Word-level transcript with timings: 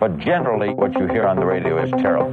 But 0.00 0.16
generally, 0.18 0.72
what 0.74 0.92
you 0.96 1.08
hear 1.08 1.26
on 1.26 1.36
the 1.36 1.44
radio 1.44 1.82
is 1.82 1.90
terrible. 1.90 2.32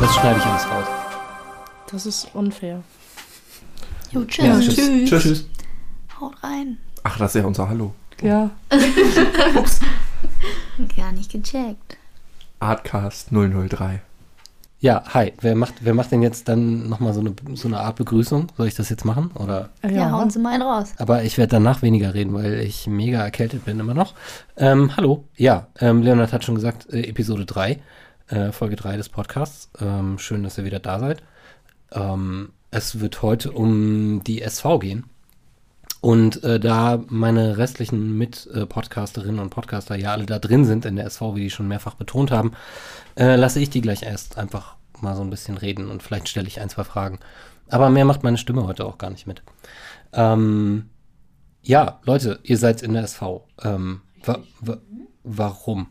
Das 0.00 0.14
schneide 0.16 0.38
ich 0.38 0.44
alles 0.44 0.70
raus. 0.70 0.86
Das 1.90 2.04
ist 2.04 2.28
unfair. 2.34 2.82
Jo, 4.10 4.24
tschüss. 4.26 4.44
Ja, 4.44 4.60
tschüss. 4.60 4.76
tschüss. 4.76 5.08
Tschüss. 5.08 5.22
tschüss. 5.22 5.48
Haut 6.20 6.34
rein. 6.42 6.76
Ach, 7.04 7.16
das 7.16 7.34
ist 7.34 7.40
ja 7.40 7.46
unser 7.46 7.70
Hallo. 7.70 7.94
Ja. 8.20 8.50
Gar 10.94 11.12
nicht 11.12 11.32
gecheckt. 11.32 11.96
Artcast 12.60 13.30
003. 13.30 14.02
Ja, 14.80 15.02
hi. 15.12 15.32
Wer 15.40 15.56
macht, 15.56 15.74
wer 15.80 15.92
macht 15.92 16.12
denn 16.12 16.22
jetzt 16.22 16.48
dann 16.48 16.88
nochmal 16.88 17.12
so 17.12 17.18
eine, 17.18 17.34
so 17.54 17.66
eine 17.66 17.80
Art 17.80 17.96
Begrüßung? 17.96 18.46
Soll 18.56 18.68
ich 18.68 18.76
das 18.76 18.88
jetzt 18.88 19.04
machen? 19.04 19.32
Oder? 19.34 19.70
Ja, 19.82 20.12
hauen 20.12 20.30
Sie 20.30 20.38
mal 20.38 20.54
einen 20.54 20.62
raus. 20.62 20.92
Aber 20.98 21.24
ich 21.24 21.36
werde 21.36 21.50
danach 21.50 21.82
weniger 21.82 22.14
reden, 22.14 22.32
weil 22.32 22.60
ich 22.60 22.86
mega 22.86 23.18
erkältet 23.24 23.64
bin 23.64 23.80
immer 23.80 23.94
noch. 23.94 24.14
Ähm, 24.56 24.96
hallo. 24.96 25.24
Ja, 25.36 25.66
ähm, 25.80 26.02
Leonard 26.02 26.32
hat 26.32 26.44
schon 26.44 26.54
gesagt, 26.54 26.92
äh, 26.92 27.08
Episode 27.08 27.44
3, 27.44 27.80
äh, 28.28 28.52
Folge 28.52 28.76
3 28.76 28.96
des 28.96 29.08
Podcasts. 29.08 29.68
Ähm, 29.80 30.18
schön, 30.20 30.44
dass 30.44 30.58
ihr 30.58 30.64
wieder 30.64 30.78
da 30.78 31.00
seid. 31.00 31.24
Ähm, 31.90 32.50
es 32.70 33.00
wird 33.00 33.22
heute 33.22 33.50
um 33.50 34.22
die 34.22 34.42
SV 34.42 34.78
gehen. 34.78 35.04
Und 36.00 36.44
äh, 36.44 36.60
da 36.60 37.02
meine 37.08 37.58
restlichen 37.58 38.16
Mit-Podcasterinnen 38.18 39.40
und 39.40 39.50
Podcaster 39.50 39.96
ja 39.96 40.12
alle 40.12 40.26
da 40.26 40.38
drin 40.38 40.64
sind 40.64 40.84
in 40.84 40.94
der 40.96 41.06
SV, 41.06 41.34
wie 41.34 41.40
die 41.42 41.50
schon 41.50 41.66
mehrfach 41.66 41.94
betont 41.94 42.30
haben, 42.30 42.52
äh, 43.16 43.34
lasse 43.36 43.58
ich 43.60 43.68
die 43.70 43.80
gleich 43.80 44.02
erst 44.04 44.38
einfach 44.38 44.76
mal 45.00 45.16
so 45.16 45.22
ein 45.22 45.30
bisschen 45.30 45.56
reden 45.56 45.90
und 45.90 46.02
vielleicht 46.02 46.28
stelle 46.28 46.46
ich 46.46 46.60
ein, 46.60 46.68
zwei 46.68 46.84
Fragen. 46.84 47.18
Aber 47.68 47.90
mehr 47.90 48.04
macht 48.04 48.22
meine 48.22 48.38
Stimme 48.38 48.64
heute 48.66 48.84
auch 48.84 48.98
gar 48.98 49.10
nicht 49.10 49.26
mit. 49.26 49.42
Ähm, 50.12 50.88
ja, 51.62 51.98
Leute, 52.04 52.38
ihr 52.44 52.58
seid 52.58 52.80
in 52.82 52.92
der 52.94 53.02
SV. 53.02 53.44
Ähm, 53.62 54.00
wa 54.24 54.38
wa 54.60 54.78
warum? 55.24 55.88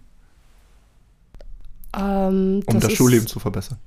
Ähm, 1.96 2.64
Um 2.66 2.80
das, 2.80 2.92
ist- 2.92 2.98
Schulleben 2.98 3.28
zu 3.28 3.40
verbessern. 3.40 3.78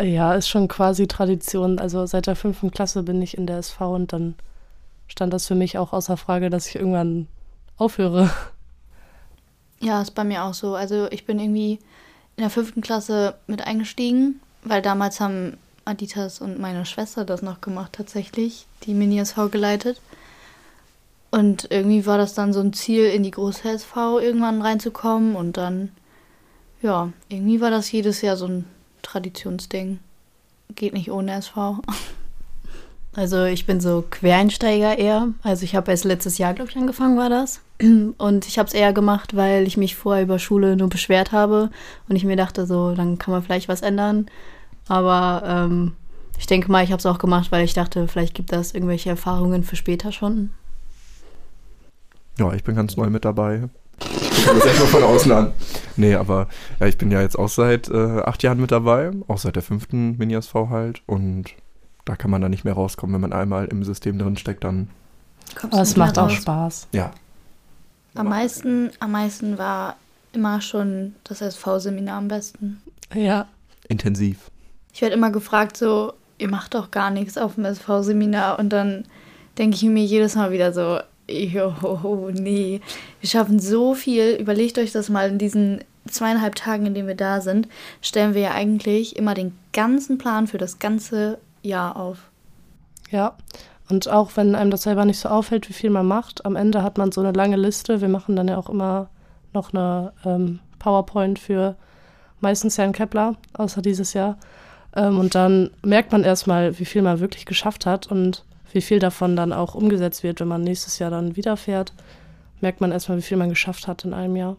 Ja, 0.00 0.34
ist 0.34 0.48
schon 0.48 0.68
quasi 0.68 1.06
Tradition. 1.06 1.78
Also 1.78 2.06
seit 2.06 2.26
der 2.26 2.36
fünften 2.36 2.70
Klasse 2.70 3.02
bin 3.02 3.20
ich 3.22 3.36
in 3.36 3.46
der 3.46 3.58
SV 3.58 3.94
und 3.94 4.12
dann 4.12 4.34
stand 5.12 5.32
das 5.32 5.46
für 5.46 5.54
mich 5.54 5.76
auch 5.76 5.92
außer 5.92 6.16
Frage, 6.16 6.48
dass 6.48 6.66
ich 6.66 6.76
irgendwann 6.76 7.28
aufhöre. 7.76 8.30
Ja, 9.78 10.00
ist 10.00 10.14
bei 10.14 10.24
mir 10.24 10.44
auch 10.44 10.54
so. 10.54 10.74
Also 10.74 11.10
ich 11.10 11.26
bin 11.26 11.38
irgendwie 11.38 11.78
in 12.36 12.40
der 12.42 12.50
fünften 12.50 12.80
Klasse 12.80 13.34
mit 13.46 13.66
eingestiegen, 13.66 14.40
weil 14.64 14.80
damals 14.80 15.20
haben 15.20 15.58
Aditas 15.84 16.40
und 16.40 16.58
meine 16.58 16.86
Schwester 16.86 17.26
das 17.26 17.42
noch 17.42 17.60
gemacht 17.60 17.92
tatsächlich, 17.92 18.66
die 18.84 18.94
Mini-SV 18.94 19.50
geleitet. 19.50 20.00
Und 21.30 21.66
irgendwie 21.70 22.06
war 22.06 22.16
das 22.16 22.32
dann 22.32 22.54
so 22.54 22.60
ein 22.60 22.72
Ziel, 22.72 23.06
in 23.06 23.22
die 23.22 23.32
große 23.32 23.68
SV 23.68 24.18
irgendwann 24.18 24.62
reinzukommen 24.62 25.36
und 25.36 25.56
dann, 25.58 25.90
ja, 26.80 27.12
irgendwie 27.28 27.60
war 27.60 27.70
das 27.70 27.92
jedes 27.92 28.22
Jahr 28.22 28.36
so 28.36 28.46
ein 28.46 28.64
Traditionsding. 29.02 29.98
Geht 30.74 30.94
nicht 30.94 31.10
ohne 31.10 31.34
SV. 31.34 31.82
Also 33.14 33.44
ich 33.44 33.66
bin 33.66 33.80
so 33.80 34.04
Quereinsteiger 34.10 34.98
eher. 34.98 35.28
Also 35.42 35.64
ich 35.64 35.74
habe 35.74 35.90
erst 35.90 36.04
letztes 36.04 36.38
Jahr, 36.38 36.54
glaube 36.54 36.70
ich, 36.70 36.76
angefangen 36.76 37.18
war 37.18 37.28
das. 37.28 37.60
Und 38.16 38.46
ich 38.46 38.58
habe 38.58 38.68
es 38.68 38.74
eher 38.74 38.92
gemacht, 38.92 39.36
weil 39.36 39.66
ich 39.66 39.76
mich 39.76 39.96
vorher 39.96 40.22
über 40.22 40.38
Schule 40.38 40.76
nur 40.76 40.88
beschwert 40.88 41.32
habe 41.32 41.70
und 42.08 42.16
ich 42.16 42.24
mir 42.24 42.36
dachte, 42.36 42.66
so, 42.66 42.94
dann 42.94 43.18
kann 43.18 43.32
man 43.32 43.42
vielleicht 43.42 43.68
was 43.68 43.82
ändern. 43.82 44.26
Aber 44.88 45.42
ähm, 45.46 45.92
ich 46.38 46.46
denke 46.46 46.70
mal, 46.70 46.84
ich 46.84 46.90
habe 46.90 46.98
es 46.98 47.06
auch 47.06 47.18
gemacht, 47.18 47.52
weil 47.52 47.64
ich 47.64 47.74
dachte, 47.74 48.08
vielleicht 48.08 48.34
gibt 48.34 48.52
das 48.52 48.72
irgendwelche 48.72 49.10
Erfahrungen 49.10 49.62
für 49.62 49.76
später 49.76 50.12
schon. 50.12 50.50
Ja, 52.38 52.52
ich 52.52 52.64
bin 52.64 52.74
ganz 52.74 52.96
neu 52.96 53.10
mit 53.10 53.24
dabei. 53.24 53.68
Ich 54.00 54.44
das 54.44 54.64
erstmal 54.64 54.88
von 54.88 55.02
außen 55.02 55.32
an. 55.32 55.52
Nee, 55.96 56.14
aber 56.14 56.48
ja, 56.80 56.86
ich 56.86 56.98
bin 56.98 57.10
ja 57.10 57.20
jetzt 57.20 57.38
auch 57.38 57.48
seit 57.48 57.88
äh, 57.88 58.20
acht 58.24 58.42
Jahren 58.42 58.60
mit 58.60 58.72
dabei, 58.72 59.10
auch 59.28 59.38
seit 59.38 59.54
der 59.54 59.62
fünften 59.62 60.16
Mini-SV 60.18 60.68
halt. 60.70 61.02
Und 61.06 61.46
da 62.04 62.16
kann 62.16 62.30
man 62.30 62.40
dann 62.40 62.50
nicht 62.50 62.64
mehr 62.64 62.74
rauskommen, 62.74 63.14
wenn 63.14 63.20
man 63.20 63.32
einmal 63.32 63.66
im 63.66 63.84
System 63.84 64.18
drin 64.18 64.36
steckt, 64.36 64.64
dann 64.64 64.88
Kommst 65.54 65.74
Aber 65.74 65.82
es 65.82 65.96
macht 65.96 66.18
auch 66.18 66.24
raus. 66.28 66.34
Spaß. 66.34 66.88
ja. 66.92 67.12
Am 68.14 68.28
meisten, 68.28 68.90
am 69.00 69.12
meisten 69.12 69.56
war 69.56 69.96
immer 70.32 70.60
schon 70.60 71.14
das 71.24 71.40
SV-Seminar 71.40 72.18
am 72.18 72.28
besten. 72.28 72.82
Ja. 73.14 73.46
Intensiv. 73.88 74.50
Ich 74.92 75.00
werde 75.00 75.14
immer 75.14 75.30
gefragt, 75.30 75.78
so, 75.78 76.12
ihr 76.36 76.50
macht 76.50 76.74
doch 76.74 76.90
gar 76.90 77.10
nichts 77.10 77.38
auf 77.38 77.54
dem 77.54 77.64
SV-Seminar. 77.64 78.58
Und 78.58 78.68
dann 78.70 79.04
denke 79.56 79.76
ich 79.76 79.82
mir 79.84 80.04
jedes 80.04 80.34
Mal 80.34 80.50
wieder 80.52 80.74
so, 80.74 81.00
jo, 81.26 82.30
nee, 82.34 82.82
wir 83.20 83.28
schaffen 83.30 83.60
so 83.60 83.94
viel. 83.94 84.36
Überlegt 84.38 84.76
euch 84.78 84.92
das 84.92 85.08
mal 85.08 85.30
in 85.30 85.38
diesen 85.38 85.80
zweieinhalb 86.06 86.54
Tagen, 86.54 86.84
in 86.84 86.92
denen 86.94 87.08
wir 87.08 87.14
da 87.14 87.40
sind, 87.40 87.66
stellen 88.02 88.34
wir 88.34 88.42
ja 88.42 88.50
eigentlich 88.52 89.16
immer 89.16 89.32
den 89.32 89.56
ganzen 89.72 90.18
Plan 90.18 90.46
für 90.46 90.58
das 90.58 90.78
ganze 90.78 91.38
Jahr 91.62 91.96
auf. 91.96 92.30
Ja. 93.10 93.36
Und 93.88 94.08
auch 94.08 94.30
wenn 94.36 94.54
einem 94.54 94.70
das 94.70 94.82
selber 94.82 95.04
nicht 95.04 95.18
so 95.18 95.28
auffällt, 95.28 95.68
wie 95.68 95.74
viel 95.74 95.90
man 95.90 96.06
macht, 96.06 96.46
am 96.46 96.56
Ende 96.56 96.82
hat 96.82 96.98
man 96.98 97.12
so 97.12 97.20
eine 97.20 97.32
lange 97.32 97.56
Liste. 97.56 98.00
Wir 98.00 98.08
machen 98.08 98.36
dann 98.36 98.48
ja 98.48 98.56
auch 98.56 98.70
immer 98.70 99.10
noch 99.52 99.72
eine 99.74 100.12
ähm, 100.24 100.60
PowerPoint 100.78 101.38
für 101.38 101.76
meistens 102.40 102.78
Herrn 102.78 102.92
Kepler, 102.92 103.36
außer 103.54 103.82
dieses 103.82 104.14
Jahr. 104.14 104.38
Ähm, 104.94 105.18
und 105.18 105.34
dann 105.34 105.70
merkt 105.84 106.12
man 106.12 106.24
erstmal, 106.24 106.78
wie 106.78 106.84
viel 106.84 107.02
man 107.02 107.20
wirklich 107.20 107.44
geschafft 107.44 107.86
hat 107.86 108.06
und 108.06 108.44
wie 108.72 108.80
viel 108.80 108.98
davon 108.98 109.36
dann 109.36 109.52
auch 109.52 109.74
umgesetzt 109.74 110.22
wird, 110.22 110.40
wenn 110.40 110.48
man 110.48 110.62
nächstes 110.62 110.98
Jahr 110.98 111.10
dann 111.10 111.36
wieder 111.36 111.56
fährt. 111.56 111.92
Merkt 112.60 112.80
man 112.80 112.92
erstmal, 112.92 113.18
wie 113.18 113.22
viel 113.22 113.36
man 113.36 113.50
geschafft 113.50 113.86
hat 113.86 114.04
in 114.04 114.14
einem 114.14 114.36
Jahr. 114.36 114.56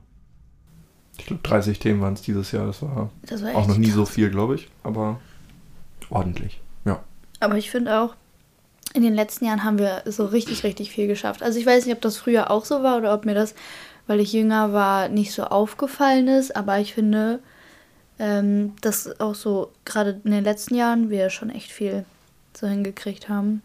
Ich 1.17 1.25
glaube, 1.25 1.41
30 1.43 1.79
Themen 1.79 2.01
waren 2.01 2.13
es 2.13 2.21
dieses 2.21 2.51
Jahr. 2.51 2.65
Das 2.67 2.81
war 2.81 3.09
Das 3.27 3.43
war 3.43 3.55
auch 3.55 3.67
noch 3.67 3.77
nie 3.77 3.89
so 3.91 4.03
krass. 4.03 4.13
viel, 4.13 4.29
glaube 4.29 4.55
ich. 4.55 4.69
Aber 4.83 5.19
ordentlich. 6.09 6.61
Aber 7.43 7.57
ich 7.57 7.69
finde 7.69 7.99
auch, 7.99 8.15
in 8.93 9.03
den 9.03 9.13
letzten 9.13 9.45
Jahren 9.45 9.63
haben 9.63 9.79
wir 9.79 10.03
so 10.05 10.25
richtig, 10.25 10.63
richtig 10.63 10.91
viel 10.91 11.07
geschafft. 11.07 11.43
Also 11.43 11.59
ich 11.59 11.65
weiß 11.65 11.85
nicht, 11.85 11.95
ob 11.95 12.01
das 12.01 12.17
früher 12.17 12.51
auch 12.51 12.65
so 12.65 12.83
war 12.83 12.97
oder 12.97 13.13
ob 13.13 13.25
mir 13.25 13.33
das, 13.33 13.55
weil 14.07 14.19
ich 14.19 14.33
jünger 14.33 14.71
war, 14.71 15.09
nicht 15.09 15.33
so 15.33 15.43
aufgefallen 15.43 16.27
ist. 16.27 16.55
Aber 16.55 16.79
ich 16.79 16.93
finde, 16.93 17.39
ähm, 18.19 18.73
dass 18.81 19.19
auch 19.19 19.35
so 19.35 19.71
gerade 19.85 20.21
in 20.23 20.31
den 20.31 20.43
letzten 20.43 20.75
Jahren 20.75 21.09
wir 21.09 21.29
schon 21.29 21.49
echt 21.49 21.71
viel 21.71 22.05
so 22.55 22.67
hingekriegt 22.67 23.29
haben. 23.29 23.61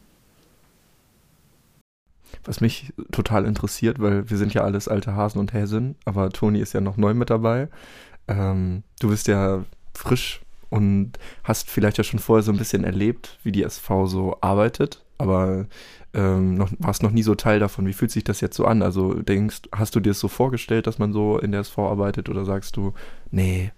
Was 2.44 2.60
mich 2.60 2.92
total 3.12 3.44
interessiert, 3.44 4.00
weil 4.00 4.30
wir 4.30 4.38
sind 4.38 4.54
ja 4.54 4.62
alles 4.62 4.88
alte 4.88 5.14
Hasen 5.14 5.38
und 5.38 5.52
Häsin, 5.52 5.96
aber 6.04 6.30
Toni 6.30 6.60
ist 6.60 6.72
ja 6.72 6.80
noch 6.80 6.96
neu 6.96 7.12
mit 7.12 7.30
dabei. 7.30 7.68
Ähm, 8.26 8.82
du 9.00 9.10
bist 9.10 9.28
ja 9.28 9.64
frisch 9.94 10.40
und 10.70 11.12
hast 11.44 11.70
vielleicht 11.70 11.98
ja 11.98 12.04
schon 12.04 12.20
vorher 12.20 12.42
so 12.42 12.52
ein 12.52 12.58
bisschen 12.58 12.84
erlebt, 12.84 13.38
wie 13.42 13.52
die 13.52 13.62
SV 13.62 14.06
so 14.06 14.38
arbeitet, 14.40 15.02
aber 15.18 15.66
ähm, 16.14 16.54
noch, 16.54 16.70
warst 16.78 17.02
noch 17.02 17.10
nie 17.10 17.22
so 17.22 17.34
Teil 17.34 17.58
davon. 17.58 17.86
Wie 17.86 17.92
fühlt 17.92 18.10
sich 18.10 18.24
das 18.24 18.40
jetzt 18.40 18.56
so 18.56 18.64
an? 18.64 18.82
Also 18.82 19.14
denkst, 19.14 19.62
hast 19.72 19.94
du 19.94 20.00
dir 20.00 20.10
es 20.10 20.20
so 20.20 20.28
vorgestellt, 20.28 20.86
dass 20.86 20.98
man 20.98 21.12
so 21.12 21.38
in 21.38 21.52
der 21.52 21.60
SV 21.60 21.90
arbeitet 21.90 22.28
oder 22.28 22.44
sagst 22.44 22.76
du, 22.76 22.94
nee, 23.30 23.72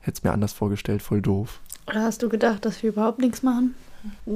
hätt's 0.00 0.22
mir 0.22 0.32
anders 0.32 0.52
vorgestellt, 0.52 1.02
voll 1.02 1.22
doof. 1.22 1.60
Oder 1.86 2.02
hast 2.02 2.22
du 2.22 2.28
gedacht, 2.28 2.64
dass 2.64 2.82
wir 2.82 2.90
überhaupt 2.90 3.18
nichts 3.18 3.42
machen? 3.42 3.74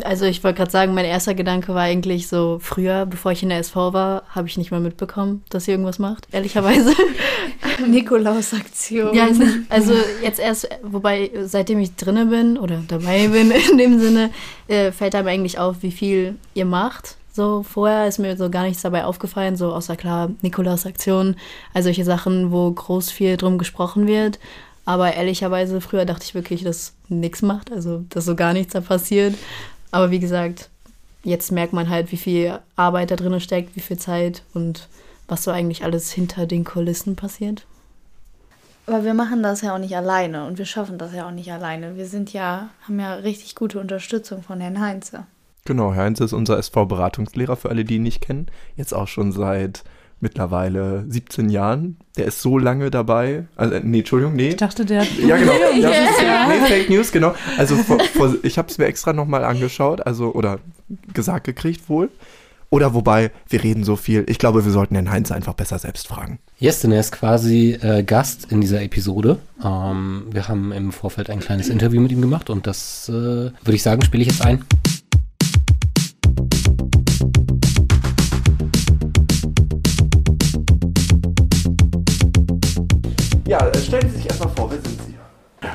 Also 0.02 0.24
ich 0.26 0.42
wollte 0.44 0.58
gerade 0.58 0.70
sagen, 0.70 0.94
mein 0.94 1.04
erster 1.04 1.34
Gedanke 1.34 1.74
war 1.74 1.82
eigentlich 1.82 2.28
so, 2.28 2.58
früher, 2.60 3.06
bevor 3.06 3.32
ich 3.32 3.42
in 3.42 3.48
der 3.48 3.58
SV 3.58 3.92
war, 3.92 4.22
habe 4.30 4.46
ich 4.48 4.56
nicht 4.56 4.70
mal 4.70 4.80
mitbekommen, 4.80 5.42
dass 5.50 5.64
sie 5.64 5.70
irgendwas 5.72 5.98
macht, 5.98 6.26
ehrlicherweise. 6.32 6.92
Nikolaus-Aktion. 7.86 9.14
Ja, 9.14 9.26
es- 9.28 9.38
also 9.68 9.92
jetzt 10.22 10.40
erst, 10.40 10.68
wobei 10.82 11.30
seitdem 11.44 11.78
ich 11.80 11.94
drinne 11.96 12.26
bin 12.26 12.58
oder 12.58 12.82
dabei 12.86 13.28
bin 13.28 13.50
in 13.70 13.78
dem 13.78 13.98
Sinne, 14.00 14.31
äh, 14.69 14.93
fällt 14.93 15.14
einem 15.14 15.28
eigentlich 15.28 15.58
auf, 15.58 15.76
wie 15.82 15.90
viel 15.93 16.37
ihr 16.54 16.64
macht. 16.64 17.16
So 17.32 17.62
vorher 17.62 18.08
ist 18.08 18.19
mir 18.19 18.37
so 18.37 18.50
gar 18.50 18.64
nichts 18.64 18.82
dabei 18.82 19.04
aufgefallen, 19.04 19.56
so 19.56 19.72
außer 19.72 19.94
klar 19.96 20.31
Nikolaus 20.43 20.87
Aktion, 20.87 21.37
also 21.72 21.87
solche 21.87 22.04
Sachen, 22.04 22.50
wo 22.50 22.70
groß 22.70 23.10
viel 23.12 23.37
drum 23.37 23.58
gesprochen 23.58 24.06
wird. 24.08 24.40
Aber 24.88 25.12
ehrlicherweise, 25.12 25.82
früher 25.82 26.06
dachte 26.06 26.25
ich 26.25 26.35
wirklich, 26.35 26.64
dass 26.64 26.94
nichts 27.11 27.43
macht, 27.43 27.70
also 27.70 28.06
dass 28.08 28.25
so 28.25 28.35
gar 28.35 28.55
nichts 28.55 28.73
da 28.73 28.81
passiert. 28.81 29.35
Aber 29.90 30.11
wie 30.11 30.19
gesagt, 30.19 30.70
jetzt 31.25 31.52
merkt 31.52 31.75
man 31.75 31.90
halt, 31.90 32.11
wie 32.11 32.17
viel 32.17 32.58
Arbeit 32.75 33.11
da 33.11 33.17
drin 33.17 33.38
steckt, 33.38 33.76
wie 33.76 33.81
viel 33.81 33.99
Zeit 33.99 34.44
und 34.55 34.88
was 35.26 35.44
so 35.44 35.50
eigentlich 35.50 35.85
alles 35.85 36.11
hinter 36.11 36.46
den 36.46 36.64
Kulissen 36.64 37.17
passiert. 37.17 37.67
Aber 38.87 39.05
wir 39.05 39.12
machen 39.12 39.43
das 39.43 39.61
ja 39.61 39.75
auch 39.75 39.79
nicht 39.79 39.94
alleine 39.94 40.46
und 40.46 40.56
wir 40.56 40.64
schaffen 40.64 40.96
das 40.96 41.12
ja 41.12 41.26
auch 41.26 41.32
nicht 41.32 41.52
alleine. 41.52 41.99
Wir 41.99 42.06
sind 42.06 42.32
ja, 42.32 42.70
haben 42.84 42.99
ja 42.99 43.12
richtig 43.12 43.56
gute 43.56 43.81
Unterstützung 43.81 44.43
von 44.43 44.58
Herrn 44.58 44.81
Heinze. 44.81 45.26
Genau, 45.67 45.93
Herr 45.93 46.05
Heinz 46.05 46.20
ist 46.20 46.32
unser 46.32 46.56
SV-Beratungslehrer 46.56 47.56
für 47.56 47.69
alle, 47.69 47.84
die 47.84 47.96
ihn 47.96 48.05
nicht 48.05 48.23
kennen. 48.23 48.46
Jetzt 48.75 48.94
auch 48.94 49.06
schon 49.06 49.32
seit 49.32 49.84
mittlerweile 50.20 51.05
17 51.09 51.49
Jahren. 51.49 51.97
Der 52.17 52.26
ist 52.26 52.41
so 52.41 52.59
lange 52.59 52.91
dabei. 52.91 53.47
Also, 53.56 53.75
äh, 53.75 53.81
nee, 53.85 54.00
Entschuldigung, 54.00 54.35
nee. 54.35 54.50
Ich 54.50 54.56
dachte, 54.56 54.85
der 54.85 55.03
hat. 55.03 55.09
Ja, 55.19 55.37
genau. 55.37 55.53
Das 55.82 55.97
ist, 55.97 56.20
nee, 56.49 56.67
Fake 56.67 56.91
News, 56.91 57.12
genau. 57.12 57.35
Also 57.56 57.76
vor, 57.76 58.00
vor, 58.00 58.35
ich 58.43 58.59
habe 58.59 58.69
es 58.69 58.79
mir 58.79 58.87
extra 58.87 59.12
nochmal 59.12 59.44
angeschaut, 59.44 60.06
also 60.06 60.32
oder 60.32 60.59
gesagt 61.15 61.44
gekriegt 61.44 61.88
wohl. 61.88 62.11
Oder 62.70 62.93
wobei, 62.93 63.31
wir 63.49 63.65
reden 63.65 63.82
so 63.82 63.97
viel. 63.97 64.25
Ich 64.29 64.38
glaube, 64.38 64.65
wir 64.65 64.73
sollten 64.73 64.94
den 64.94 65.11
Heinz 65.11 65.31
einfach 65.31 65.55
besser 65.55 65.79
selbst 65.79 66.06
fragen. 66.06 66.38
Yes, 66.59 66.81
denn 66.81 66.93
er 66.93 67.00
ist 67.00 67.12
quasi 67.12 67.79
äh, 67.81 68.03
Gast 68.03 68.53
in 68.53 68.61
dieser 68.61 68.82
Episode. 68.82 69.38
Ähm, 69.65 70.25
wir 70.31 70.49
haben 70.49 70.73
im 70.73 70.93
Vorfeld 70.93 71.31
ein 71.31 71.41
kleines 71.41 71.70
Interview 71.70 72.00
mit 72.03 72.12
ihm 72.12 72.20
gemacht 72.20 72.50
und 72.50 72.67
das 72.67 73.09
äh, 73.09 73.12
würde 73.12 73.55
ich 73.73 73.82
sagen, 73.82 74.03
spiele 74.03 74.23
ich 74.23 74.29
jetzt 74.29 74.44
ein. 74.44 74.65
Ja, 83.58 83.66
äh, 83.66 83.78
stellen 83.78 84.08
Sie 84.10 84.16
sich 84.16 84.26
erstmal 84.26 84.50
vor, 84.50 84.70
wer 84.70 84.81
sind 84.81 85.02
Sie? 85.02 85.14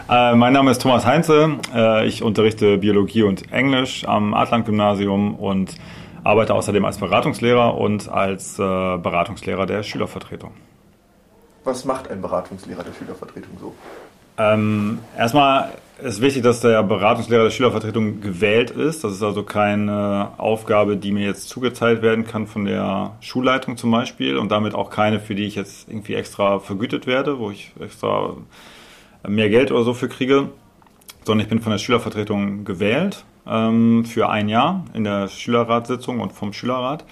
Äh, 0.10 0.36
mein 0.36 0.54
Name 0.54 0.72
ist 0.72 0.82
Thomas 0.82 1.06
Heinze. 1.06 1.58
Äh, 1.74 2.08
ich 2.08 2.24
unterrichte 2.24 2.78
Biologie 2.78 3.24
und 3.24 3.52
Englisch 3.52 4.06
am 4.08 4.34
Adland-Gymnasium 4.34 5.36
und 5.36 5.76
arbeite 6.24 6.54
außerdem 6.54 6.86
als 6.86 6.98
Beratungslehrer 7.00 7.78
und 7.78 8.08
als 8.08 8.58
äh, 8.58 8.62
Beratungslehrer 8.62 9.66
der 9.66 9.84
Schülervertretung. 9.84 10.52
Was 11.66 11.84
macht 11.84 12.10
ein 12.10 12.22
Beratungslehrer 12.22 12.84
der 12.84 12.94
Schülervertretung 12.94 13.58
so? 13.60 13.74
Ähm, 14.38 15.00
erstmal 15.18 15.72
ist 16.02 16.22
wichtig, 16.22 16.44
dass 16.44 16.62
der 16.62 16.82
Beratungslehrer 16.84 17.44
der 17.44 17.52
Schülervertretung 17.52 18.22
gewählt 18.22 18.72
ist. 18.72 19.04
Das 19.04 19.14
ist 19.14 19.24
also 19.24 19.44
keine 19.44 20.32
Aufgabe, 20.38 20.98
die 20.98 21.12
mir 21.12 21.26
jetzt 21.26 21.50
zugeteilt 21.50 22.02
werden 22.02 22.26
kann 22.26 22.48
von 22.48 22.66
der 22.66 23.16
Schulleitung 23.22 23.78
zum 23.78 23.92
Beispiel 23.92 24.38
und 24.38 24.52
damit 24.52 24.74
auch 24.74 24.90
keine, 24.90 25.20
für 25.20 25.36
die 25.36 25.46
ich 25.46 25.56
jetzt 25.56 25.88
irgendwie 25.90 26.16
extra 26.16 26.60
vergütet 26.60 27.08
werde, 27.08 27.40
wo 27.40 27.52
ich 27.52 27.72
extra 27.80 28.36
mehr 29.28 29.50
Geld 29.50 29.72
oder 29.72 29.84
so 29.84 29.94
für 29.94 30.10
kriege, 30.10 30.50
sondern 31.24 31.44
ich 31.44 31.50
bin 31.50 31.62
von 31.62 31.72
der 31.72 31.80
Schülervertretung 31.80 32.66
gewählt 32.66 33.24
ähm, 33.48 34.04
für 34.06 34.30
ein 34.30 34.50
Jahr 34.50 34.86
in 34.94 35.04
der 35.04 35.28
Schülerratssitzung 35.28 36.20
und 36.20 36.34
vom 36.34 36.54
Schülerrat. 36.54 37.06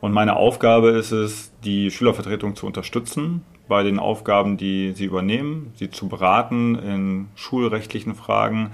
Und 0.00 0.12
meine 0.12 0.36
Aufgabe 0.36 0.90
ist 0.90 1.10
es, 1.10 1.50
die 1.64 1.90
Schülervertretung 1.90 2.54
zu 2.54 2.66
unterstützen 2.66 3.42
bei 3.68 3.82
den 3.82 3.98
Aufgaben, 3.98 4.56
die 4.56 4.92
sie 4.92 5.04
übernehmen, 5.04 5.72
sie 5.76 5.90
zu 5.90 6.08
beraten 6.08 6.74
in 6.76 7.28
schulrechtlichen 7.34 8.14
Fragen, 8.14 8.70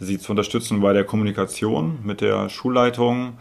sie 0.00 0.18
zu 0.18 0.32
unterstützen 0.32 0.80
bei 0.80 0.92
der 0.92 1.04
Kommunikation 1.04 1.98
mit 2.02 2.20
der 2.20 2.48
Schulleitung, 2.48 3.34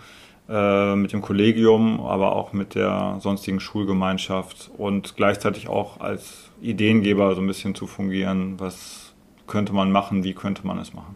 äh, 0.50 0.96
mit 0.96 1.14
dem 1.14 1.22
Kollegium, 1.22 2.02
aber 2.02 2.36
auch 2.36 2.54
mit 2.54 2.76
der 2.76 3.18
sonstigen 3.20 3.60
Schulgemeinschaft 3.60 4.70
und 4.78 5.16
gleichzeitig 5.16 5.70
auch 5.70 6.00
als 6.00 6.52
Ideengeber 6.62 7.36
so 7.36 7.42
ein 7.42 7.48
bisschen 7.48 7.76
zu 7.76 7.88
fungieren, 7.88 8.60
was 8.60 9.14
könnte 9.48 9.74
man 9.74 9.92
machen, 9.92 10.24
wie 10.24 10.34
könnte 10.34 10.66
man 10.66 10.78
es 10.80 10.94
machen. 10.94 11.16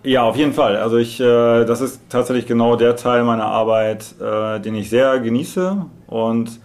Ja, 0.03 0.23
auf 0.23 0.37
jeden 0.37 0.53
Fall. 0.53 0.77
Also 0.77 0.97
ich, 0.97 1.19
äh, 1.19 1.65
das 1.65 1.81
ist 1.81 2.01
tatsächlich 2.09 2.45
genau 2.45 2.77
der 2.77 2.95
Teil 2.95 3.23
meiner 3.25 3.45
Arbeit, 3.45 4.15
äh, 4.21 4.59
den 4.61 4.75
ich 4.75 4.89
sehr 4.89 5.19
genieße 5.19 5.85
und 6.07 6.59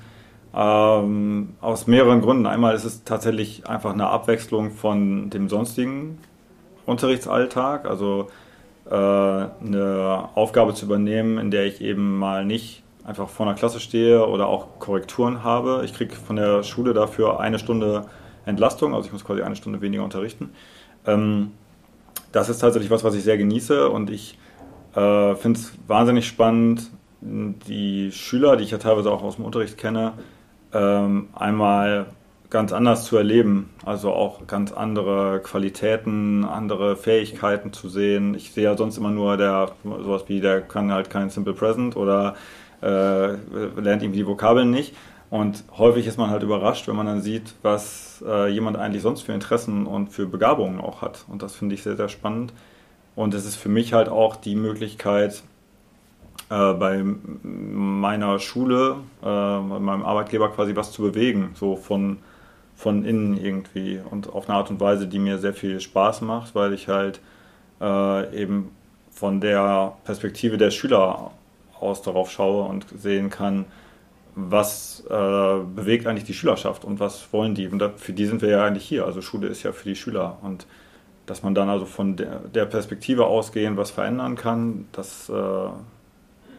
ähm, 0.54 1.54
aus 1.60 1.88
mehreren 1.88 2.20
Gründen. 2.20 2.46
Einmal 2.46 2.76
ist 2.76 2.84
es 2.84 3.02
tatsächlich 3.02 3.66
einfach 3.66 3.92
eine 3.92 4.06
Abwechslung 4.06 4.70
von 4.70 5.30
dem 5.30 5.48
sonstigen 5.48 6.18
Unterrichtsalltag, 6.86 7.86
also 7.86 8.28
äh, 8.88 8.94
eine 8.94 10.28
Aufgabe 10.36 10.74
zu 10.74 10.86
übernehmen, 10.86 11.38
in 11.38 11.50
der 11.50 11.64
ich 11.64 11.80
eben 11.80 12.16
mal 12.18 12.44
nicht 12.44 12.83
einfach 13.04 13.28
vor 13.28 13.46
einer 13.46 13.54
Klasse 13.54 13.80
stehe 13.80 14.26
oder 14.26 14.46
auch 14.46 14.78
Korrekturen 14.78 15.44
habe. 15.44 15.82
Ich 15.84 15.94
kriege 15.94 16.14
von 16.14 16.36
der 16.36 16.62
Schule 16.62 16.94
dafür 16.94 17.40
eine 17.40 17.58
Stunde 17.58 18.06
Entlastung, 18.46 18.94
also 18.94 19.06
ich 19.06 19.12
muss 19.12 19.24
quasi 19.24 19.42
eine 19.42 19.56
Stunde 19.56 19.80
weniger 19.80 20.04
unterrichten. 20.04 20.50
Ähm, 21.06 21.52
das 22.32 22.48
ist 22.48 22.58
tatsächlich 22.58 22.90
was, 22.90 23.04
was 23.04 23.14
ich 23.14 23.22
sehr 23.22 23.38
genieße 23.38 23.88
und 23.88 24.10
ich 24.10 24.38
äh, 24.94 25.34
finde 25.34 25.58
es 25.58 25.72
wahnsinnig 25.86 26.26
spannend, 26.26 26.90
die 27.20 28.12
Schüler, 28.12 28.56
die 28.56 28.64
ich 28.64 28.70
ja 28.70 28.78
teilweise 28.78 29.10
auch 29.10 29.22
aus 29.22 29.36
dem 29.36 29.44
Unterricht 29.44 29.78
kenne, 29.78 30.12
ähm, 30.72 31.28
einmal 31.34 32.06
ganz 32.50 32.72
anders 32.72 33.04
zu 33.06 33.16
erleben, 33.16 33.70
also 33.84 34.12
auch 34.12 34.46
ganz 34.46 34.72
andere 34.72 35.40
Qualitäten, 35.42 36.44
andere 36.44 36.96
Fähigkeiten 36.96 37.72
zu 37.72 37.88
sehen. 37.88 38.34
Ich 38.34 38.52
sehe 38.52 38.64
ja 38.64 38.76
sonst 38.76 38.98
immer 38.98 39.10
nur 39.10 39.36
der 39.36 39.72
sowas 39.82 40.24
wie 40.28 40.40
der 40.40 40.60
kann 40.60 40.92
halt 40.92 41.10
kein 41.10 41.30
Simple 41.30 41.54
Present 41.54 41.96
oder 41.96 42.34
lernt 42.86 44.02
irgendwie 44.02 44.18
die 44.18 44.26
Vokabeln 44.26 44.70
nicht. 44.70 44.94
Und 45.30 45.64
häufig 45.76 46.06
ist 46.06 46.16
man 46.16 46.30
halt 46.30 46.42
überrascht, 46.42 46.86
wenn 46.86 46.96
man 46.96 47.06
dann 47.06 47.20
sieht, 47.20 47.54
was 47.62 48.22
äh, 48.24 48.48
jemand 48.50 48.76
eigentlich 48.76 49.02
sonst 49.02 49.22
für 49.22 49.32
Interessen 49.32 49.86
und 49.86 50.10
für 50.10 50.26
Begabungen 50.26 50.80
auch 50.80 51.02
hat. 51.02 51.24
Und 51.28 51.42
das 51.42 51.56
finde 51.56 51.74
ich 51.74 51.82
sehr, 51.82 51.96
sehr 51.96 52.08
spannend. 52.08 52.52
Und 53.16 53.34
es 53.34 53.44
ist 53.44 53.56
für 53.56 53.68
mich 53.68 53.92
halt 53.94 54.08
auch 54.08 54.36
die 54.36 54.54
Möglichkeit, 54.54 55.42
äh, 56.50 56.72
bei 56.74 57.02
meiner 57.42 58.38
Schule, 58.38 58.96
äh, 59.22 59.24
bei 59.24 59.78
meinem 59.80 60.04
Arbeitgeber 60.04 60.50
quasi 60.50 60.76
was 60.76 60.92
zu 60.92 61.02
bewegen, 61.02 61.50
so 61.54 61.76
von, 61.76 62.18
von 62.76 63.04
innen 63.04 63.36
irgendwie. 63.36 64.00
Und 64.08 64.32
auf 64.32 64.48
eine 64.48 64.58
Art 64.58 64.70
und 64.70 64.78
Weise, 64.80 65.06
die 65.06 65.18
mir 65.18 65.38
sehr 65.38 65.54
viel 65.54 65.80
Spaß 65.80 66.20
macht, 66.20 66.54
weil 66.54 66.72
ich 66.72 66.88
halt 66.88 67.20
äh, 67.80 68.40
eben 68.40 68.70
von 69.10 69.40
der 69.40 69.94
Perspektive 70.04 70.58
der 70.58 70.70
Schüler 70.70 71.32
aus 71.80 72.02
darauf 72.02 72.30
schaue 72.30 72.64
und 72.64 72.86
sehen 72.94 73.30
kann, 73.30 73.66
was 74.34 75.04
äh, 75.08 75.58
bewegt 75.74 76.06
eigentlich 76.06 76.24
die 76.24 76.34
Schülerschaft 76.34 76.84
und 76.84 76.98
was 77.00 77.32
wollen 77.32 77.54
die. 77.54 77.68
Und 77.68 77.78
da, 77.78 77.90
für 77.96 78.12
die 78.12 78.26
sind 78.26 78.42
wir 78.42 78.48
ja 78.48 78.64
eigentlich 78.64 78.84
hier. 78.84 79.06
Also 79.06 79.20
Schule 79.20 79.48
ist 79.48 79.62
ja 79.62 79.72
für 79.72 79.88
die 79.88 79.96
Schüler. 79.96 80.38
Und 80.42 80.66
dass 81.26 81.42
man 81.42 81.54
dann 81.54 81.68
also 81.68 81.86
von 81.86 82.16
der, 82.16 82.40
der 82.40 82.66
Perspektive 82.66 83.26
ausgehen, 83.26 83.76
was 83.76 83.90
verändern 83.90 84.34
kann, 84.34 84.86
das 84.92 85.28
äh, 85.28 85.68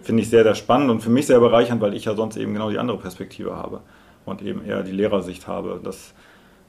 finde 0.01 0.21
ich 0.21 0.29
sehr, 0.29 0.43
sehr 0.43 0.55
spannend 0.55 0.89
und 0.89 1.01
für 1.01 1.09
mich 1.09 1.27
sehr 1.27 1.39
bereichernd, 1.39 1.81
weil 1.81 1.93
ich 1.93 2.05
ja 2.05 2.15
sonst 2.15 2.37
eben 2.37 2.53
genau 2.53 2.69
die 2.69 2.79
andere 2.79 2.97
Perspektive 2.97 3.55
habe 3.55 3.81
und 4.25 4.41
eben 4.41 4.63
eher 4.63 4.83
die 4.83 4.91
Lehrersicht 4.91 5.47
habe. 5.47 5.79
Das, 5.83 6.13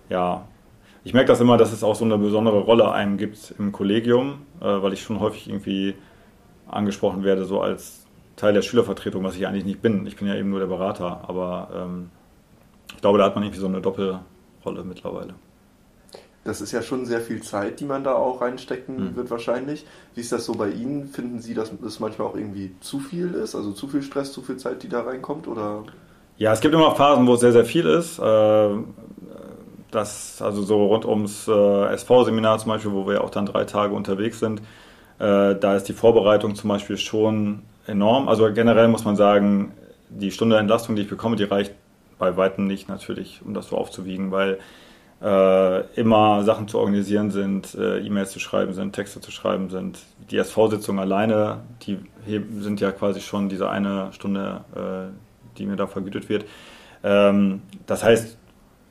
ja, 0.08 0.46
ich 1.04 1.14
merke 1.14 1.28
das 1.28 1.40
immer, 1.40 1.56
dass 1.56 1.72
es 1.72 1.84
auch 1.84 1.94
so 1.94 2.04
eine 2.04 2.18
besondere 2.18 2.60
Rolle 2.60 2.90
einem 2.90 3.16
gibt 3.16 3.54
im 3.58 3.70
Kollegium, 3.70 4.42
äh, 4.60 4.64
weil 4.64 4.92
ich 4.92 5.02
schon 5.02 5.20
häufig 5.20 5.48
irgendwie 5.48 5.94
angesprochen 6.68 7.22
werde, 7.22 7.44
so 7.44 7.60
als 7.60 8.05
Teil 8.36 8.52
der 8.54 8.62
Schülervertretung, 8.62 9.24
was 9.24 9.36
ich 9.36 9.46
eigentlich 9.46 9.64
nicht 9.64 9.82
bin. 9.82 10.06
Ich 10.06 10.16
bin 10.16 10.28
ja 10.28 10.34
eben 10.36 10.50
nur 10.50 10.60
der 10.60 10.66
Berater, 10.66 11.28
aber 11.28 11.70
ähm, 11.74 12.10
ich 12.94 13.00
glaube, 13.00 13.18
da 13.18 13.24
hat 13.26 13.34
man 13.36 13.44
irgendwie 13.44 13.60
so 13.60 13.66
eine 13.68 13.80
Doppelrolle 13.82 14.84
mittlerweile. 14.84 15.34
Das 16.44 16.60
ist 16.60 16.70
ja 16.72 16.80
schon 16.82 17.04
sehr 17.06 17.20
viel 17.20 17.42
Zeit, 17.42 17.80
die 17.80 17.84
man 17.84 18.04
da 18.04 18.14
auch 18.14 18.40
reinstecken 18.40 19.12
Mhm. 19.12 19.16
wird 19.16 19.30
wahrscheinlich. 19.30 19.84
Wie 20.14 20.20
ist 20.20 20.30
das 20.32 20.44
so 20.46 20.54
bei 20.54 20.70
Ihnen? 20.70 21.08
Finden 21.08 21.40
Sie, 21.40 21.54
dass 21.54 21.72
das 21.80 21.98
manchmal 22.00 22.28
auch 22.28 22.36
irgendwie 22.36 22.76
zu 22.80 23.00
viel 23.00 23.34
ist? 23.34 23.54
Also 23.56 23.72
zu 23.72 23.88
viel 23.88 24.02
Stress, 24.02 24.32
zu 24.32 24.42
viel 24.42 24.56
Zeit, 24.56 24.82
die 24.82 24.88
da 24.88 25.02
reinkommt? 25.02 25.48
Oder? 25.48 25.84
Ja, 26.38 26.52
es 26.52 26.60
gibt 26.60 26.74
immer 26.74 26.94
Phasen, 26.94 27.26
wo 27.26 27.34
es 27.34 27.40
sehr, 27.40 27.52
sehr 27.52 27.64
viel 27.64 27.86
ist. 27.86 28.18
Äh, 28.18 28.68
Das, 29.92 30.42
also 30.42 30.62
so 30.62 30.86
rund 30.86 31.04
ums 31.06 31.48
äh, 31.48 31.86
SV-Seminar 31.94 32.58
zum 32.58 32.70
Beispiel, 32.70 32.92
wo 32.92 33.06
wir 33.08 33.22
auch 33.24 33.30
dann 33.30 33.46
drei 33.46 33.64
Tage 33.64 33.94
unterwegs 33.94 34.40
sind, 34.40 34.60
äh, 35.18 35.54
da 35.56 35.76
ist 35.76 35.84
die 35.88 35.94
Vorbereitung 35.94 36.54
zum 36.56 36.68
Beispiel 36.68 36.98
schon 36.98 37.62
enorm. 37.86 38.28
Also 38.28 38.52
generell 38.52 38.88
muss 38.88 39.04
man 39.04 39.16
sagen, 39.16 39.72
die 40.08 40.30
Stunde 40.30 40.58
Entlastung, 40.58 40.96
die 40.96 41.02
ich 41.02 41.08
bekomme, 41.08 41.36
die 41.36 41.44
reicht 41.44 41.74
bei 42.18 42.36
weitem 42.36 42.66
nicht 42.66 42.88
natürlich, 42.88 43.42
um 43.44 43.54
das 43.54 43.68
so 43.68 43.76
aufzuwiegen, 43.76 44.30
weil 44.30 44.58
äh, 45.22 45.80
immer 45.98 46.44
Sachen 46.44 46.68
zu 46.68 46.78
organisieren 46.78 47.30
sind, 47.30 47.74
äh, 47.74 47.98
E-Mails 47.98 48.30
zu 48.30 48.40
schreiben 48.40 48.74
sind, 48.74 48.94
Texte 48.94 49.20
zu 49.20 49.30
schreiben 49.30 49.70
sind. 49.70 49.98
Die 50.30 50.36
SV-Sitzungen 50.36 51.00
alleine, 51.00 51.60
die 51.82 51.98
sind 52.60 52.80
ja 52.80 52.92
quasi 52.92 53.20
schon 53.20 53.48
diese 53.48 53.70
eine 53.70 54.12
Stunde, 54.12 54.64
äh, 54.74 55.56
die 55.58 55.66
mir 55.66 55.76
da 55.76 55.86
vergütet 55.86 56.28
wird. 56.28 56.44
Ähm, 57.02 57.62
das 57.86 58.04
heißt, 58.04 58.36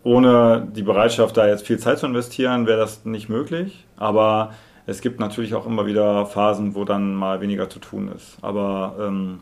ohne 0.04 0.68
die 0.76 0.84
Bereitschaft, 0.84 1.38
da 1.38 1.48
jetzt 1.48 1.66
viel 1.66 1.80
Zeit 1.80 2.00
zu 2.00 2.06
investieren, 2.06 2.68
wäre 2.68 2.80
das 2.80 3.06
nicht 3.06 3.30
möglich. 3.30 3.86
Aber 3.98 4.54
es 4.88 5.02
gibt 5.02 5.20
natürlich 5.20 5.56
auch 5.56 5.66
immer 5.66 5.86
wieder 5.86 6.26
Phasen, 6.26 6.76
wo 6.76 6.86
dann 6.86 7.16
mal 7.16 7.42
weniger 7.42 7.70
zu 7.70 7.80
tun 7.80 8.12
ist. 8.16 8.38
Aber 8.42 8.96
ähm, 9.00 9.40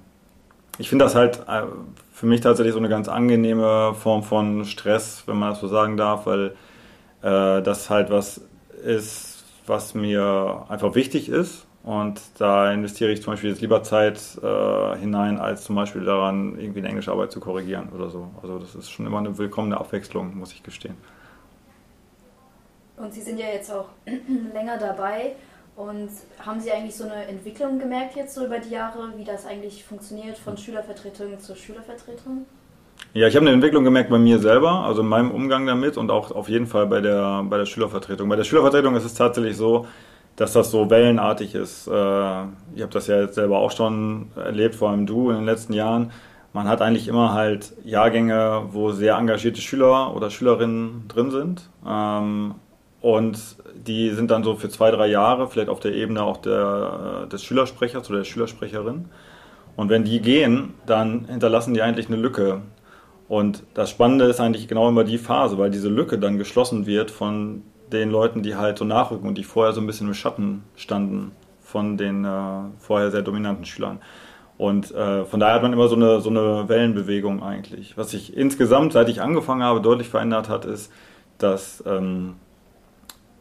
ich 0.78 0.90
finde 0.90 1.06
das 1.06 1.16
halt 1.16 1.42
äh, 1.48 1.64
für 2.12 2.26
mich 2.26 2.42
tatsächlich 2.42 2.74
so 2.74 2.80
eine 2.80 2.90
ganz 2.90 3.08
angenehme 3.08 3.94
Form 3.94 4.24
von 4.24 4.66
Stress, 4.66 5.24
wenn 5.26 5.38
man 5.38 5.50
das 5.50 5.60
so 5.60 5.68
sagen 5.68 5.98
darf, 5.98 6.26
weil 6.26 6.56
äh, 7.22 7.62
das 7.62 7.90
halt 7.90 8.10
was 8.10 8.42
ist, 8.84 9.44
was 9.68 9.94
mir 9.94 10.66
einfach 10.70 10.96
wichtig 10.96 11.30
ist. 11.30 11.66
Und 11.84 12.22
da 12.38 12.72
investiere 12.72 13.12
ich 13.12 13.22
zum 13.22 13.34
Beispiel 13.34 13.50
jetzt 13.50 13.62
lieber 13.62 13.84
Zeit 13.84 14.22
äh, 14.42 14.98
hinein, 14.98 15.38
als 15.38 15.66
zum 15.66 15.76
Beispiel 15.76 16.06
daran, 16.06 16.58
irgendwie 16.58 16.80
eine 16.80 16.88
Englischarbeit 16.88 17.34
zu 17.34 17.42
korrigieren 17.42 17.90
oder 17.94 18.10
so. 18.10 18.30
Also 18.42 18.58
das 18.60 18.74
ist 18.74 18.90
schon 18.90 19.06
immer 19.06 19.18
eine 19.18 19.38
willkommene 19.38 19.78
Abwechslung, 19.78 20.38
muss 20.38 20.54
ich 20.54 20.64
gestehen. 20.64 20.96
Und 22.98 23.14
Sie 23.14 23.22
sind 23.22 23.40
ja 23.40 23.48
jetzt 23.48 23.72
auch 23.72 23.90
länger 24.54 24.78
dabei. 24.78 25.36
Und 25.76 26.10
haben 26.40 26.60
Sie 26.60 26.72
eigentlich 26.72 26.96
so 26.96 27.06
eine 27.06 27.26
Entwicklung 27.28 27.80
gemerkt 27.80 28.16
jetzt 28.16 28.36
so 28.36 28.46
über 28.46 28.60
die 28.60 28.70
Jahre, 28.70 29.14
wie 29.18 29.24
das 29.24 29.46
eigentlich 29.46 29.84
funktioniert 29.84 30.38
von 30.38 30.56
Schülervertretung 30.58 31.40
zu 31.40 31.56
Schülervertretung? 31.56 32.46
Ja, 33.14 33.28
ich 33.28 33.36
habe 33.36 33.46
eine 33.46 33.54
Entwicklung 33.54 33.84
gemerkt 33.84 34.10
bei 34.10 34.20
mir 34.20 34.40
selber, 34.40 34.86
also 34.86 35.02
in 35.02 35.08
meinem 35.08 35.32
Umgang 35.32 35.66
damit 35.66 35.98
und 35.98 36.12
auch 36.12 36.32
auf 36.32 36.50
jeden 36.50 36.68
Fall 36.68 36.88
bei 36.88 37.02
der, 37.02 37.44
bei 37.44 37.58
der 37.58 37.66
Schülervertretung. 37.66 38.30
Bei 38.30 38.36
der 38.36 38.44
Schülervertretung 38.44 38.96
ist 38.96 39.04
es 39.04 39.14
tatsächlich 39.16 39.58
so, 39.58 39.88
dass 40.36 40.54
das 40.54 40.72
so 40.72 40.90
wellenartig 40.90 41.56
ist. 41.56 41.88
Äh, 41.88 41.92
Ich 41.92 42.82
habe 42.82 42.92
das 42.92 43.08
ja 43.08 43.22
jetzt 43.22 43.36
selber 43.36 43.60
auch 43.60 43.72
schon 43.72 44.32
erlebt, 44.36 44.76
vor 44.76 44.90
allem 44.90 45.06
du 45.06 45.30
in 45.30 45.38
den 45.38 45.46
letzten 45.46 45.74
Jahren. 45.74 46.12
Man 46.54 46.68
hat 46.68 46.82
eigentlich 46.82 47.08
immer 47.08 47.34
halt 47.34 47.74
Jahrgänge, 47.84 48.64
wo 48.72 48.92
sehr 48.92 49.16
engagierte 49.18 49.62
Schüler 49.62 50.16
oder 50.16 50.30
Schülerinnen 50.30 51.08
drin 51.08 51.32
sind. 51.32 51.70
Und 53.03 53.57
die 53.75 54.12
sind 54.12 54.31
dann 54.31 54.45
so 54.45 54.55
für 54.55 54.69
zwei, 54.69 54.89
drei 54.89 55.07
Jahre 55.07 55.50
vielleicht 55.50 55.67
auf 55.67 55.81
der 55.81 55.93
Ebene 55.93 56.24
auch 56.24 56.38
der, 56.38 57.25
des 57.29 57.43
Schülersprechers 57.43 58.10
oder 58.10 58.19
der 58.19 58.25
Schülersprecherin. 58.25 59.10
Und 59.75 59.89
wenn 59.89 60.05
die 60.05 60.22
gehen, 60.22 60.74
dann 60.86 61.25
hinterlassen 61.25 61.74
die 61.74 61.81
eigentlich 61.81 62.07
eine 62.07 62.15
Lücke. 62.15 62.62
Und 63.27 63.63
das 63.74 63.89
Spannende 63.89 64.24
ist 64.24 64.39
eigentlich 64.39 64.69
genau 64.69 64.88
immer 64.88 65.03
die 65.03 65.17
Phase, 65.17 65.57
weil 65.57 65.69
diese 65.69 65.89
Lücke 65.89 66.17
dann 66.17 66.38
geschlossen 66.38 66.86
wird 66.86 67.12
von 67.12 67.63
den 67.91 68.10
Leuten, 68.10 68.41
die 68.41 68.55
halt 68.55 68.77
so 68.77 68.86
nachrücken 68.86 69.27
und 69.27 69.38
die 69.38 69.43
vorher 69.43 69.74
so 69.74 69.81
ein 69.81 69.88
bisschen 69.88 70.07
im 70.07 70.13
Schatten 70.13 70.63
standen 70.77 71.33
von 71.60 71.98
den 71.98 72.24
äh, 72.24 72.69
vorher 72.79 73.12
sehr 73.12 73.22
dominanten 73.22 73.65
Schülern. 73.65 74.00
Und 74.57 74.91
äh, 74.91 75.25
von 75.25 75.41
daher 75.41 75.55
hat 75.55 75.62
man 75.62 75.74
immer 75.74 75.89
so 75.89 75.98
eine, 75.98 76.22
so 76.22 76.29
eine 76.29 76.69
Wellenbewegung 76.69 77.43
eigentlich. 77.43 77.98
Was 77.98 78.12
sich 78.12 78.38
insgesamt, 78.38 78.93
seit 78.93 79.10
ich 79.10 79.22
angefangen 79.22 79.63
habe, 79.63 79.81
deutlich 79.81 80.07
verändert 80.07 80.48
hat, 80.48 80.63
ist, 80.63 80.89
dass 81.38 81.83
ähm, 81.86 82.36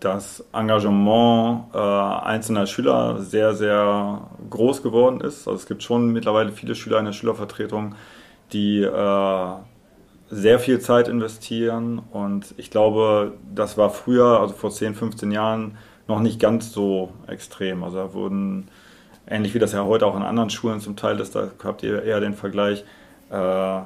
das 0.04 0.44
Engagement 0.52 1.74
äh, 1.74 1.78
einzelner 1.78 2.66
Schüler 2.66 3.20
sehr, 3.20 3.54
sehr 3.54 4.28
groß 4.50 4.82
geworden 4.82 5.20
ist. 5.20 5.46
Also 5.48 5.58
es 5.58 5.66
gibt 5.66 5.82
schon 5.82 6.12
mittlerweile 6.12 6.52
viele 6.52 6.74
Schüler 6.74 6.98
in 6.98 7.04
der 7.04 7.12
Schülervertretung, 7.12 7.94
die 8.52 8.82
äh, 8.82 9.46
sehr 10.30 10.58
viel 10.58 10.80
Zeit 10.80 11.08
investieren. 11.08 12.00
Und 12.10 12.54
ich 12.56 12.70
glaube, 12.70 13.34
das 13.54 13.76
war 13.76 13.90
früher, 13.90 14.40
also 14.40 14.54
vor 14.54 14.70
10, 14.70 14.94
15 14.94 15.30
Jahren, 15.30 15.76
noch 16.08 16.20
nicht 16.20 16.40
ganz 16.40 16.72
so 16.72 17.12
extrem. 17.26 17.84
Also 17.84 17.98
da 17.98 18.14
wurden, 18.14 18.68
ähnlich 19.28 19.54
wie 19.54 19.58
das 19.58 19.72
ja 19.72 19.84
heute 19.84 20.06
auch 20.06 20.16
an 20.16 20.22
anderen 20.22 20.50
Schulen 20.50 20.80
zum 20.80 20.96
Teil 20.96 21.20
ist, 21.20 21.34
da 21.34 21.50
habt 21.62 21.82
ihr 21.82 22.02
eher 22.02 22.20
den 22.20 22.34
Vergleich, 22.34 22.84
äh, 23.30 23.80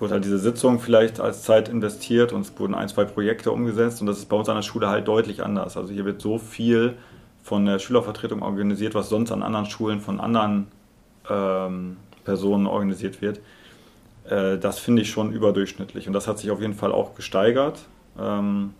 wurde 0.00 0.14
halt 0.14 0.24
diese 0.24 0.38
Sitzung 0.38 0.80
vielleicht 0.80 1.20
als 1.20 1.42
Zeit 1.42 1.68
investiert 1.68 2.32
und 2.32 2.42
es 2.42 2.58
wurden 2.58 2.74
ein, 2.74 2.88
zwei 2.88 3.04
Projekte 3.04 3.50
umgesetzt 3.52 4.00
und 4.00 4.06
das 4.06 4.18
ist 4.18 4.28
bei 4.28 4.36
uns 4.36 4.48
an 4.48 4.56
der 4.56 4.62
Schule 4.62 4.88
halt 4.88 5.06
deutlich 5.08 5.42
anders. 5.42 5.76
Also 5.76 5.92
hier 5.92 6.04
wird 6.04 6.20
so 6.20 6.38
viel 6.38 6.94
von 7.42 7.66
der 7.66 7.78
Schülervertretung 7.78 8.42
organisiert, 8.42 8.94
was 8.94 9.08
sonst 9.08 9.32
an 9.32 9.42
anderen 9.42 9.66
Schulen 9.66 10.00
von 10.00 10.20
anderen 10.20 10.68
ähm, 11.28 11.96
Personen 12.24 12.66
organisiert 12.66 13.20
wird. 13.20 13.40
Äh, 14.28 14.58
das 14.58 14.78
finde 14.78 15.02
ich 15.02 15.10
schon 15.10 15.32
überdurchschnittlich 15.32 16.06
und 16.06 16.12
das 16.12 16.28
hat 16.28 16.38
sich 16.38 16.50
auf 16.50 16.60
jeden 16.60 16.74
Fall 16.74 16.92
auch 16.92 17.14
gesteigert 17.14 17.86
ähm, 18.18 18.74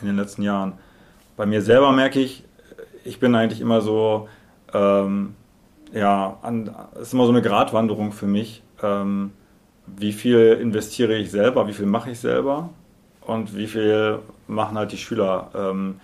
in 0.00 0.06
den 0.06 0.16
letzten 0.16 0.42
Jahren. 0.42 0.74
Bei 1.36 1.46
mir 1.46 1.62
selber 1.62 1.92
merke 1.92 2.20
ich, 2.20 2.44
ich 3.04 3.20
bin 3.20 3.34
eigentlich 3.34 3.60
immer 3.60 3.80
so, 3.80 4.28
ähm, 4.72 5.34
ja, 5.92 6.38
es 6.94 7.08
ist 7.08 7.14
immer 7.14 7.24
so 7.24 7.30
eine 7.30 7.42
Gratwanderung 7.42 8.12
für 8.12 8.26
mich. 8.26 8.62
Ähm, 8.82 9.32
wie 9.86 10.12
viel 10.12 10.58
investiere 10.60 11.14
ich 11.16 11.30
selber, 11.30 11.68
wie 11.68 11.72
viel 11.72 11.86
mache 11.86 12.10
ich 12.10 12.18
selber 12.18 12.70
und 13.20 13.56
wie 13.56 13.66
viel 13.66 14.18
machen 14.46 14.78
halt 14.78 14.92
die 14.92 14.98
Schüler. 14.98 15.50
Ähm, 15.54 16.00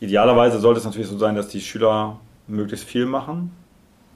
idealerweise 0.00 0.58
sollte 0.58 0.78
es 0.78 0.84
natürlich 0.84 1.08
so 1.08 1.18
sein, 1.18 1.34
dass 1.34 1.48
die 1.48 1.60
Schüler 1.60 2.18
möglichst 2.46 2.86
viel 2.86 3.06
machen. 3.06 3.52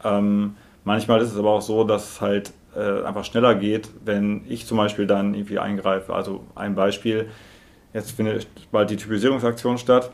Ähm, 0.04 0.56
manchmal 0.84 1.20
ist 1.20 1.32
es 1.32 1.38
aber 1.38 1.50
auch 1.50 1.62
so, 1.62 1.84
dass 1.84 2.12
es 2.12 2.20
halt 2.20 2.52
äh, 2.74 3.02
einfach 3.04 3.24
schneller 3.24 3.54
geht, 3.54 3.90
wenn 4.04 4.42
ich 4.48 4.66
zum 4.66 4.78
Beispiel 4.78 5.06
dann 5.06 5.34
irgendwie 5.34 5.58
eingreife. 5.58 6.14
Also 6.14 6.44
ein 6.54 6.74
Beispiel, 6.74 7.28
jetzt 7.92 8.12
findet 8.12 8.46
bald 8.70 8.90
die 8.90 8.96
Typisierungsaktion 8.96 9.78
statt. 9.78 10.10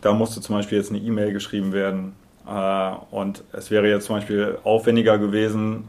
Da 0.00 0.12
musste 0.12 0.40
zum 0.40 0.56
Beispiel 0.56 0.78
jetzt 0.78 0.90
eine 0.90 0.98
E-Mail 0.98 1.32
geschrieben 1.32 1.72
werden. 1.72 2.14
Äh, 2.46 2.92
und 3.10 3.44
es 3.52 3.70
wäre 3.70 3.88
jetzt 3.88 4.06
zum 4.06 4.16
Beispiel 4.16 4.58
aufwendiger 4.64 5.18
gewesen, 5.18 5.88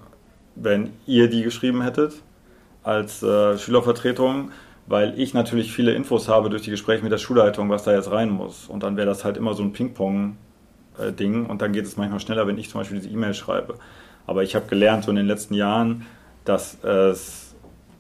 wenn 0.56 0.92
ihr 1.06 1.30
die 1.30 1.44
geschrieben 1.44 1.82
hättet 1.82 2.22
als 2.84 3.24
äh, 3.24 3.58
Schülervertretung, 3.58 4.52
weil 4.88 5.18
ich 5.20 5.34
natürlich 5.34 5.72
viele 5.72 5.94
Infos 5.94 6.28
habe 6.28 6.50
durch 6.50 6.64
die 6.64 6.72
Gespräche 6.72 7.04
mit 7.04 7.12
der 7.12 7.18
Schulleitung, 7.18 7.70
was 7.70 7.84
da 7.84 7.94
jetzt 7.94 8.12
rein 8.12 8.30
muss. 8.30 8.68
Und 8.68 8.84
dann 8.84 8.98
wäre 8.98 9.08
das 9.08 9.24
halt 9.24 9.38
immer 9.38 9.54
so 9.54 9.64
ein 9.64 9.72
Ping-Pong-Ding 9.72 11.46
und 11.46 11.62
dann 11.62 11.72
geht 11.72 11.86
es 11.86 11.96
manchmal 11.96 12.20
schneller, 12.20 12.46
wenn 12.48 12.58
ich 12.58 12.70
zum 12.70 12.82
Beispiel 12.82 13.00
diese 13.00 13.10
E-Mail 13.10 13.34
schreibe. 13.34 13.76
Aber 14.28 14.44
ich 14.44 14.56
habe 14.56 14.66
gelernt 14.68 15.06
so 15.06 15.12
in 15.12 15.18
den 15.18 15.28
letzten 15.28 15.54
Jahren, 15.54 16.06
dass 16.46 16.84
es 16.84 17.56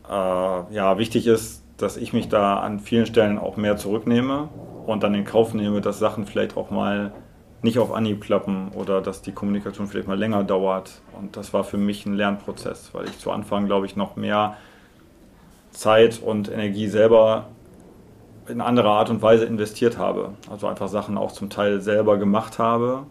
äh, 0.09 0.11
ja, 0.11 0.97
wichtig 0.97 1.27
ist, 1.27 1.63
dass 1.77 1.97
ich 1.97 2.13
mich 2.13 2.29
da 2.29 2.57
an 2.57 2.79
vielen 2.79 3.05
Stellen 3.05 3.37
auch 3.39 3.57
mehr 3.57 3.77
zurücknehme 3.77 4.49
und 4.85 5.03
dann 5.03 5.13
in 5.15 5.25
Kauf 5.25 5.53
nehme, 5.53 5.81
dass 5.81 5.99
Sachen 5.99 6.25
vielleicht 6.25 6.57
auch 6.57 6.69
mal 6.69 7.13
nicht 7.63 7.79
auf 7.79 7.93
Anhieb 7.93 8.21
klappen 8.21 8.69
oder 8.73 9.01
dass 9.01 9.21
die 9.21 9.31
Kommunikation 9.31 9.87
vielleicht 9.87 10.07
mal 10.07 10.19
länger 10.19 10.43
dauert. 10.43 11.01
Und 11.13 11.37
das 11.37 11.53
war 11.53 11.63
für 11.63 11.77
mich 11.77 12.05
ein 12.05 12.13
Lernprozess, 12.13 12.93
weil 12.93 13.05
ich 13.05 13.17
zu 13.17 13.31
Anfang, 13.31 13.65
glaube 13.65 13.85
ich, 13.85 13.95
noch 13.95 14.15
mehr 14.15 14.57
Zeit 15.71 16.21
und 16.21 16.51
Energie 16.51 16.87
selber 16.87 17.47
in 18.49 18.59
anderer 18.59 18.91
Art 18.91 19.09
und 19.09 19.21
Weise 19.21 19.45
investiert 19.45 19.97
habe. 19.97 20.33
Also 20.51 20.67
einfach 20.67 20.89
Sachen 20.89 21.17
auch 21.17 21.31
zum 21.31 21.49
Teil 21.49 21.81
selber 21.81 22.17
gemacht 22.17 22.59
habe. 22.59 23.05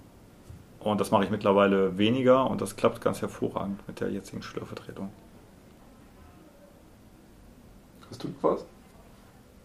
Und 0.80 1.00
das 1.00 1.11
mache 1.11 1.25
ich 1.25 1.30
mittlerweile 1.30 1.97
weniger 1.97 2.49
und 2.50 2.61
das 2.61 2.76
klappt 2.76 3.00
ganz 3.00 3.23
hervorragend 3.23 3.87
mit 3.87 4.00
der 4.00 4.11
jetzigen 4.11 4.42
Schülervertretung. 4.42 5.11
Hast 8.11 8.23
du 8.23 8.28
noch 8.28 8.42
was? 8.42 8.66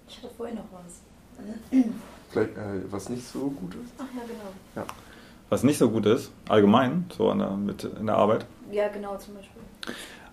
Ich 0.07 0.17
hatte 0.23 0.33
vorhin 0.35 0.55
noch 0.55 0.65
was. 0.71 1.01
Vielleicht 2.29 2.57
äh, 2.57 2.81
was 2.89 3.09
nicht 3.09 3.25
so 3.27 3.49
gut 3.49 3.73
ist? 3.75 3.93
Ach 3.97 4.05
ja, 4.15 4.21
genau. 4.25 4.87
Was 5.49 5.63
nicht 5.63 5.77
so 5.77 5.89
gut 5.89 6.05
ist, 6.05 6.31
allgemein, 6.49 7.05
so 7.17 7.29
an 7.29 7.39
der, 7.39 7.51
mit, 7.51 7.83
in 7.83 8.07
der 8.07 8.15
Arbeit. 8.15 8.45
Ja, 8.71 8.89
genau, 8.89 9.15
zum 9.17 9.35
Beispiel. 9.35 9.61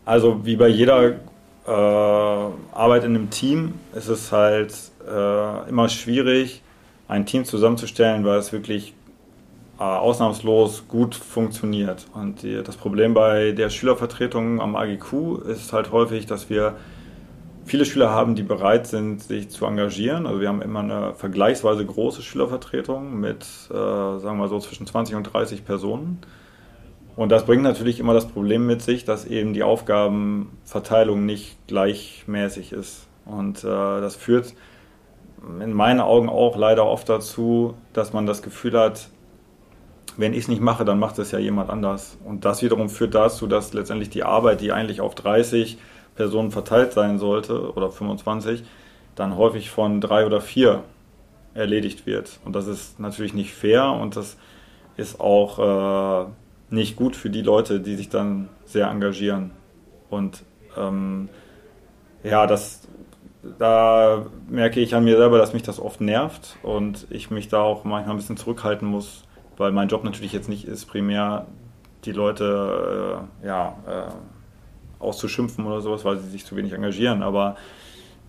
Also 0.05 0.45
wie 0.45 0.57
bei 0.57 0.69
jeder 0.69 1.21
äh, 1.67 1.71
Arbeit 1.71 3.05
in 3.05 3.15
einem 3.15 3.31
Team 3.31 3.75
ist 3.95 4.09
es 4.09 4.33
halt 4.33 4.75
äh, 5.09 5.69
immer 5.69 5.89
schwierig, 5.89 6.63
ein 7.07 7.27
Team 7.27 7.45
zusammenzustellen, 7.45 8.25
weil 8.25 8.39
es 8.39 8.53
wirklich 8.53 8.95
äh, 9.79 9.83
ausnahmslos 9.83 10.85
gut 10.89 11.15
funktioniert. 11.15 12.07
Und 12.13 12.43
die, 12.43 12.63
das 12.63 12.77
Problem 12.77 13.15
bei 13.15 13.53
der 13.53 13.71
Schülervertretung 13.71 14.61
am 14.61 14.77
AGQ 14.77 15.47
ist 15.49 15.73
halt 15.73 15.93
häufig, 15.93 16.27
dass 16.27 16.51
wir 16.51 16.77
viele 17.65 17.85
Schüler 17.85 18.11
haben, 18.11 18.35
die 18.35 18.43
bereit 18.43 18.87
sind, 18.87 19.23
sich 19.23 19.49
zu 19.49 19.67
engagieren. 19.67 20.27
Also 20.27 20.41
wir 20.41 20.49
haben 20.49 20.63
immer 20.63 20.81
eine 20.81 21.15
vergleichsweise 21.15 21.85
große 21.85 22.23
Schülervertretung 22.23 23.19
mit, 23.19 23.45
äh, 23.71 23.75
sagen 23.75 24.39
wir 24.39 24.49
so, 24.49 24.59
zwischen 24.59 24.87
20 24.87 25.17
und 25.17 25.25
30 25.25 25.65
Personen. 25.65 26.19
Und 27.17 27.31
das 27.31 27.47
bringt 27.47 27.63
natürlich 27.63 28.01
immer 28.01 28.13
das 28.13 28.27
Problem 28.27 28.67
mit 28.67 28.83
sich, 28.83 29.05
dass 29.05 29.25
eben 29.25 29.55
die 29.55 29.63
Aufgabenverteilung 29.63 31.25
nicht 31.25 31.57
gleichmäßig 31.69 32.73
ist. 32.73 33.07
Und 33.25 33.63
äh, 33.63 33.67
das 33.67 34.17
führt 34.17 34.55
in 35.61 35.73
meinen 35.73 36.01
Augen 36.01 36.29
auch 36.29 36.57
leider 36.57 36.87
oft 36.87 37.09
dazu, 37.09 37.75
dass 37.93 38.13
man 38.13 38.27
das 38.27 38.43
Gefühl 38.43 38.79
hat, 38.79 39.09
wenn 40.17 40.33
ich 40.33 40.41
es 40.41 40.49
nicht 40.49 40.61
mache, 40.61 40.85
dann 40.85 40.99
macht 40.99 41.19
es 41.19 41.33
ja 41.33 41.39
jemand 41.39 41.71
anders. 41.71 42.19
Und 42.25 42.45
das 42.45 42.63
wiederum 42.63 42.89
führt 42.89 43.15
dazu, 43.15 43.47
dass 43.47 43.73
letztendlich 43.73 44.11
die 44.11 44.23
Arbeit, 44.23 44.61
die 44.61 44.73
eigentlich 44.73 45.01
auf 45.01 45.15
30 45.15 45.79
Personen 46.15 46.51
verteilt 46.51 46.93
sein 46.93 47.19
sollte 47.19 47.73
oder 47.75 47.91
25, 47.91 48.63
dann 49.15 49.37
häufig 49.37 49.71
von 49.71 50.01
drei 50.01 50.27
oder 50.27 50.41
vier 50.41 50.83
erledigt 51.55 52.07
wird. 52.07 52.41
Und 52.45 52.55
das 52.55 52.67
ist 52.67 52.99
natürlich 53.01 53.35
nicht 53.35 53.53
fair 53.53 53.93
und 53.93 54.17
das 54.17 54.37
ist 54.97 55.21
auch 55.21 56.27
äh, 56.27 56.27
nicht 56.71 56.97
gut 56.97 57.17
für 57.17 57.31
die 57.31 57.43
Leute, 57.43 57.81
die 57.81 57.97
sich 57.97 58.09
dann 58.09 58.49
sehr 58.65 58.89
engagieren. 58.89 59.53
Und 60.11 60.43
ähm, 60.77 61.29
ja, 62.23 62.47
das, 62.47 62.89
da 63.59 64.27
merke 64.49 64.81
ich 64.81 64.95
an 64.95 65.05
mir 65.05 65.17
selber, 65.17 65.39
dass 65.39 65.53
mich 65.53 65.63
das 65.63 65.81
oft 65.81 66.01
nervt 66.01 66.57
und 66.63 67.07
ich 67.11 67.31
mich 67.31 67.49
da 67.49 67.61
auch 67.61 67.85
manchmal 67.85 68.15
ein 68.15 68.19
bisschen 68.19 68.37
zurückhalten 68.37 68.89
muss, 68.89 69.25
weil 69.57 69.73
mein 69.73 69.89
Job 69.89 70.05
natürlich 70.05 70.33
jetzt 70.33 70.49
nicht 70.49 70.67
ist, 70.67 70.87
primär 70.87 71.47
die 72.05 72.13
Leute 72.13 73.29
äh, 73.43 73.47
ja, 73.47 73.77
äh, 73.87 74.34
auszuschimpfen 75.05 75.67
oder 75.67 75.81
sowas, 75.81 76.05
weil 76.05 76.19
sie 76.19 76.29
sich 76.29 76.45
zu 76.45 76.57
wenig 76.57 76.73
engagieren, 76.73 77.23
aber 77.23 77.57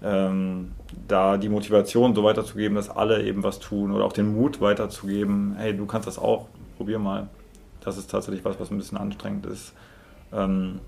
ähm, 0.04 0.72
da 1.08 1.38
die 1.38 1.50
Motivation 1.50 2.14
so 2.14 2.24
weiterzugeben, 2.24 2.76
dass 2.76 2.90
alle 2.90 3.24
eben 3.24 3.44
was 3.44 3.60
tun 3.60 3.92
oder 3.92 4.06
auch 4.06 4.14
den 4.14 4.36
Mut 4.36 4.62
weiterzugeben, 4.62 5.56
hey, 5.58 5.76
du 5.76 5.86
kannst 5.86 6.08
das 6.08 6.20
auch, 6.20 6.48
probier 6.78 7.00
mal. 7.00 7.28
Das 7.82 7.98
ist 7.98 8.10
tatsächlich 8.10 8.44
was, 8.44 8.60
was 8.60 8.72
ein 8.72 8.78
bisschen 8.78 8.98
anstrengend 8.98 9.46
ist. 9.46 9.74
Ähm, 10.34 10.80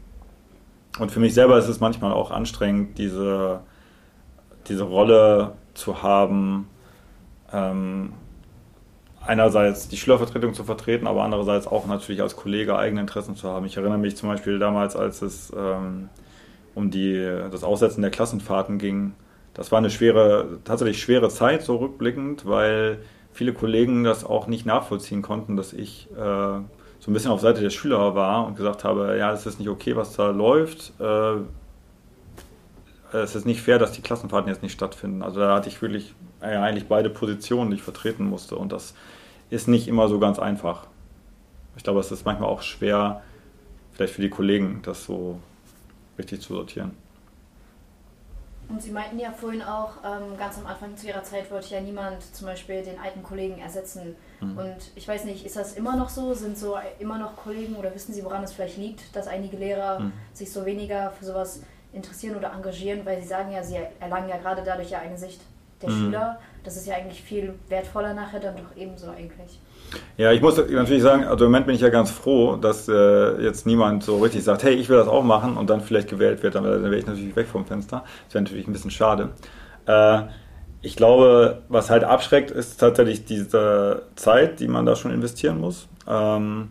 und 0.99 1.11
für 1.11 1.19
mich 1.19 1.33
selber 1.33 1.57
ist 1.57 1.67
es 1.67 1.79
manchmal 1.79 2.11
auch 2.11 2.31
anstrengend, 2.31 2.97
diese, 2.97 3.61
diese 4.67 4.83
Rolle 4.83 5.53
zu 5.73 6.01
haben, 6.01 6.67
ähm, 7.53 8.13
einerseits 9.27 9.87
die 9.87 9.97
Schülervertretung 9.97 10.53
zu 10.53 10.63
vertreten, 10.63 11.07
aber 11.07 11.23
andererseits 11.23 11.67
auch 11.67 11.85
natürlich 11.85 12.21
als 12.21 12.35
Kollege 12.35 12.77
eigene 12.77 13.01
Interessen 13.01 13.35
zu 13.35 13.49
haben. 13.49 13.65
Ich 13.65 13.77
erinnere 13.77 13.97
mich 13.97 14.15
zum 14.15 14.29
Beispiel 14.29 14.59
damals, 14.59 14.95
als 14.95 15.21
es 15.21 15.51
ähm, 15.55 16.09
um 16.75 16.91
die, 16.91 17.15
das 17.51 17.63
Aussetzen 17.63 18.01
der 18.01 18.11
Klassenfahrten 18.11 18.77
ging. 18.77 19.13
Das 19.53 19.71
war 19.71 19.79
eine 19.79 19.89
schwere, 19.89 20.59
tatsächlich 20.63 21.01
schwere 21.01 21.29
Zeit, 21.29 21.63
so 21.63 21.77
rückblickend, 21.77 22.45
weil 22.45 22.99
viele 23.33 23.53
Kollegen 23.53 24.03
das 24.03 24.23
auch 24.23 24.47
nicht 24.47 24.65
nachvollziehen 24.65 25.21
konnten, 25.21 25.57
dass 25.57 25.73
ich 25.73 26.07
äh, 26.11 26.17
so 26.99 27.11
ein 27.11 27.13
bisschen 27.13 27.31
auf 27.31 27.41
Seite 27.41 27.61
der 27.61 27.69
Schüler 27.69 28.15
war 28.15 28.45
und 28.47 28.55
gesagt 28.55 28.83
habe, 28.83 29.17
ja, 29.17 29.31
es 29.31 29.45
ist 29.45 29.59
nicht 29.59 29.69
okay, 29.69 29.95
was 29.95 30.15
da 30.15 30.29
läuft. 30.29 30.93
Äh, 30.99 31.37
es 33.13 33.35
ist 33.35 33.45
nicht 33.45 33.61
fair, 33.61 33.79
dass 33.79 33.93
die 33.93 34.01
Klassenfahrten 34.01 34.49
jetzt 34.49 34.63
nicht 34.63 34.73
stattfinden. 34.73 35.21
Also 35.21 35.39
da 35.39 35.55
hatte 35.55 35.69
ich 35.69 35.81
wirklich 35.81 36.13
äh, 36.41 36.55
eigentlich 36.55 36.87
beide 36.87 37.09
Positionen, 37.09 37.71
die 37.71 37.77
ich 37.77 37.83
vertreten 37.83 38.25
musste. 38.25 38.55
Und 38.55 38.71
das 38.71 38.93
ist 39.49 39.67
nicht 39.67 39.87
immer 39.87 40.07
so 40.07 40.19
ganz 40.19 40.39
einfach. 40.39 40.87
Ich 41.75 41.83
glaube, 41.83 41.99
es 41.99 42.11
ist 42.11 42.25
manchmal 42.25 42.49
auch 42.49 42.61
schwer, 42.61 43.21
vielleicht 43.93 44.13
für 44.13 44.21
die 44.21 44.29
Kollegen, 44.29 44.81
das 44.83 45.03
so 45.05 45.39
richtig 46.17 46.41
zu 46.41 46.53
sortieren. 46.55 46.91
Und 48.69 48.81
Sie 48.81 48.91
meinten 48.91 49.17
ja 49.17 49.31
vorhin 49.31 49.61
auch, 49.61 49.91
ähm, 50.03 50.37
ganz 50.37 50.57
am 50.57 50.67
Anfang 50.67 50.97
zu 50.97 51.07
Ihrer 51.07 51.23
Zeit 51.23 51.49
wollte 51.51 51.73
ja 51.73 51.79
niemand 51.79 52.21
zum 52.35 52.47
Beispiel 52.47 52.83
den 52.83 52.99
alten 52.99 53.23
Kollegen 53.23 53.59
ersetzen. 53.59 54.15
Mhm. 54.41 54.57
Und 54.57 54.77
ich 54.95 55.07
weiß 55.07 55.23
nicht, 55.23 55.45
ist 55.45 55.55
das 55.55 55.73
immer 55.73 55.95
noch 55.95 56.09
so? 56.09 56.33
Sind 56.33 56.57
so 56.57 56.77
immer 56.99 57.17
noch 57.17 57.37
Kollegen 57.37 57.75
oder 57.75 57.95
wissen 57.95 58.13
Sie, 58.13 58.25
woran 58.25 58.43
es 58.43 58.51
vielleicht 58.51 58.77
liegt, 58.77 59.15
dass 59.15 59.27
einige 59.27 59.55
Lehrer 59.55 59.99
mhm. 59.99 60.13
sich 60.33 60.51
so 60.51 60.65
weniger 60.65 61.11
für 61.11 61.23
sowas 61.23 61.61
interessieren 61.93 62.35
oder 62.35 62.51
engagieren? 62.51 63.05
Weil 63.05 63.21
Sie 63.21 63.27
sagen 63.27 63.51
ja, 63.51 63.63
Sie 63.63 63.77
erlangen 64.01 64.27
ja 64.27 64.37
gerade 64.37 64.61
dadurch 64.65 64.89
ja 64.89 64.99
eine 64.99 65.17
Sicht 65.17 65.39
der 65.81 65.89
mhm. 65.89 65.93
Schüler. 65.93 66.39
Das 66.67 66.75
ist 66.75 66.85
ja 66.85 66.95
eigentlich 66.95 67.21
viel 67.21 67.53
wertvoller 67.69 68.13
nachher 68.13 68.41
dann 68.41 68.57
doch 68.57 68.75
ebenso 68.75 69.07
eigentlich. 69.07 69.57
Ja, 70.17 70.33
ich 70.33 70.41
muss 70.41 70.57
natürlich 70.57 71.01
sagen, 71.01 71.23
also 71.23 71.45
im 71.45 71.51
Moment 71.51 71.65
bin 71.65 71.75
ich 71.75 71.79
ja 71.79 71.87
ganz 71.87 72.11
froh, 72.11 72.57
dass 72.57 72.89
äh, 72.89 73.41
jetzt 73.41 73.65
niemand 73.65 74.03
so 74.03 74.17
richtig 74.17 74.43
sagt, 74.43 74.63
hey, 74.63 74.73
ich 74.73 74.89
will 74.89 74.97
das 74.97 75.07
auch 75.07 75.23
machen 75.23 75.55
und 75.55 75.69
dann 75.69 75.79
vielleicht 75.79 76.09
gewählt 76.09 76.43
wird, 76.43 76.55
dann, 76.55 76.65
dann 76.65 76.83
wäre 76.83 76.97
ich 76.97 77.07
natürlich 77.07 77.33
weg 77.37 77.47
vom 77.47 77.65
Fenster. 77.65 78.03
Das 78.25 78.33
wäre 78.33 78.43
natürlich 78.43 78.67
ein 78.67 78.73
bisschen 78.73 78.91
schade. 78.91 79.29
Äh, 79.85 80.23
ich 80.81 80.97
glaube, 80.97 81.61
was 81.69 81.89
halt 81.89 82.03
abschreckt, 82.03 82.51
ist 82.51 82.81
tatsächlich 82.81 83.23
diese 83.23 84.01
Zeit, 84.17 84.59
die 84.59 84.67
man 84.67 84.85
da 84.85 84.97
schon 84.97 85.13
investieren 85.13 85.61
muss. 85.61 85.87
Ähm, 86.05 86.67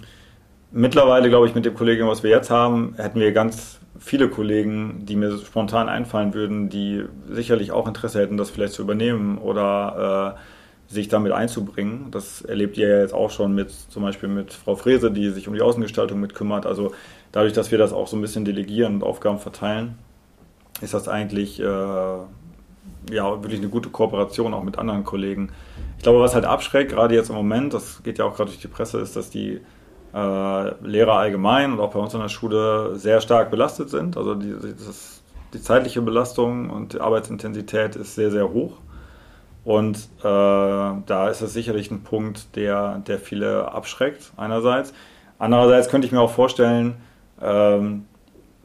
mittlerweile, 0.72 1.30
glaube 1.30 1.46
ich, 1.46 1.54
mit 1.54 1.64
dem 1.64 1.74
Kollegen, 1.74 2.06
was 2.06 2.22
wir 2.22 2.28
jetzt 2.28 2.50
haben, 2.50 2.96
hätten 2.98 3.18
wir 3.18 3.32
ganz 3.32 3.80
viele 3.98 4.28
Kollegen, 4.28 5.04
die 5.06 5.16
mir 5.16 5.38
spontan 5.38 5.88
einfallen 5.88 6.34
würden, 6.34 6.68
die 6.68 7.04
sicherlich 7.28 7.72
auch 7.72 7.86
Interesse 7.86 8.20
hätten, 8.20 8.36
das 8.36 8.50
vielleicht 8.50 8.74
zu 8.74 8.82
übernehmen 8.82 9.38
oder 9.38 10.36
äh, 10.36 10.92
sich 10.92 11.08
damit 11.08 11.32
einzubringen. 11.32 12.10
Das 12.10 12.42
erlebt 12.42 12.76
ihr 12.76 12.88
ja 12.88 13.00
jetzt 13.00 13.14
auch 13.14 13.30
schon 13.30 13.54
mit 13.54 13.70
zum 13.70 14.02
Beispiel 14.02 14.28
mit 14.28 14.52
Frau 14.52 14.76
Frese, 14.76 15.10
die 15.10 15.30
sich 15.30 15.48
um 15.48 15.54
die 15.54 15.62
Außengestaltung 15.62 16.20
mitkümmert. 16.20 16.66
Also 16.66 16.92
dadurch, 17.32 17.52
dass 17.52 17.70
wir 17.70 17.78
das 17.78 17.92
auch 17.92 18.06
so 18.06 18.16
ein 18.16 18.20
bisschen 18.20 18.44
delegieren 18.44 18.96
und 18.96 19.02
Aufgaben 19.02 19.38
verteilen, 19.38 19.98
ist 20.80 20.94
das 20.94 21.08
eigentlich 21.08 21.60
äh, 21.60 21.64
ja 21.64 23.42
wirklich 23.42 23.60
eine 23.60 23.68
gute 23.68 23.88
Kooperation 23.88 24.54
auch 24.54 24.62
mit 24.62 24.78
anderen 24.78 25.04
Kollegen. 25.04 25.50
Ich 25.96 26.02
glaube, 26.02 26.20
was 26.20 26.34
halt 26.34 26.44
abschreckt, 26.44 26.92
gerade 26.92 27.14
jetzt 27.14 27.30
im 27.30 27.36
Moment, 27.36 27.74
das 27.74 28.02
geht 28.02 28.18
ja 28.18 28.24
auch 28.24 28.36
gerade 28.36 28.50
durch 28.50 28.60
die 28.60 28.68
Presse, 28.68 28.98
ist, 28.98 29.16
dass 29.16 29.30
die 29.30 29.60
Lehrer 30.18 31.14
allgemein 31.14 31.72
und 31.72 31.80
auch 31.80 31.92
bei 31.92 31.98
uns 31.98 32.14
in 32.14 32.20
der 32.20 32.28
Schule 32.28 32.96
sehr 32.96 33.20
stark 33.20 33.50
belastet 33.50 33.90
sind. 33.90 34.16
Also 34.16 34.34
die, 34.34 34.52
das, 34.52 35.22
die 35.52 35.60
zeitliche 35.60 36.00
Belastung 36.00 36.70
und 36.70 36.94
die 36.94 37.00
Arbeitsintensität 37.00 37.96
ist 37.96 38.14
sehr, 38.14 38.30
sehr 38.30 38.50
hoch. 38.50 38.78
Und 39.64 39.96
äh, 40.20 40.22
da 40.22 41.28
ist 41.28 41.40
es 41.40 41.52
sicherlich 41.52 41.90
ein 41.90 42.02
Punkt, 42.02 42.54
der, 42.54 43.00
der 43.00 43.18
viele 43.18 43.72
abschreckt, 43.72 44.32
einerseits. 44.36 44.94
Andererseits 45.38 45.88
könnte 45.88 46.06
ich 46.06 46.12
mir 46.12 46.20
auch 46.20 46.30
vorstellen, 46.30 46.94
ähm, 47.42 48.06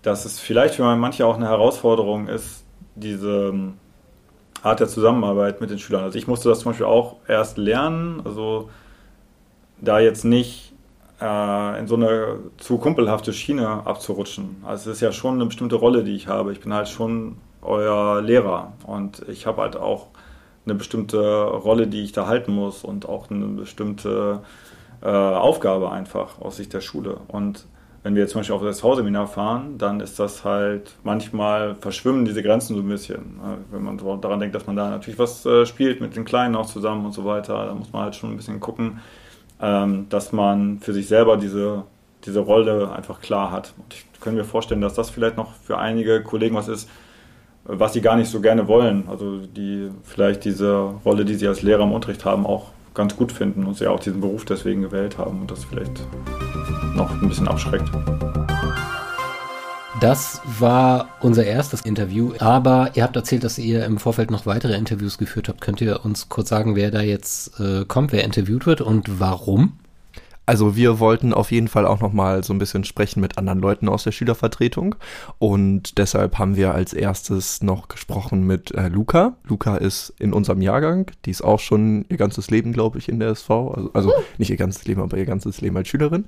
dass 0.04 0.26
es 0.26 0.40
vielleicht 0.40 0.76
für 0.76 0.96
manche 0.96 1.26
auch 1.26 1.36
eine 1.36 1.48
Herausforderung 1.48 2.28
ist, 2.28 2.64
diese 2.96 3.54
Art 4.64 4.80
der 4.80 4.88
Zusammenarbeit 4.88 5.60
mit 5.60 5.70
den 5.70 5.80
Schülern. 5.80 6.04
Also 6.04 6.18
ich 6.18 6.28
musste 6.28 6.50
das 6.50 6.60
zum 6.60 6.72
Beispiel 6.72 6.86
auch 6.86 7.18
erst 7.28 7.58
lernen, 7.58 8.22
also 8.24 8.70
da 9.82 10.00
jetzt 10.00 10.24
nicht 10.24 10.71
äh, 11.22 11.80
in 11.80 11.88
so 11.88 11.96
eine 11.96 12.40
zu 12.58 12.78
kumpelhafte 12.78 13.34
Schiene 13.34 13.86
abzurutschen. 13.86 14.64
Also 14.66 14.90
es 14.90 14.98
ist 14.98 15.02
ja 15.02 15.12
schon 15.12 15.36
eine 15.36 15.46
bestimmte 15.46 15.76
Rolle, 15.76 16.04
die 16.04 16.16
ich 16.16 16.28
habe. 16.28 16.52
Ich 16.52 16.60
bin 16.60 16.74
halt 16.74 16.90
schon 16.90 17.38
euer 17.62 18.22
Lehrer 18.22 18.74
und 18.88 19.24
ich 19.30 19.46
habe 19.46 19.62
halt 19.62 19.78
auch 19.78 20.08
eine 20.66 20.76
bestimmte 20.76 21.44
Rolle, 21.44 21.88
die 21.88 22.04
ich 22.04 22.12
da 22.12 22.28
halten 22.28 22.54
muss 22.54 22.84
und 22.84 23.08
auch 23.08 23.30
eine 23.30 23.46
bestimmte 23.46 24.42
äh, 25.02 25.08
Aufgabe 25.08 25.92
einfach 25.92 26.40
aus 26.42 26.58
Sicht 26.58 26.74
der 26.74 26.82
Schule. 26.82 27.18
Und 27.28 27.66
wenn 28.04 28.16
wir 28.16 28.24
jetzt 28.24 28.32
zum 28.32 28.40
Beispiel 28.40 28.56
auf 28.56 28.64
das 28.64 28.84
Hauseminar 28.84 29.28
fahren, 29.28 29.78
dann 29.78 30.00
ist 30.00 30.18
das 30.20 30.44
halt 30.44 30.96
manchmal 31.04 31.76
verschwimmen 31.76 32.26
diese 32.26 32.42
Grenzen 32.42 32.76
so 32.76 32.82
ein 32.82 32.88
bisschen. 32.88 33.40
Wenn 33.72 33.84
man 33.84 33.98
daran 34.22 34.40
denkt, 34.40 34.56
dass 34.56 34.66
man 34.66 34.76
da 34.76 34.90
natürlich 34.90 35.20
was 35.20 35.46
äh, 35.46 35.66
spielt 35.68 36.02
mit 36.02 36.16
den 36.16 36.26
Kleinen 36.26 36.56
auch 36.56 36.66
zusammen 36.66 37.06
und 37.06 37.12
so 37.12 37.26
weiter, 37.26 37.68
da 37.68 37.76
muss 37.76 37.94
man 37.94 38.04
halt 38.04 38.16
schon 38.16 38.32
ein 38.32 38.38
bisschen 38.38 38.60
gucken, 38.60 39.00
ähm, 39.62 40.08
dass 40.10 40.32
man 40.32 40.80
für 40.80 40.94
sich 40.94 41.08
selber 41.08 41.38
diese, 41.38 41.84
diese 42.26 42.40
Rolle 42.40 42.92
einfach 42.92 43.22
klar 43.22 43.52
hat. 43.52 43.74
Und 43.78 43.94
ich 43.94 44.06
kann 44.20 44.36
mir 44.36 44.44
vorstellen, 44.44 44.82
dass 44.82 44.94
das 44.94 45.10
vielleicht 45.10 45.38
noch 45.38 45.54
für 45.54 45.78
einige 45.78 46.22
Kollegen 46.24 46.56
was 46.56 46.68
ist, 46.68 46.90
was 47.64 47.94
sie 47.94 48.02
gar 48.02 48.16
nicht 48.16 48.30
so 48.30 48.42
gerne 48.42 48.68
wollen. 48.68 49.04
Also 49.08 49.38
die 49.38 49.90
vielleicht 50.04 50.46
diese 50.46 50.94
Rolle, 51.06 51.26
die 51.26 51.36
sie 51.36 51.48
als 51.48 51.62
Lehrer 51.62 51.84
im 51.84 51.92
Unterricht 51.92 52.26
haben, 52.26 52.46
auch 52.46 52.72
ganz 52.94 53.16
gut 53.16 53.32
finden 53.32 53.66
und 53.66 53.78
sie 53.78 53.88
auch 53.88 54.00
diesen 54.00 54.20
Beruf 54.20 54.46
deswegen 54.46 54.82
gewählt 54.82 55.18
haben 55.18 55.42
und 55.42 55.52
das 55.52 55.64
vielleicht 55.64 56.02
noch 56.96 57.10
ein 57.10 57.30
bisschen 57.30 57.48
abschreckt. 57.48 57.90
Das 60.00 60.42
war 60.60 61.10
unser 61.20 61.44
erstes 61.46 61.82
Interview, 61.82 62.34
aber 62.40 62.92
ihr 62.94 63.04
habt 63.04 63.16
erzählt, 63.16 63.44
dass 63.44 63.58
ihr 63.58 63.86
im 63.86 63.98
Vorfeld 63.98 64.32
noch 64.32 64.46
weitere 64.46 64.76
Interviews 64.76 65.18
geführt 65.18 65.50
habt. 65.50 65.62
Könnt 65.62 65.82
ihr 65.82 66.06
uns 66.06 66.30
kurz 66.30 66.50
sagen, 66.50 66.76
wer 66.76 66.92
da 66.92 67.02
jetzt 67.02 67.60
äh, 67.60 67.86
kommt, 67.86 68.12
wer 68.12 68.24
interviewt 68.24 68.66
wird 68.66 68.82
und 68.82 69.20
warum? 69.20 69.74
Also 70.52 70.76
wir 70.76 71.00
wollten 71.00 71.34
auf 71.34 71.50
jeden 71.54 71.70
Fall 71.70 71.86
auch 71.86 72.02
noch 72.02 72.12
mal 72.12 72.44
so 72.44 72.52
ein 72.52 72.60
bisschen 72.60 72.84
sprechen 72.84 73.22
mit 73.22 73.38
anderen 73.38 73.60
Leuten 73.60 73.88
aus 73.88 74.04
der 74.04 74.12
Schülervertretung 74.12 74.96
und 75.40 75.98
deshalb 75.98 76.40
haben 76.40 76.58
wir 76.58 76.76
als 76.76 76.92
erstes 76.92 77.64
noch 77.64 77.88
gesprochen 77.88 78.46
mit 78.46 78.72
äh, 78.72 78.90
Luca. 78.90 79.38
Luca 79.46 79.78
ist 79.78 80.14
in 80.20 80.34
unserem 80.34 80.62
Jahrgang, 80.62 81.10
die 81.24 81.32
ist 81.32 81.42
auch 81.42 81.62
schon 81.62 82.04
ihr 82.10 82.18
ganzes 82.18 82.52
Leben, 82.52 82.74
glaube 82.74 82.98
ich, 82.98 83.08
in 83.08 83.22
der 83.22 83.30
SV, 83.30 83.72
also, 83.72 83.94
also 83.94 84.12
nicht 84.40 84.50
ihr 84.50 84.58
ganzes 84.58 84.84
Leben, 84.84 85.02
aber 85.02 85.16
ihr 85.16 85.26
ganzes 85.26 85.62
Leben 85.62 85.78
als 85.78 85.88
Schülerin. 85.88 86.26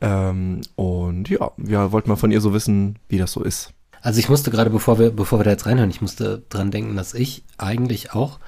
Ähm, 0.00 0.62
und 0.76 1.28
ja, 1.28 1.50
wir 1.58 1.92
wollten 1.92 2.08
mal 2.08 2.16
von 2.16 2.30
ihr 2.30 2.40
so 2.40 2.54
wissen, 2.54 2.98
wie 3.10 3.18
das 3.18 3.32
so 3.32 3.42
ist. 3.42 3.74
Also 4.00 4.20
ich 4.20 4.30
musste 4.30 4.50
gerade, 4.50 4.70
bevor 4.70 4.98
wir, 4.98 5.10
bevor 5.10 5.38
wir 5.38 5.44
da 5.44 5.50
jetzt 5.50 5.66
reinhören, 5.66 5.90
ich 5.90 6.00
musste 6.00 6.44
dran 6.48 6.70
denken, 6.70 6.96
dass 6.96 7.12
ich 7.12 7.44
eigentlich 7.58 8.14
auch 8.14 8.38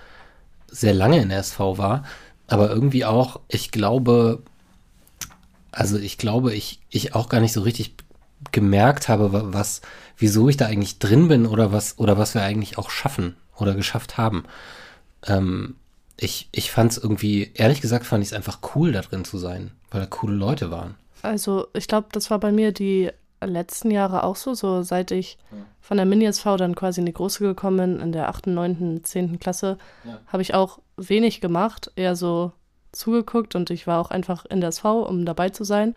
sehr 0.69 0.95
lange 0.95 1.21
in 1.21 1.29
der 1.29 1.41
SV 1.41 1.77
war, 1.77 2.05
aber 2.47 2.71
irgendwie 2.71 3.05
auch, 3.05 3.41
ich 3.49 3.71
glaube, 3.73 4.43
also 5.73 5.99
ich 5.99 6.19
glaube, 6.19 6.55
ich, 6.55 6.81
ich 6.91 7.15
auch 7.15 7.29
gar 7.29 7.41
nicht 7.41 7.53
so 7.53 7.61
richtig 7.63 7.95
gemerkt 8.53 9.09
habe, 9.09 9.53
was, 9.53 9.81
wieso 10.17 10.49
ich 10.49 10.57
da 10.57 10.67
eigentlich 10.67 10.99
drin 10.99 11.29
bin 11.29 11.47
oder 11.47 11.73
was, 11.73 11.99
oder 11.99 12.19
was 12.19 12.35
wir 12.35 12.43
eigentlich 12.43 12.79
auch 12.79 12.91
schaffen 12.91 13.37
oder 13.57 13.75
geschafft 13.75 14.17
haben. 14.17 14.45
Ähm, 15.27 15.77
ich 16.21 16.49
ich 16.53 16.71
fand 16.71 16.93
es 16.93 16.99
irgendwie, 16.99 17.51
ehrlich 17.55 17.81
gesagt, 17.81 18.07
fand 18.07 18.23
ich 18.23 18.31
es 18.31 18.33
einfach 18.33 18.59
cool, 18.75 18.93
da 18.93 19.01
drin 19.03 19.25
zu 19.25 19.39
sein, 19.39 19.71
weil 19.91 20.01
da 20.01 20.07
coole 20.07 20.35
Leute 20.35 20.71
waren. 20.71 20.95
Also 21.23 21.67
ich 21.75 21.89
glaube, 21.89 22.09
das 22.13 22.31
war 22.31 22.39
bei 22.39 22.53
mir 22.53 22.73
die 22.73 23.11
letzten 23.41 23.91
Jahre 23.91 24.25
auch 24.25 24.37
so, 24.37 24.55
so 24.55 24.83
seit 24.83 25.11
ich 25.13 25.39
von 25.81 25.97
der 25.97 26.07
Mini-SV 26.07 26.57
dann 26.57 26.75
quasi 26.75 27.01
in 27.01 27.07
die 27.07 27.13
große 27.13 27.41
gekommen 27.41 27.77
bin, 27.97 28.01
in 28.01 28.13
der 28.13 28.29
8., 28.29 28.49
9., 28.49 29.01
10. 29.05 29.39
Klasse, 29.39 29.79
Ja. 30.05 30.19
habe 30.27 30.43
ich 30.43 30.55
auch 30.55 30.81
wenig 30.97 31.41
gemacht, 31.41 31.91
eher 31.97 32.17
so 32.17 32.53
zugeguckt 32.93 33.55
und 33.55 33.71
ich 33.71 33.87
war 33.87 34.01
auch 34.01 34.11
einfach 34.11 34.45
in 34.47 34.61
der 34.61 34.69
SV, 34.71 35.03
um 35.03 35.25
dabei 35.25 35.51
zu 35.51 35.65
sein. 35.65 35.95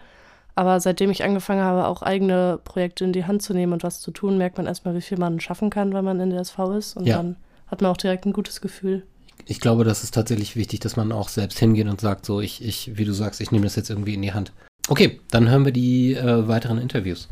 Aber 0.53 0.79
seitdem 0.79 1.09
ich 1.11 1.23
angefangen 1.23 1.61
habe, 1.63 1.87
auch 1.87 2.01
eigene 2.01 2.59
Projekte 2.63 3.05
in 3.05 3.13
die 3.13 3.25
Hand 3.25 3.41
zu 3.41 3.53
nehmen 3.53 3.71
und 3.73 3.83
was 3.83 4.01
zu 4.01 4.11
tun, 4.11 4.37
merkt 4.37 4.57
man 4.57 4.67
erstmal, 4.67 4.93
wie 4.95 5.01
viel 5.01 5.17
man 5.17 5.39
schaffen 5.39 5.69
kann, 5.69 5.93
wenn 5.93 6.03
man 6.03 6.19
in 6.19 6.29
der 6.29 6.41
SV 6.41 6.73
ist. 6.73 6.97
Und 6.97 7.05
Ja. 7.07 7.17
dann 7.17 7.37
hat 7.67 7.81
man 7.81 7.89
auch 7.91 7.97
direkt 7.97 8.25
ein 8.25 8.33
gutes 8.33 8.59
Gefühl. 8.59 9.03
Ich 9.45 9.59
glaube, 9.61 9.85
das 9.85 10.03
ist 10.03 10.13
tatsächlich 10.13 10.55
wichtig, 10.55 10.81
dass 10.81 10.97
man 10.97 11.11
auch 11.11 11.29
selbst 11.29 11.57
hingeht 11.57 11.87
und 11.87 12.01
sagt, 12.01 12.25
so, 12.25 12.41
ich, 12.41 12.63
ich, 12.63 12.97
wie 12.97 13.05
du 13.05 13.13
sagst, 13.13 13.41
ich 13.41 13.51
nehme 13.51 13.63
das 13.63 13.75
jetzt 13.75 13.89
irgendwie 13.89 14.13
in 14.13 14.21
die 14.21 14.33
Hand. 14.33 14.51
Okay, 14.89 15.19
dann 15.31 15.49
hören 15.49 15.65
wir 15.65 15.71
die 15.71 16.13
äh, 16.13 16.47
weiteren 16.47 16.77
Interviews. 16.77 17.29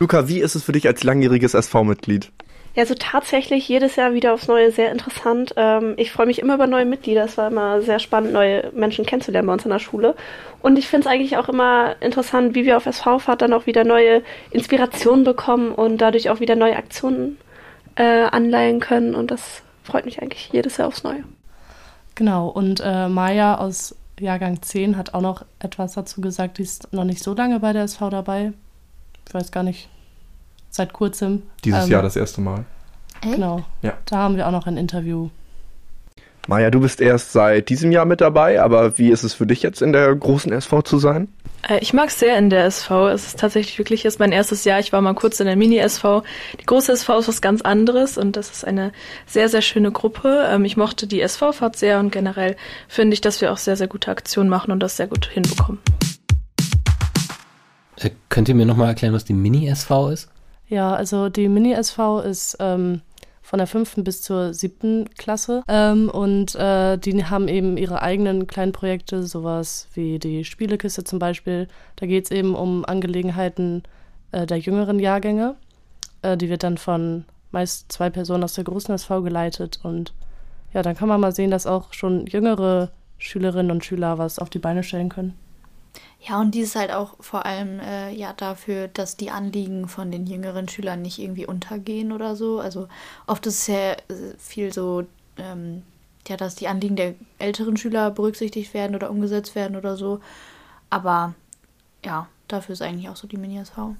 Luca, 0.00 0.28
wie 0.28 0.40
ist 0.40 0.54
es 0.54 0.64
für 0.64 0.72
dich 0.72 0.86
als 0.86 1.04
langjähriges 1.04 1.54
SV-Mitglied? 1.54 2.32
Ja, 2.74 2.82
also 2.82 2.94
tatsächlich 2.98 3.68
jedes 3.68 3.94
Jahr 3.94 4.14
wieder 4.14 4.34
aufs 4.34 4.48
Neue 4.48 4.72
sehr 4.72 4.90
interessant. 4.90 5.54
Ähm, 5.56 5.94
ich 5.96 6.10
freue 6.10 6.26
mich 6.26 6.40
immer 6.40 6.54
über 6.54 6.66
neue 6.66 6.84
Mitglieder. 6.84 7.24
Es 7.24 7.38
war 7.38 7.48
immer 7.48 7.80
sehr 7.82 8.00
spannend, 8.00 8.32
neue 8.32 8.72
Menschen 8.74 9.06
kennenzulernen 9.06 9.46
bei 9.46 9.52
uns 9.52 9.64
in 9.64 9.70
der 9.70 9.78
Schule. 9.78 10.16
Und 10.60 10.76
ich 10.76 10.88
finde 10.88 11.06
es 11.06 11.12
eigentlich 11.12 11.36
auch 11.36 11.48
immer 11.48 11.94
interessant, 12.00 12.54
wie 12.56 12.64
wir 12.64 12.76
auf 12.76 12.86
SV-Fahrt 12.86 13.42
dann 13.42 13.52
auch 13.52 13.66
wieder 13.66 13.84
neue 13.84 14.22
Inspirationen 14.50 15.24
bekommen 15.24 15.72
und 15.72 15.98
dadurch 15.98 16.30
auch 16.30 16.40
wieder 16.40 16.56
neue 16.56 16.76
Aktionen 16.76 17.38
äh, 17.94 18.24
anleihen 18.24 18.80
können. 18.80 19.14
Und 19.14 19.30
das 19.30 19.62
freut 19.84 20.04
mich 20.04 20.20
eigentlich 20.20 20.50
jedes 20.52 20.76
Jahr 20.76 20.88
aufs 20.88 21.04
Neue. 21.04 21.22
Genau, 22.16 22.48
und 22.48 22.80
äh, 22.84 23.08
Maya 23.08 23.58
aus 23.58 23.94
Jahrgang 24.18 24.62
10 24.62 24.96
hat 24.96 25.14
auch 25.14 25.20
noch 25.20 25.44
etwas 25.60 25.94
dazu 25.94 26.20
gesagt, 26.20 26.58
die 26.58 26.62
ist 26.62 26.92
noch 26.92 27.04
nicht 27.04 27.22
so 27.22 27.34
lange 27.34 27.60
bei 27.60 27.72
der 27.72 27.84
SV 27.84 28.10
dabei. 28.10 28.52
Ich 29.26 29.34
weiß 29.34 29.52
gar 29.52 29.62
nicht, 29.62 29.88
seit 30.74 30.92
kurzem. 30.92 31.42
Dieses 31.64 31.84
Ähm, 31.84 31.90
Jahr 31.90 32.02
das 32.02 32.16
erste 32.16 32.40
Mal. 32.40 32.64
Echt? 33.22 33.34
Genau. 33.34 33.64
Ja. 33.82 33.94
Da 34.06 34.16
haben 34.18 34.36
wir 34.36 34.46
auch 34.46 34.52
noch 34.52 34.66
ein 34.66 34.76
Interview. 34.76 35.30
Maja, 36.46 36.70
du 36.70 36.80
bist 36.80 37.00
erst 37.00 37.32
seit 37.32 37.70
diesem 37.70 37.90
Jahr 37.90 38.04
mit 38.04 38.20
dabei, 38.20 38.60
aber 38.60 38.98
wie 38.98 39.08
ist 39.08 39.22
es 39.22 39.32
für 39.32 39.46
dich 39.46 39.62
jetzt 39.62 39.80
in 39.80 39.94
der 39.94 40.14
großen 40.14 40.52
SV 40.52 40.82
zu 40.82 40.98
sein? 40.98 41.28
Äh, 41.66 41.78
Ich 41.78 41.94
mag 41.94 42.08
es 42.08 42.18
sehr 42.18 42.36
in 42.36 42.50
der 42.50 42.66
SV. 42.66 43.08
Es 43.08 43.28
ist 43.28 43.38
tatsächlich 43.38 43.78
wirklich 43.78 44.02
jetzt 44.02 44.18
mein 44.18 44.30
erstes 44.30 44.64
Jahr. 44.64 44.78
Ich 44.78 44.92
war 44.92 45.00
mal 45.00 45.14
kurz 45.14 45.40
in 45.40 45.46
der 45.46 45.56
Mini-SV. 45.56 46.22
Die 46.60 46.66
große 46.66 46.92
SV 46.92 47.20
ist 47.20 47.28
was 47.28 47.40
ganz 47.40 47.62
anderes 47.62 48.18
und 48.18 48.36
das 48.36 48.50
ist 48.50 48.66
eine 48.66 48.92
sehr, 49.26 49.48
sehr 49.48 49.62
schöne 49.62 49.90
Gruppe. 49.90 50.44
Ähm, 50.50 50.66
Ich 50.66 50.76
mochte 50.76 51.06
die 51.06 51.22
SV-Fahrt 51.22 51.76
sehr 51.76 51.98
und 51.98 52.12
generell 52.12 52.56
finde 52.88 53.14
ich, 53.14 53.22
dass 53.22 53.40
wir 53.40 53.50
auch 53.50 53.56
sehr, 53.58 53.76
sehr 53.76 53.88
gute 53.88 54.10
Aktionen 54.10 54.50
machen 54.50 54.70
und 54.70 54.80
das 54.80 54.98
sehr 54.98 55.06
gut 55.06 55.24
hinbekommen. 55.26 55.80
Äh, 58.00 58.10
könnt 58.28 58.50
ihr 58.50 58.54
mir 58.54 58.66
nochmal 58.66 58.88
erklären, 58.88 59.14
was 59.14 59.24
die 59.24 59.32
Mini-SV 59.32 60.10
ist? 60.10 60.28
Ja, 60.68 60.94
also 60.94 61.28
die 61.28 61.48
Mini-SV 61.48 62.20
ist 62.20 62.56
ähm, 62.60 63.02
von 63.42 63.58
der 63.58 63.66
fünften 63.66 64.04
bis 64.04 64.22
zur 64.22 64.54
siebten 64.54 65.08
Klasse 65.18 65.62
ähm, 65.68 66.08
und 66.08 66.54
äh, 66.54 66.96
die 66.96 67.24
haben 67.26 67.48
eben 67.48 67.76
ihre 67.76 68.00
eigenen 68.00 68.46
kleinen 68.46 68.72
Projekte, 68.72 69.22
sowas 69.24 69.88
wie 69.94 70.18
die 70.18 70.44
Spielekiste 70.44 71.04
zum 71.04 71.18
Beispiel. 71.18 71.68
Da 71.96 72.06
geht 72.06 72.24
es 72.24 72.30
eben 72.30 72.54
um 72.54 72.84
Angelegenheiten 72.86 73.82
äh, 74.32 74.46
der 74.46 74.58
jüngeren 74.58 74.98
Jahrgänge. 74.98 75.56
Äh, 76.22 76.38
die 76.38 76.48
wird 76.48 76.62
dann 76.62 76.78
von 76.78 77.26
meist 77.52 77.92
zwei 77.92 78.08
Personen 78.08 78.42
aus 78.44 78.54
der 78.54 78.64
großen 78.64 78.94
SV 78.94 79.22
geleitet 79.22 79.80
und 79.82 80.14
ja, 80.72 80.82
dann 80.82 80.96
kann 80.96 81.08
man 81.08 81.20
mal 81.20 81.32
sehen, 81.32 81.50
dass 81.50 81.66
auch 81.66 81.92
schon 81.92 82.26
jüngere 82.26 82.90
Schülerinnen 83.18 83.70
und 83.70 83.84
Schüler 83.84 84.18
was 84.18 84.38
auf 84.38 84.50
die 84.50 84.58
Beine 84.58 84.82
stellen 84.82 85.08
können. 85.08 85.34
Ja, 86.20 86.40
und 86.40 86.54
die 86.54 86.60
ist 86.60 86.74
halt 86.74 86.90
auch 86.90 87.16
vor 87.20 87.44
allem 87.44 87.80
äh, 87.80 88.10
ja 88.12 88.32
dafür, 88.32 88.88
dass 88.88 89.16
die 89.16 89.30
Anliegen 89.30 89.88
von 89.88 90.10
den 90.10 90.26
jüngeren 90.26 90.68
Schülern 90.68 91.02
nicht 91.02 91.18
irgendwie 91.18 91.46
untergehen 91.46 92.12
oder 92.12 92.34
so. 92.34 92.60
Also 92.60 92.88
oft 93.26 93.46
ist 93.46 93.60
es 93.60 93.66
ja 93.66 93.92
äh, 93.92 94.34
viel 94.38 94.72
so, 94.72 95.04
ähm, 95.36 95.82
ja, 96.26 96.36
dass 96.36 96.54
die 96.54 96.68
Anliegen 96.68 96.96
der 96.96 97.14
älteren 97.38 97.76
Schüler 97.76 98.10
berücksichtigt 98.10 98.72
werden 98.72 98.96
oder 98.96 99.10
umgesetzt 99.10 99.54
werden 99.54 99.76
oder 99.76 99.96
so. 99.96 100.20
Aber 100.88 101.34
ja, 102.04 102.28
dafür 102.48 102.72
ist 102.72 102.82
eigentlich 102.82 103.10
auch 103.10 103.16
so 103.16 103.26
die 103.26 103.36
Mini-SV. 103.36 103.94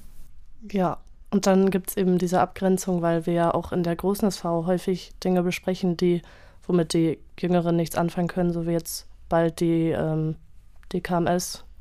Ja, 0.72 0.98
und 1.30 1.46
dann 1.46 1.70
gibt 1.70 1.90
es 1.90 1.96
eben 1.96 2.16
diese 2.16 2.40
Abgrenzung, 2.40 3.02
weil 3.02 3.26
wir 3.26 3.34
ja 3.34 3.54
auch 3.54 3.72
in 3.72 3.82
der 3.82 3.96
großen 3.96 4.28
SV 4.28 4.66
häufig 4.66 5.12
Dinge 5.22 5.42
besprechen, 5.42 5.96
die, 5.96 6.22
womit 6.66 6.94
die 6.94 7.18
Jüngeren 7.38 7.76
nichts 7.76 7.96
anfangen 7.96 8.28
können, 8.28 8.52
so 8.52 8.66
wie 8.66 8.72
jetzt 8.72 9.06
bald 9.28 9.60
die, 9.60 9.90
ähm, 9.90 10.36
die 10.92 11.02
KMS-Registrierung 11.02 11.73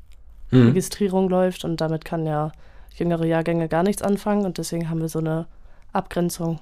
Mhm. 0.50 1.28
läuft 1.28 1.64
und 1.64 1.80
damit 1.80 2.04
kann 2.04 2.26
ja 2.26 2.52
jüngere 2.94 3.24
Jahrgänge 3.24 3.68
gar 3.68 3.82
nichts 3.82 4.02
anfangen 4.02 4.44
und 4.44 4.58
deswegen 4.58 4.88
haben 4.88 5.00
wir 5.00 5.08
so 5.08 5.18
eine 5.18 5.46
Abgrenzung, 5.92 6.60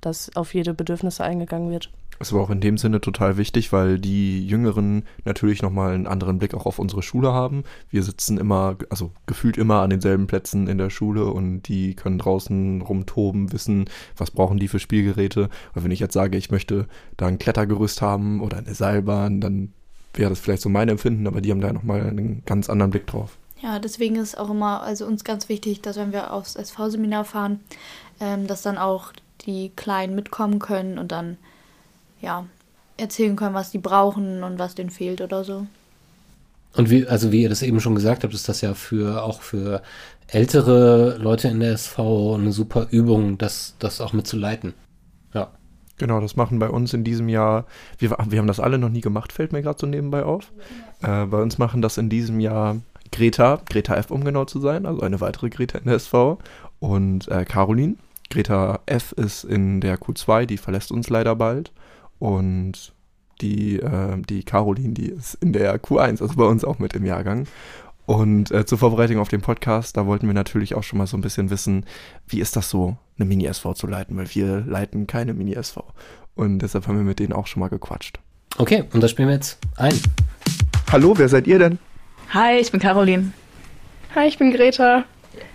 dass 0.00 0.34
auf 0.36 0.54
jede 0.54 0.74
Bedürfnisse 0.74 1.24
eingegangen 1.24 1.70
wird. 1.70 1.90
Es 2.22 2.32
war 2.32 2.40
auch 2.40 2.50
in 2.50 2.60
dem 2.60 2.78
Sinne 2.78 3.00
total 3.00 3.36
wichtig, 3.36 3.72
weil 3.72 3.98
die 3.98 4.46
Jüngeren 4.46 5.02
natürlich 5.24 5.60
nochmal 5.60 5.92
einen 5.92 6.06
anderen 6.06 6.38
Blick 6.38 6.54
auch 6.54 6.66
auf 6.66 6.78
unsere 6.78 7.02
Schule 7.02 7.32
haben. 7.32 7.64
Wir 7.90 8.04
sitzen 8.04 8.38
immer, 8.38 8.76
also 8.90 9.10
gefühlt 9.26 9.58
immer 9.58 9.80
an 9.80 9.90
denselben 9.90 10.28
Plätzen 10.28 10.68
in 10.68 10.78
der 10.78 10.88
Schule 10.88 11.26
und 11.26 11.62
die 11.62 11.96
können 11.96 12.18
draußen 12.18 12.80
rumtoben, 12.82 13.52
wissen, 13.52 13.86
was 14.16 14.30
brauchen 14.30 14.58
die 14.58 14.68
für 14.68 14.78
Spielgeräte. 14.78 15.48
Und 15.74 15.82
wenn 15.82 15.90
ich 15.90 15.98
jetzt 15.98 16.14
sage, 16.14 16.38
ich 16.38 16.52
möchte 16.52 16.86
da 17.16 17.26
ein 17.26 17.40
Klettergerüst 17.40 18.02
haben 18.02 18.40
oder 18.40 18.58
eine 18.58 18.74
Seilbahn, 18.74 19.40
dann 19.40 19.72
wäre 20.14 20.30
das 20.30 20.40
vielleicht 20.40 20.62
so 20.62 20.68
mein 20.68 20.88
Empfinden, 20.88 21.26
aber 21.26 21.40
die 21.40 21.50
haben 21.50 21.60
da 21.60 21.72
nochmal 21.72 22.02
einen 22.02 22.42
ganz 22.44 22.68
anderen 22.68 22.90
Blick 22.90 23.06
drauf. 23.06 23.36
Ja, 23.62 23.78
deswegen 23.78 24.16
ist 24.16 24.36
auch 24.36 24.50
immer, 24.50 24.82
also 24.82 25.06
uns 25.06 25.22
ganz 25.22 25.48
wichtig, 25.48 25.82
dass 25.82 25.96
wenn 25.96 26.12
wir 26.12 26.32
aufs 26.32 26.56
SV-Seminar 26.56 27.24
fahren, 27.24 27.60
ähm, 28.20 28.46
dass 28.46 28.62
dann 28.62 28.76
auch 28.76 29.12
die 29.46 29.70
Kleinen 29.76 30.14
mitkommen 30.14 30.58
können 30.58 30.98
und 30.98 31.12
dann, 31.12 31.36
ja, 32.20 32.44
erzählen 32.96 33.36
können, 33.36 33.54
was 33.54 33.70
die 33.70 33.78
brauchen 33.78 34.42
und 34.42 34.58
was 34.58 34.74
denen 34.74 34.90
fehlt 34.90 35.20
oder 35.20 35.44
so. 35.44 35.66
Und 36.74 36.90
wie, 36.90 37.06
also 37.06 37.32
wie 37.32 37.42
ihr 37.42 37.48
das 37.48 37.62
eben 37.62 37.80
schon 37.80 37.94
gesagt 37.94 38.24
habt, 38.24 38.34
ist 38.34 38.48
das 38.48 38.60
ja 38.62 38.74
für 38.74 39.22
auch 39.22 39.42
für 39.42 39.82
ältere 40.26 41.18
Leute 41.18 41.48
in 41.48 41.60
der 41.60 41.72
SV 41.72 42.34
eine 42.34 42.52
super 42.52 42.88
Übung, 42.90 43.38
das, 43.38 43.76
das 43.78 44.00
auch 44.00 44.12
mitzuleiten. 44.12 44.74
Ja. 45.34 45.50
Genau, 46.02 46.20
das 46.20 46.34
machen 46.34 46.58
bei 46.58 46.68
uns 46.68 46.92
in 46.94 47.04
diesem 47.04 47.28
Jahr, 47.28 47.64
wir, 47.96 48.10
wir 48.10 48.38
haben 48.40 48.48
das 48.48 48.58
alle 48.58 48.76
noch 48.76 48.88
nie 48.88 49.02
gemacht, 49.02 49.32
fällt 49.32 49.52
mir 49.52 49.62
gerade 49.62 49.78
so 49.78 49.86
nebenbei 49.86 50.24
auf. 50.24 50.50
Äh, 51.00 51.26
bei 51.26 51.40
uns 51.40 51.58
machen 51.58 51.80
das 51.80 51.96
in 51.96 52.08
diesem 52.08 52.40
Jahr 52.40 52.78
Greta, 53.12 53.60
Greta 53.70 53.94
F, 53.94 54.10
um 54.10 54.24
genau 54.24 54.44
zu 54.44 54.58
sein, 54.58 54.84
also 54.84 55.02
eine 55.02 55.20
weitere 55.20 55.48
Greta 55.48 55.78
in 55.78 55.84
der 55.84 55.94
SV 55.94 56.40
und 56.80 57.28
äh, 57.28 57.44
Caroline. 57.44 57.94
Greta 58.30 58.80
F 58.86 59.12
ist 59.12 59.44
in 59.44 59.80
der 59.80 59.96
Q2, 59.96 60.46
die 60.46 60.56
verlässt 60.56 60.90
uns 60.90 61.08
leider 61.08 61.36
bald 61.36 61.70
und 62.18 62.92
die, 63.40 63.76
äh, 63.78 64.20
die 64.28 64.42
Caroline, 64.42 64.94
die 64.94 65.06
ist 65.06 65.34
in 65.34 65.52
der 65.52 65.80
Q1, 65.80 66.20
also 66.20 66.34
bei 66.34 66.46
uns 66.46 66.64
auch 66.64 66.80
mit 66.80 66.94
im 66.94 67.06
Jahrgang. 67.06 67.46
Und 68.04 68.50
äh, 68.50 68.66
zur 68.66 68.78
Vorbereitung 68.78 69.18
auf 69.18 69.28
den 69.28 69.40
Podcast, 69.40 69.96
da 69.96 70.06
wollten 70.06 70.26
wir 70.26 70.34
natürlich 70.34 70.74
auch 70.74 70.82
schon 70.82 70.98
mal 70.98 71.06
so 71.06 71.16
ein 71.16 71.20
bisschen 71.20 71.50
wissen, 71.50 71.86
wie 72.26 72.40
ist 72.40 72.56
das 72.56 72.68
so, 72.68 72.96
eine 73.16 73.26
Mini-SV 73.26 73.74
zu 73.74 73.86
leiten, 73.86 74.16
weil 74.16 74.34
wir 74.34 74.60
leiten 74.60 75.06
keine 75.06 75.34
Mini-SV. 75.34 75.84
Und 76.34 76.58
deshalb 76.60 76.86
haben 76.86 76.96
wir 76.96 77.04
mit 77.04 77.20
denen 77.20 77.32
auch 77.32 77.46
schon 77.46 77.60
mal 77.60 77.68
gequatscht. 77.68 78.18
Okay, 78.58 78.84
und 78.92 79.02
das 79.02 79.10
spielen 79.10 79.28
wir 79.28 79.34
jetzt 79.34 79.58
ein. 79.76 79.94
Hallo, 80.90 81.16
wer 81.16 81.28
seid 81.28 81.46
ihr 81.46 81.58
denn? 81.58 81.78
Hi, 82.30 82.58
ich 82.58 82.70
bin 82.72 82.80
Caroline. 82.80 83.32
Hi, 84.14 84.26
ich 84.26 84.38
bin 84.38 84.52
Greta. 84.52 85.04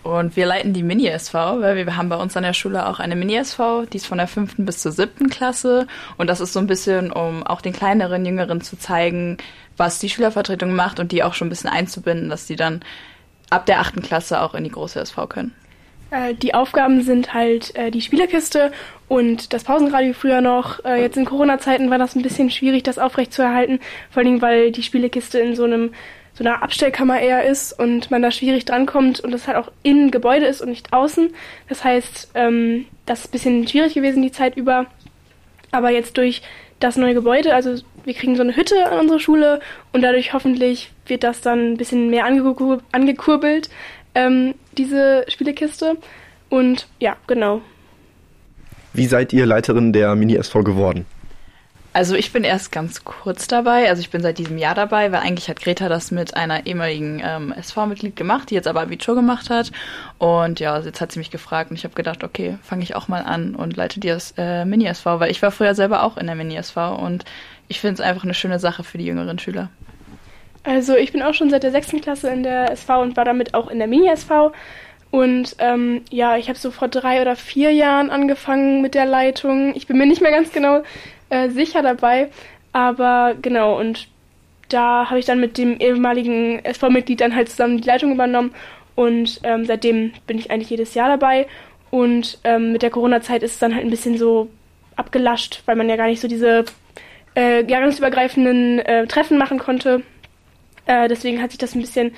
Und 0.03 0.35
wir 0.35 0.45
leiten 0.45 0.73
die 0.73 0.83
Mini-SV, 0.83 1.61
weil 1.61 1.75
wir 1.75 1.95
haben 1.95 2.09
bei 2.09 2.15
uns 2.15 2.35
an 2.37 2.43
der 2.43 2.53
Schule 2.53 2.87
auch 2.87 2.99
eine 2.99 3.15
Mini-SV, 3.15 3.85
die 3.85 3.97
ist 3.97 4.07
von 4.07 4.17
der 4.17 4.27
fünften 4.27 4.65
bis 4.65 4.79
zur 4.79 4.91
siebten 4.91 5.29
Klasse. 5.29 5.87
Und 6.17 6.27
das 6.27 6.39
ist 6.39 6.53
so 6.53 6.59
ein 6.59 6.67
bisschen, 6.67 7.11
um 7.11 7.43
auch 7.43 7.61
den 7.61 7.73
kleineren, 7.73 8.25
jüngeren 8.25 8.61
zu 8.61 8.77
zeigen, 8.77 9.37
was 9.75 9.99
die 9.99 10.09
Schülervertretung 10.09 10.73
macht 10.73 10.99
und 10.99 11.11
die 11.11 11.23
auch 11.23 11.33
schon 11.33 11.47
ein 11.47 11.49
bisschen 11.49 11.69
einzubinden, 11.69 12.29
dass 12.29 12.47
die 12.47 12.55
dann 12.55 12.81
ab 13.49 13.65
der 13.65 13.79
achten 13.79 14.01
Klasse 14.01 14.41
auch 14.41 14.53
in 14.53 14.63
die 14.63 14.71
große 14.71 14.99
SV 14.99 15.27
können. 15.27 15.53
Äh, 16.09 16.33
die 16.35 16.53
Aufgaben 16.53 17.01
sind 17.01 17.33
halt 17.33 17.75
äh, 17.75 17.91
die 17.91 18.01
Spielerkiste 18.01 18.71
und 19.07 19.53
das 19.53 19.63
Pausenradio 19.63 20.13
früher 20.13 20.41
noch. 20.41 20.83
Äh, 20.85 21.01
jetzt 21.01 21.17
in 21.17 21.25
Corona-Zeiten 21.25 21.89
war 21.89 21.97
das 21.97 22.15
ein 22.15 22.21
bisschen 22.21 22.49
schwierig, 22.49 22.83
das 22.83 22.97
aufrechtzuerhalten. 22.97 23.79
Vor 24.09 24.23
Dingen, 24.23 24.41
weil 24.41 24.71
die 24.71 24.83
Spielekiste 24.83 25.39
in 25.39 25.55
so 25.55 25.65
einem 25.65 25.91
so 26.37 26.43
einer 26.43 26.61
Abstellkammer 26.61 27.19
eher 27.19 27.45
ist 27.45 27.77
und 27.77 28.11
man 28.11 28.21
da 28.21 28.29
schwierig 28.29 28.65
drankommt 28.65 29.19
und 29.19 29.31
das 29.31 29.47
halt 29.47 29.57
auch 29.57 29.71
in 29.81 30.11
Gebäude 30.11 30.45
ist 30.45 30.61
und 30.61 30.69
nicht 30.69 30.93
außen. 30.93 31.31
Das 31.67 31.83
heißt, 31.83 32.31
ähm, 32.35 32.85
das 33.07 33.21
ist 33.21 33.27
ein 33.27 33.31
bisschen 33.31 33.67
schwierig 33.67 33.95
gewesen 33.95 34.21
die 34.21 34.31
Zeit 34.31 34.55
über. 34.55 34.85
Aber 35.71 35.89
jetzt 35.89 36.17
durch 36.17 36.43
das 36.79 36.95
neue 36.95 37.15
Gebäude, 37.15 37.55
also 37.55 37.75
wir 38.03 38.13
kriegen 38.13 38.35
so 38.35 38.43
eine 38.43 38.55
Hütte 38.55 38.85
an 38.85 38.99
unsere 38.99 39.19
Schule 39.19 39.59
und 39.93 40.03
dadurch 40.03 40.33
hoffentlich 40.33 40.91
wird 41.07 41.23
das 41.23 41.41
dann 41.41 41.73
ein 41.73 41.77
bisschen 41.77 42.11
mehr 42.11 42.25
angekur 42.25 42.81
angekurbelt, 42.91 43.69
ähm, 44.13 44.53
diese 44.77 45.25
Spielekiste. 45.27 45.97
Und 46.49 46.87
ja, 46.99 47.17
genau. 47.25 47.61
Wie 48.93 49.07
seid 49.07 49.33
ihr 49.33 49.47
Leiterin 49.47 49.91
der 49.91 50.15
Mini-SV 50.15 50.63
geworden? 50.63 51.05
Also 51.97 52.13
ich 52.13 52.31
bin 52.31 52.43
erst 52.43 52.71
ganz 52.71 53.03
kurz 53.05 53.47
dabei, 53.47 53.89
also 53.89 54.01
ich 54.01 54.11
bin 54.11 54.21
seit 54.21 54.37
diesem 54.37 54.59
Jahr 54.59 54.75
dabei, 54.75 55.11
weil 55.11 55.21
eigentlich 55.21 55.49
hat 55.49 55.59
Greta 55.59 55.89
das 55.89 56.11
mit 56.11 56.37
einer 56.37 56.67
ehemaligen 56.67 57.23
ähm, 57.25 57.51
SV-Mitglied 57.51 58.15
gemacht, 58.15 58.51
die 58.51 58.53
jetzt 58.53 58.67
aber 58.67 58.81
Abitur 58.81 59.15
gemacht 59.15 59.49
hat. 59.49 59.71
Und 60.19 60.59
ja, 60.59 60.77
jetzt 60.77 61.01
hat 61.01 61.11
sie 61.11 61.17
mich 61.17 61.31
gefragt 61.31 61.71
und 61.71 61.75
ich 61.75 61.85
habe 61.85 61.95
gedacht, 61.95 62.23
okay, 62.23 62.59
fange 62.61 62.83
ich 62.83 62.95
auch 62.95 63.07
mal 63.07 63.23
an 63.23 63.55
und 63.55 63.75
leite 63.75 63.99
die 63.99 64.09
das 64.09 64.35
äh, 64.37 64.63
Mini-SV, 64.63 65.19
weil 65.19 65.31
ich 65.31 65.41
war 65.41 65.49
früher 65.49 65.73
selber 65.73 66.03
auch 66.03 66.17
in 66.17 66.27
der 66.27 66.35
Mini-SV 66.35 66.97
und 66.97 67.25
ich 67.67 67.79
finde 67.79 67.95
es 67.95 68.01
einfach 68.01 68.25
eine 68.25 68.35
schöne 68.35 68.59
Sache 68.59 68.83
für 68.83 68.99
die 68.99 69.05
jüngeren 69.07 69.39
Schüler. 69.39 69.71
Also 70.65 70.95
ich 70.95 71.11
bin 71.11 71.23
auch 71.23 71.33
schon 71.33 71.49
seit 71.49 71.63
der 71.63 71.71
sechsten 71.71 71.99
Klasse 71.99 72.29
in 72.29 72.43
der 72.43 72.73
SV 72.73 73.01
und 73.01 73.17
war 73.17 73.25
damit 73.25 73.55
auch 73.55 73.71
in 73.71 73.79
der 73.79 73.87
Mini-SV. 73.87 74.51
Und 75.09 75.55
ähm, 75.57 76.01
ja, 76.11 76.37
ich 76.37 76.49
habe 76.49 76.59
so 76.59 76.69
vor 76.69 76.89
drei 76.89 77.23
oder 77.23 77.35
vier 77.35 77.71
Jahren 77.71 78.11
angefangen 78.11 78.83
mit 78.83 78.93
der 78.93 79.05
Leitung. 79.05 79.73
Ich 79.75 79.87
bin 79.87 79.97
mir 79.97 80.05
nicht 80.05 80.21
mehr 80.21 80.31
ganz 80.31 80.51
genau 80.51 80.83
äh, 81.29 81.49
sicher 81.49 81.81
dabei. 81.81 82.29
Aber 82.73 83.35
genau, 83.41 83.79
und 83.79 84.07
da 84.69 85.09
habe 85.09 85.19
ich 85.19 85.25
dann 85.25 85.39
mit 85.39 85.57
dem 85.57 85.79
ehemaligen 85.79 86.63
SV-Mitglied 86.63 87.21
dann 87.21 87.35
halt 87.35 87.49
zusammen 87.49 87.81
die 87.81 87.87
Leitung 87.87 88.11
übernommen. 88.11 88.53
Und 88.95 89.39
ähm, 89.43 89.65
seitdem 89.65 90.11
bin 90.25 90.37
ich 90.37 90.51
eigentlich 90.51 90.69
jedes 90.69 90.93
Jahr 90.93 91.09
dabei. 91.09 91.47
Und 91.89 92.39
ähm, 92.43 92.71
mit 92.71 92.81
der 92.81 92.89
Corona-Zeit 92.89 93.43
ist 93.43 93.53
es 93.53 93.59
dann 93.59 93.73
halt 93.73 93.85
ein 93.85 93.89
bisschen 93.89 94.17
so 94.17 94.49
abgelascht, 94.95 95.61
weil 95.65 95.75
man 95.75 95.89
ja 95.89 95.95
gar 95.95 96.07
nicht 96.07 96.19
so 96.19 96.27
diese 96.27 96.65
äh, 97.35 97.63
jahrgangsübergreifenden 97.65 98.79
äh, 98.79 99.07
Treffen 99.07 99.37
machen 99.37 99.59
konnte. 99.59 100.01
Äh, 100.85 101.07
deswegen 101.07 101.41
hat 101.41 101.51
sich 101.51 101.59
das 101.59 101.75
ein 101.75 101.81
bisschen 101.81 102.13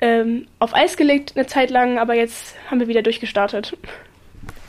ähm, 0.00 0.46
auf 0.58 0.74
Eis 0.74 0.96
gelegt 0.96 1.32
eine 1.34 1.46
Zeit 1.46 1.70
lang, 1.70 1.98
aber 1.98 2.14
jetzt 2.14 2.54
haben 2.70 2.78
wir 2.78 2.88
wieder 2.88 3.02
durchgestartet. 3.02 3.76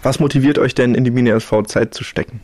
Was 0.02 0.20
motiviert 0.20 0.58
euch 0.58 0.74
denn 0.74 0.96
in 0.96 1.04
die 1.04 1.12
Mini-SV 1.12 1.64
Zeit 1.64 1.94
zu 1.94 2.04
stecken? 2.04 2.42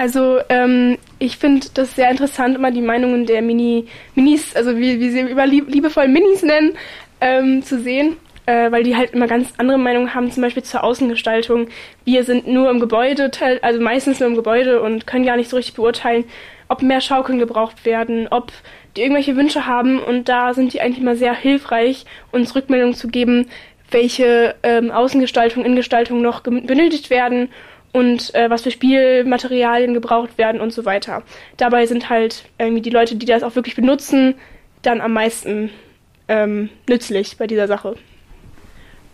Also 0.00 0.40
ähm, 0.48 0.96
ich 1.18 1.36
finde 1.36 1.66
das 1.74 1.94
sehr 1.94 2.10
interessant, 2.10 2.56
immer 2.56 2.70
die 2.70 2.80
Meinungen 2.80 3.26
der 3.26 3.42
Mini, 3.42 3.86
Minis, 4.14 4.56
also 4.56 4.78
wie, 4.78 4.98
wie 4.98 5.10
sie 5.10 5.20
über 5.20 5.44
lieb, 5.44 5.68
liebevoll 5.68 6.08
Minis 6.08 6.42
nennen, 6.42 6.72
ähm, 7.20 7.62
zu 7.62 7.78
sehen, 7.78 8.16
äh, 8.46 8.72
weil 8.72 8.82
die 8.82 8.96
halt 8.96 9.10
immer 9.10 9.26
ganz 9.26 9.52
andere 9.58 9.76
Meinungen 9.76 10.14
haben, 10.14 10.32
zum 10.32 10.42
Beispiel 10.42 10.62
zur 10.62 10.84
Außengestaltung. 10.84 11.68
Wir 12.06 12.24
sind 12.24 12.48
nur 12.48 12.70
im 12.70 12.80
Gebäude, 12.80 13.30
also 13.60 13.78
meistens 13.78 14.20
nur 14.20 14.30
im 14.30 14.36
Gebäude 14.36 14.80
und 14.80 15.06
können 15.06 15.26
gar 15.26 15.36
nicht 15.36 15.50
so 15.50 15.58
richtig 15.58 15.74
beurteilen, 15.74 16.24
ob 16.68 16.80
mehr 16.80 17.02
Schaukeln 17.02 17.38
gebraucht 17.38 17.84
werden, 17.84 18.26
ob 18.30 18.52
die 18.96 19.02
irgendwelche 19.02 19.36
Wünsche 19.36 19.66
haben 19.66 19.98
und 19.98 20.30
da 20.30 20.54
sind 20.54 20.72
die 20.72 20.80
eigentlich 20.80 21.02
immer 21.02 21.16
sehr 21.16 21.34
hilfreich, 21.34 22.06
uns 22.32 22.54
Rückmeldungen 22.54 22.94
zu 22.94 23.08
geben, 23.08 23.50
welche 23.90 24.54
ähm, 24.62 24.90
Außengestaltung, 24.90 25.62
Innengestaltung 25.62 26.22
noch 26.22 26.40
benötigt 26.40 27.10
werden 27.10 27.50
und 27.92 28.34
äh, 28.34 28.50
was 28.50 28.62
für 28.62 28.70
Spielmaterialien 28.70 29.94
gebraucht 29.94 30.38
werden 30.38 30.60
und 30.60 30.72
so 30.72 30.84
weiter. 30.84 31.22
Dabei 31.56 31.86
sind 31.86 32.08
halt 32.08 32.44
irgendwie 32.58 32.82
die 32.82 32.90
Leute, 32.90 33.16
die 33.16 33.26
das 33.26 33.42
auch 33.42 33.56
wirklich 33.56 33.76
benutzen, 33.76 34.34
dann 34.82 35.00
am 35.00 35.12
meisten 35.12 35.70
ähm, 36.28 36.70
nützlich 36.88 37.36
bei 37.36 37.46
dieser 37.46 37.66
Sache. 37.66 37.96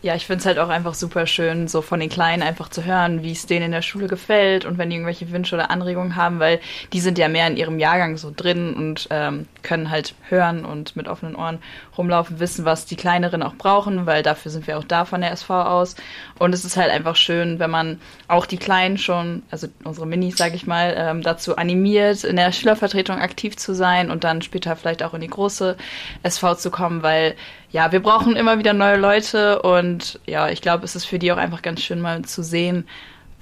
Ja, 0.02 0.14
ich 0.14 0.26
finde 0.26 0.40
es 0.40 0.46
halt 0.46 0.58
auch 0.58 0.68
einfach 0.68 0.94
super 0.94 1.26
schön, 1.26 1.66
so 1.66 1.82
von 1.82 1.98
den 1.98 2.10
Kleinen 2.10 2.42
einfach 2.42 2.68
zu 2.68 2.84
hören, 2.84 3.22
wie 3.24 3.32
es 3.32 3.46
denen 3.46 3.66
in 3.66 3.72
der 3.72 3.82
Schule 3.82 4.06
gefällt 4.06 4.64
und 4.64 4.78
wenn 4.78 4.90
die 4.90 4.94
irgendwelche 4.94 5.32
Wünsche 5.32 5.56
oder 5.56 5.70
Anregungen 5.70 6.14
haben, 6.14 6.38
weil 6.38 6.60
die 6.92 7.00
sind 7.00 7.18
ja 7.18 7.28
mehr 7.28 7.46
in 7.48 7.56
ihrem 7.56 7.80
Jahrgang 7.80 8.16
so 8.16 8.30
drin 8.34 8.74
und 8.74 9.08
ähm, 9.10 9.48
können 9.62 9.90
halt 9.90 10.14
hören 10.28 10.64
und 10.64 10.94
mit 10.94 11.08
offenen 11.08 11.34
Ohren 11.34 11.58
rumlaufen, 11.98 12.40
wissen, 12.40 12.64
was 12.64 12.86
die 12.86 12.96
Kleineren 12.96 13.42
auch 13.42 13.54
brauchen, 13.54 14.06
weil 14.06 14.22
dafür 14.22 14.50
sind 14.50 14.66
wir 14.66 14.78
auch 14.78 14.84
da 14.84 15.04
von 15.04 15.20
der 15.20 15.32
SV 15.32 15.62
aus. 15.62 15.96
Und 16.38 16.54
es 16.54 16.64
ist 16.64 16.76
halt 16.76 16.90
einfach 16.90 17.16
schön, 17.16 17.58
wenn 17.58 17.70
man 17.70 18.00
auch 18.28 18.46
die 18.46 18.56
Kleinen 18.56 18.98
schon, 18.98 19.42
also 19.50 19.68
unsere 19.84 20.06
Minis, 20.06 20.36
sage 20.36 20.54
ich 20.54 20.66
mal, 20.66 20.94
ähm, 20.96 21.22
dazu 21.22 21.56
animiert, 21.56 22.24
in 22.24 22.36
der 22.36 22.52
Schülervertretung 22.52 23.18
aktiv 23.18 23.56
zu 23.56 23.74
sein 23.74 24.10
und 24.10 24.24
dann 24.24 24.42
später 24.42 24.76
vielleicht 24.76 25.02
auch 25.02 25.14
in 25.14 25.20
die 25.20 25.28
große 25.28 25.76
SV 26.22 26.54
zu 26.54 26.70
kommen, 26.70 27.02
weil 27.02 27.34
ja, 27.70 27.92
wir 27.92 28.00
brauchen 28.00 28.36
immer 28.36 28.58
wieder 28.58 28.72
neue 28.72 28.96
Leute 28.96 29.60
und 29.62 30.20
ja, 30.26 30.48
ich 30.48 30.62
glaube, 30.62 30.84
es 30.84 30.96
ist 30.96 31.04
für 31.04 31.18
die 31.18 31.32
auch 31.32 31.36
einfach 31.36 31.62
ganz 31.62 31.82
schön 31.82 32.00
mal 32.00 32.22
zu 32.22 32.42
sehen, 32.42 32.86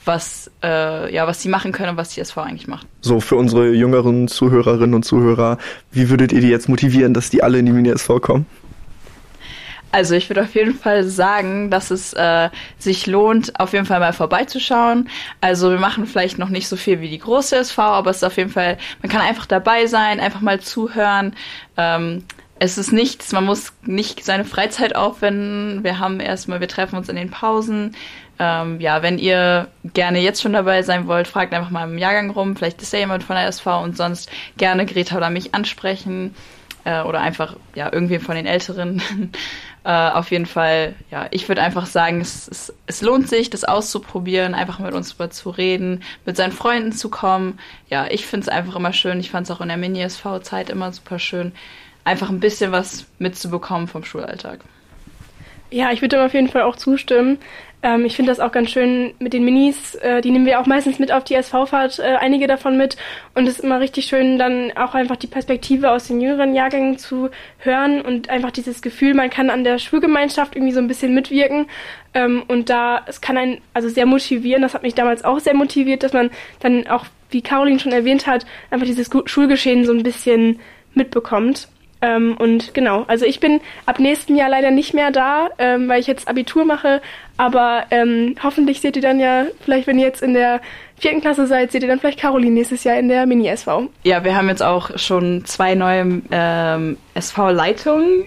was, 0.05 0.51
äh, 0.63 1.15
ja, 1.15 1.27
was 1.27 1.43
sie 1.43 1.49
machen 1.49 1.73
können 1.73 1.91
und 1.91 1.97
was 1.97 2.11
die 2.11 2.21
SV 2.21 2.43
eigentlich 2.43 2.69
macht. 2.69 2.87
So, 3.01 3.21
für 3.21 3.37
unsere 3.37 3.73
jüngeren 3.73 4.29
Zuhörerinnen 4.29 4.95
und 4.95 5.05
Zuhörer, 5.05 5.59
wie 5.93 6.11
würdet 6.11 6.33
ihr 6.33 6.41
die 6.41 6.49
jetzt 6.49 6.69
motivieren, 6.69 7.15
dass 7.15 7.31
die 7.31 7.43
alle 7.43 7.59
in 7.59 7.67
die 7.67 7.73
Mini-SV 7.73 8.21
kommen? 8.21 8.47
Also 9.95 10.17
ich 10.17 10.29
würde 10.29 10.43
auf 10.43 10.57
jeden 10.57 10.75
Fall 10.75 11.05
sagen, 11.05 11.71
dass 11.71 11.93
es 11.93 12.15
äh, 12.15 12.51
sich 12.79 13.07
lohnt, 13.07 13.61
auf 13.61 13.73
jeden 13.73 13.87
Fall 13.87 14.01
mal 14.01 14.13
vorbeizuschauen. 14.13 15.09
Also 15.41 15.71
wir 15.71 15.79
machen 15.79 16.07
vielleicht 16.07 16.37
noch 16.37 16.49
nicht 16.49 16.67
so 16.67 16.75
viel 16.75 17.01
wie 17.01 17.09
die 17.09 17.21
große 17.21 17.55
SV, 17.55 17.81
aber 17.81 18.11
es 18.11 18.17
ist 18.17 18.25
auf 18.25 18.37
jeden 18.37 18.51
Fall, 18.51 18.77
man 19.03 19.13
kann 19.13 19.21
einfach 19.21 19.47
dabei 19.47 19.87
sein, 19.87 20.19
einfach 20.19 20.41
mal 20.41 20.59
zuhören. 20.59 21.37
Ähm, 21.77 22.25
es 22.59 22.77
ist 22.77 22.93
nichts, 22.93 23.31
man 23.31 23.45
muss 23.45 23.73
nicht 23.85 24.25
seine 24.25 24.45
Freizeit 24.45 24.97
aufwenden. 24.97 25.85
Wir 25.85 26.01
haben 26.01 26.19
erstmal, 26.19 26.59
wir 26.59 26.69
treffen 26.69 26.97
uns 26.97 27.09
in 27.09 27.15
den 27.15 27.31
Pausen. 27.31 27.95
Ähm, 28.39 28.81
ja, 28.81 29.03
wenn 29.03 29.19
ihr 29.19 29.69
gerne 29.93 30.21
jetzt 30.21 30.43
schon 30.43 30.53
dabei 30.53 30.83
sein 30.83 31.07
wollt, 31.07 31.29
fragt 31.29 31.55
einfach 31.55 31.71
mal 31.71 31.89
im 31.89 31.99
Jahrgang 31.99 32.31
rum. 32.31 32.57
Vielleicht 32.57 32.83
ist 32.83 32.93
ja 32.93 32.99
jemand 32.99 33.23
von 33.23 33.37
der 33.37 33.47
SV 33.47 33.83
und 33.83 33.97
sonst 33.97 34.31
gerne 34.57 34.87
Greta 34.87 35.17
oder 35.17 35.31
mich 35.31 35.55
ansprechen. 35.55 36.35
Äh, 36.85 37.03
oder 37.03 37.21
einfach, 37.21 37.57
ja, 37.75 37.91
irgendwie 37.93 38.19
von 38.19 38.35
den 38.35 38.47
Älteren. 38.47 39.01
äh, 39.85 39.91
auf 39.91 40.31
jeden 40.31 40.47
Fall, 40.47 40.95
ja, 41.11 41.27
ich 41.31 41.49
würde 41.49 41.63
einfach 41.63 41.87
sagen, 41.87 42.21
es, 42.21 42.49
es, 42.49 42.75
es 42.87 43.01
lohnt 43.01 43.29
sich, 43.29 43.51
das 43.51 43.65
auszuprobieren, 43.65 44.55
einfach 44.55 44.81
mit 44.81 44.93
uns 44.93 45.11
drüber 45.11 45.31
zu 45.31 45.51
reden, 45.51 46.03
mit 46.27 46.37
seinen 46.37 46.53
Freunden 46.53 46.93
zu 46.93 47.09
kommen. 47.09 47.59
Ja, 47.89 48.07
ich 48.11 48.27
finde 48.27 48.45
es 48.45 48.49
einfach 48.49 48.77
immer 48.77 48.93
schön. 48.93 49.21
Ich 49.21 49.31
fand 49.31 49.47
es 49.47 49.51
auch 49.51 49.61
in 49.61 49.69
der 49.69 49.77
Mini-SV-Zeit 49.77 50.71
immer 50.71 50.93
super 50.93 51.19
schön 51.19 51.53
einfach 52.05 52.29
ein 52.29 52.41
bisschen 52.41 52.71
was 52.71 53.07
mitzubekommen 53.19 53.89
vom 53.89 54.05
Schulalltag. 54.05 54.61
Ja, 55.71 55.91
ich 55.91 56.03
würde 56.03 56.25
auf 56.25 56.35
jeden 56.35 56.49
Fall 56.49 56.63
auch 56.63 56.77
zustimmen. 56.77 57.39
Ähm, 57.85 58.07
ich 58.07 58.17
finde 58.17 58.33
das 58.33 58.41
auch 58.41 58.51
ganz 58.51 58.71
schön 58.71 59.13
mit 59.19 59.35
den 59.35 59.45
Minis. 59.45 59.95
Äh, 59.97 60.23
die 60.23 60.31
nehmen 60.31 60.47
wir 60.47 60.59
auch 60.59 60.67
meistens 60.67 60.99
mit 60.99 61.13
auf 61.13 61.23
die 61.23 61.35
SV-Fahrt, 61.35 61.99
äh, 61.99 62.17
einige 62.19 62.47
davon 62.47 62.79
mit. 62.79 62.97
Und 63.35 63.47
es 63.47 63.59
ist 63.59 63.65
immer 63.65 63.79
richtig 63.79 64.07
schön, 64.07 64.39
dann 64.39 64.73
auch 64.75 64.95
einfach 64.95 65.17
die 65.17 65.27
Perspektive 65.27 65.91
aus 65.91 66.09
den 66.09 66.21
jüngeren 66.21 66.55
Jahrgängen 66.55 66.97
zu 66.97 67.29
hören 67.59 68.01
und 68.01 68.31
einfach 68.31 68.51
dieses 68.51 68.81
Gefühl, 68.81 69.13
man 69.13 69.29
kann 69.29 69.51
an 69.51 69.65
der 69.65 69.79
Schulgemeinschaft 69.79 70.57
irgendwie 70.57 70.73
so 70.73 70.81
ein 70.81 70.89
bisschen 70.89 71.15
mitwirken. 71.15 71.67
Ähm, 72.15 72.43
und 72.49 72.71
da, 72.71 73.03
es 73.07 73.21
kann 73.21 73.37
einen 73.37 73.61
also 73.75 73.91
sehr 73.91 74.07
motivieren. 74.07 74.63
Das 74.63 74.73
hat 74.73 74.83
mich 74.83 74.95
damals 74.95 75.23
auch 75.23 75.39
sehr 75.39 75.55
motiviert, 75.55 76.03
dass 76.03 76.15
man 76.15 76.31
dann 76.61 76.87
auch, 76.87 77.05
wie 77.31 77.43
Caroline 77.43 77.81
schon 77.81 77.93
erwähnt 77.93 78.27
hat, 78.27 78.47
einfach 78.71 78.87
dieses 78.87 79.11
Schulgeschehen 79.27 79.85
so 79.85 79.93
ein 79.93 80.03
bisschen 80.03 80.59
mitbekommt. 80.95 81.69
Ähm, 82.05 82.37
und 82.37 82.75
genau, 82.75 83.05
also 83.09 83.25
ich 83.25 83.41
bin 83.41 83.63
ab 83.87 83.99
nächstem 83.99 84.37
Jahr 84.37 84.51
leider 84.51 84.71
nicht 84.71 84.93
mehr 84.93 85.11
da, 85.11 85.49
ähm, 85.59 85.89
weil 85.89 86.01
ich 86.01 86.07
jetzt 86.07 86.29
Abitur 86.29 86.67
mache. 86.67 87.01
Aber 87.39 87.87
ähm, 87.91 88.37
hoffentlich 88.43 88.83
seht 88.83 88.97
ihr 88.97 89.03
dann 89.03 89.19
ja, 89.19 89.47
vielleicht 89.65 89.87
wenn 89.87 89.99
ihr 89.99 90.05
jetzt 90.05 90.23
in 90.23 90.35
der 90.35 90.61
vierten 90.97 91.21
Klasse 91.21 91.47
seid, 91.47 91.73
seht 91.73 91.83
ihr 91.83 91.89
dann 91.89 91.99
vielleicht 91.99 92.21
Caroline 92.21 92.53
nächstes 92.53 92.85
Jahr 92.85 92.99
in 92.99 93.09
der 93.09 93.27
Mini-SV. 93.27 93.89
Ja, 94.05 94.25
wir 94.25 94.37
haben 94.37 94.49
jetzt 94.49 94.63
auch 94.63 94.97
schon 94.97 95.45
zwei 95.45 95.75
neue 95.75 96.23
ähm, 96.31 96.97
SV-Leitungen 97.15 98.25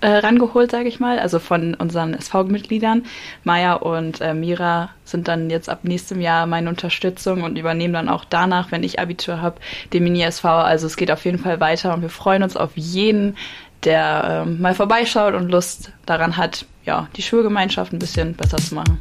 äh, 0.00 0.08
rangeholt, 0.08 0.70
sage 0.70 0.88
ich 0.88 0.98
mal. 0.98 1.18
Also 1.18 1.38
von 1.38 1.74
unseren 1.74 2.14
SV-Mitgliedern. 2.14 3.04
Maya 3.44 3.74
und 3.74 4.20
äh, 4.20 4.34
Mira 4.34 4.90
sind 5.04 5.28
dann 5.28 5.50
jetzt 5.50 5.68
ab 5.68 5.80
nächstem 5.82 6.20
Jahr 6.20 6.46
meine 6.46 6.68
Unterstützung 6.68 7.42
und 7.42 7.58
übernehmen 7.58 7.94
dann 7.94 8.08
auch 8.08 8.24
danach, 8.24 8.72
wenn 8.72 8.82
ich 8.82 8.98
Abitur 8.98 9.40
habe, 9.40 9.60
den 9.92 10.04
Mini-SV. 10.04 10.48
Also 10.48 10.86
es 10.86 10.96
geht 10.96 11.10
auf 11.10 11.24
jeden 11.24 11.38
Fall 11.38 11.60
weiter 11.60 11.94
und 11.94 12.02
wir 12.02 12.10
freuen 12.10 12.42
uns 12.42 12.56
auf 12.56 12.72
jeden, 12.76 13.36
der 13.84 14.44
äh, 14.46 14.50
mal 14.50 14.74
vorbeischaut 14.74 15.34
und 15.34 15.50
Lust 15.50 15.92
daran 16.06 16.36
hat, 16.36 16.66
ja, 16.84 17.08
die 17.16 17.22
Schulgemeinschaft 17.22 17.92
ein 17.92 17.98
bisschen 17.98 18.34
besser 18.34 18.58
zu 18.58 18.74
machen. 18.74 19.00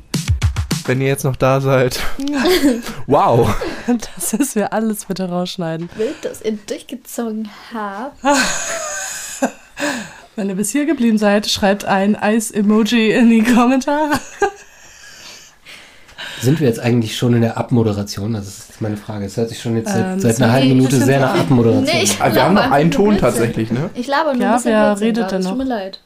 Wenn 0.85 1.01
ihr 1.01 1.07
jetzt 1.07 1.23
noch 1.23 1.35
da 1.35 1.61
seid. 1.61 1.99
wow. 3.07 3.55
Das 4.15 4.33
ist 4.33 4.55
wir 4.55 4.71
alles 4.71 5.05
bitte 5.05 5.27
rausschneiden. 5.29 5.89
Wild, 5.95 6.23
dass 6.23 6.41
ihr 6.43 6.57
durchgezogen 6.67 7.49
habt. 7.73 8.17
Wenn 10.35 10.49
ihr 10.49 10.55
bis 10.55 10.71
hier 10.71 10.85
geblieben 10.85 11.17
seid, 11.17 11.47
schreibt 11.47 11.85
ein 11.85 12.15
Eis-Emoji 12.15 13.11
in 13.11 13.29
die 13.29 13.41
Kommentare. 13.43 14.11
Sind 16.41 16.59
wir 16.59 16.67
jetzt 16.67 16.79
eigentlich 16.81 17.17
schon 17.17 17.33
in 17.33 17.41
der 17.41 17.57
Abmoderation? 17.57 18.33
Das 18.33 18.45
ist 18.47 18.81
meine 18.81 18.97
Frage. 18.97 19.25
Es 19.25 19.37
hört 19.37 19.49
sich 19.49 19.59
schon 19.61 19.77
jetzt 19.77 19.91
seit, 19.91 20.05
Ähm, 20.05 20.19
seit 20.19 20.41
einer 20.41 20.51
halben 20.51 20.67
Minute 20.69 20.97
sehr 20.97 21.19
nach. 21.21 21.39
Abmoderation. 21.39 21.85
Nee, 21.85 22.07
wir 22.33 22.43
haben 22.43 22.53
noch 22.53 22.69
einen 22.69 22.91
Ton 22.91 23.17
tatsächlich, 23.17 23.71
ne? 23.71 23.89
Ich 23.95 24.07
laber 24.07 24.33
nur 24.33 24.41
Ja, 24.43 24.49
ein 24.51 24.55
bisschen 24.57 24.71
wer 24.71 24.99
redet 24.99 25.31
denn 25.31 25.39
es 25.39 25.47
Tut 25.47 25.57
noch? 25.57 25.63
mir 25.63 25.69
leid. 25.69 26.01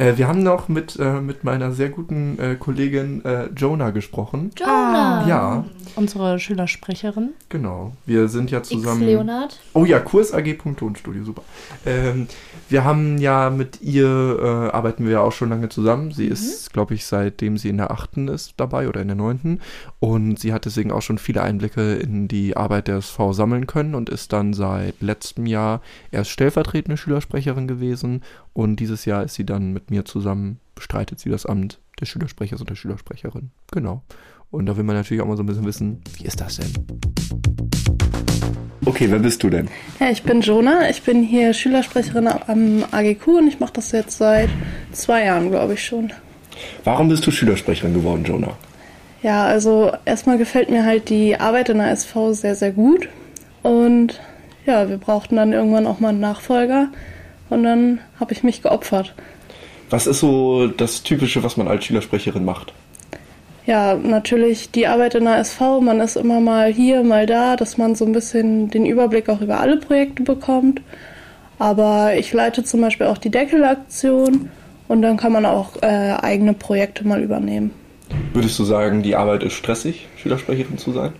Äh, 0.00 0.16
wir 0.16 0.28
haben 0.28 0.42
noch 0.42 0.68
mit, 0.68 0.98
äh, 0.98 1.20
mit 1.20 1.44
meiner 1.44 1.72
sehr 1.72 1.90
guten 1.90 2.38
äh, 2.38 2.56
Kollegin 2.56 3.22
äh, 3.24 3.48
Jonah 3.54 3.90
gesprochen. 3.90 4.50
Jonah. 4.58 5.26
Ja, 5.28 5.64
Unsere 5.96 6.38
Schülersprecherin. 6.38 7.30
genau. 7.48 7.92
Wir 8.06 8.28
sind 8.28 8.50
ja 8.50 8.58
X 8.58 8.68
zusammen. 8.68 9.02
Leonard. 9.02 9.60
Oh 9.74 9.84
ja, 9.84 10.00
Kurs 10.00 10.32
AG. 10.32 10.58
Tonstudio, 10.76 11.24
super. 11.24 11.42
Ähm, 11.86 12.26
wir 12.68 12.84
haben 12.84 13.18
ja 13.18 13.50
mit 13.50 13.80
ihr, 13.82 14.06
äh, 14.06 14.74
arbeiten 14.74 15.04
wir 15.04 15.12
ja 15.12 15.20
auch 15.20 15.32
schon 15.32 15.48
lange 15.50 15.68
zusammen. 15.68 16.12
Sie 16.12 16.26
ist, 16.26 16.72
glaube 16.72 16.94
ich, 16.94 17.04
seitdem 17.04 17.56
sie 17.58 17.68
in 17.68 17.78
der 17.78 17.90
achten 17.90 18.28
ist 18.28 18.54
dabei 18.58 18.88
oder 18.88 19.00
in 19.00 19.08
der 19.08 19.16
neunten. 19.16 19.60
Und 19.98 20.38
sie 20.38 20.52
hat 20.52 20.64
deswegen 20.64 20.92
auch 20.92 21.02
schon 21.02 21.18
viele 21.18 21.42
Einblicke 21.42 21.94
in 21.94 22.28
die 22.28 22.56
Arbeit 22.56 22.88
der 22.88 22.96
SV 22.96 23.32
sammeln 23.32 23.66
können 23.66 23.94
und 23.94 24.08
ist 24.08 24.32
dann 24.32 24.54
seit 24.54 25.00
letztem 25.00 25.46
Jahr 25.46 25.80
erst 26.10 26.30
stellvertretende 26.30 26.96
Schülersprecherin 26.96 27.66
gewesen. 27.66 28.22
Und 28.52 28.76
dieses 28.76 29.04
Jahr 29.04 29.24
ist 29.24 29.34
sie 29.34 29.46
dann 29.46 29.72
mit 29.72 29.90
mir 29.90 30.04
zusammen, 30.04 30.60
bestreitet 30.74 31.18
sie 31.18 31.30
das 31.30 31.46
Amt 31.46 31.78
des 32.00 32.08
Schülersprechers 32.08 32.60
und 32.60 32.70
der 32.70 32.76
Schülersprecherin. 32.76 33.50
Genau. 33.72 34.02
Und 34.50 34.66
da 34.66 34.76
will 34.76 34.82
man 34.82 34.96
natürlich 34.96 35.22
auch 35.22 35.26
mal 35.26 35.36
so 35.36 35.44
ein 35.44 35.46
bisschen 35.46 35.64
wissen, 35.64 36.02
wie 36.16 36.24
ist 36.24 36.40
das 36.40 36.56
denn? 36.56 36.72
Okay, 38.84 39.06
wer 39.08 39.20
bist 39.20 39.42
du 39.42 39.50
denn? 39.50 39.68
Ja, 40.00 40.10
ich 40.10 40.24
bin 40.24 40.40
Jona. 40.40 40.90
Ich 40.90 41.02
bin 41.02 41.22
hier 41.22 41.54
Schülersprecherin 41.54 42.26
am 42.26 42.84
AGQ 42.90 43.28
und 43.28 43.48
ich 43.48 43.60
mache 43.60 43.74
das 43.74 43.92
jetzt 43.92 44.18
seit 44.18 44.48
zwei 44.90 45.24
Jahren, 45.26 45.50
glaube 45.50 45.74
ich 45.74 45.84
schon. 45.84 46.12
Warum 46.82 47.08
bist 47.08 47.24
du 47.26 47.30
Schülersprecherin 47.30 47.94
geworden, 47.94 48.24
Jonah? 48.24 48.56
Ja, 49.22 49.44
also 49.44 49.92
erstmal 50.04 50.38
gefällt 50.38 50.68
mir 50.70 50.84
halt 50.84 51.10
die 51.10 51.38
Arbeit 51.38 51.68
in 51.68 51.78
der 51.78 51.92
SV 51.92 52.32
sehr, 52.32 52.56
sehr 52.56 52.72
gut. 52.72 53.08
Und 53.62 54.20
ja, 54.66 54.88
wir 54.88 54.96
brauchten 54.96 55.36
dann 55.36 55.52
irgendwann 55.52 55.86
auch 55.86 56.00
mal 56.00 56.08
einen 56.08 56.20
Nachfolger. 56.20 56.88
Und 57.50 57.62
dann 57.62 58.00
habe 58.18 58.32
ich 58.32 58.42
mich 58.42 58.62
geopfert. 58.62 59.14
Was 59.90 60.08
ist 60.08 60.20
so 60.20 60.66
das 60.66 61.04
Typische, 61.04 61.44
was 61.44 61.56
man 61.56 61.68
als 61.68 61.84
Schülersprecherin 61.84 62.44
macht? 62.44 62.72
Ja, 63.66 63.94
natürlich 63.94 64.70
die 64.70 64.86
Arbeit 64.86 65.14
in 65.14 65.24
der 65.24 65.38
SV. 65.38 65.80
Man 65.80 66.00
ist 66.00 66.16
immer 66.16 66.40
mal 66.40 66.72
hier, 66.72 67.04
mal 67.04 67.26
da, 67.26 67.56
dass 67.56 67.78
man 67.78 67.94
so 67.94 68.04
ein 68.04 68.12
bisschen 68.12 68.70
den 68.70 68.86
Überblick 68.86 69.28
auch 69.28 69.40
über 69.40 69.60
alle 69.60 69.76
Projekte 69.76 70.22
bekommt. 70.22 70.80
Aber 71.58 72.14
ich 72.16 72.32
leite 72.32 72.64
zum 72.64 72.80
Beispiel 72.80 73.06
auch 73.06 73.18
die 73.18 73.30
Deckelaktion 73.30 74.48
und 74.88 75.02
dann 75.02 75.16
kann 75.16 75.32
man 75.32 75.44
auch 75.44 75.76
äh, 75.82 76.14
eigene 76.20 76.54
Projekte 76.54 77.06
mal 77.06 77.22
übernehmen. 77.22 77.70
Würdest 78.32 78.58
du 78.58 78.64
sagen, 78.64 79.02
die 79.02 79.14
Arbeit 79.14 79.42
ist 79.42 79.52
stressig, 79.52 80.08
Schülersprecherin 80.16 80.78
zu 80.78 80.92
sein? 80.92 81.12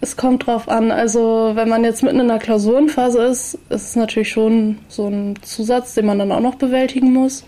Es 0.00 0.16
kommt 0.16 0.46
drauf 0.46 0.68
an. 0.68 0.90
Also, 0.90 1.52
wenn 1.54 1.68
man 1.68 1.84
jetzt 1.84 2.02
mitten 2.02 2.20
in 2.20 2.28
der 2.28 2.38
Klausurenphase 2.38 3.22
ist, 3.22 3.54
ist 3.68 3.88
es 3.88 3.96
natürlich 3.96 4.30
schon 4.30 4.78
so 4.88 5.08
ein 5.08 5.34
Zusatz, 5.42 5.94
den 5.94 6.06
man 6.06 6.18
dann 6.18 6.32
auch 6.32 6.40
noch 6.40 6.54
bewältigen 6.54 7.12
muss. 7.12 7.44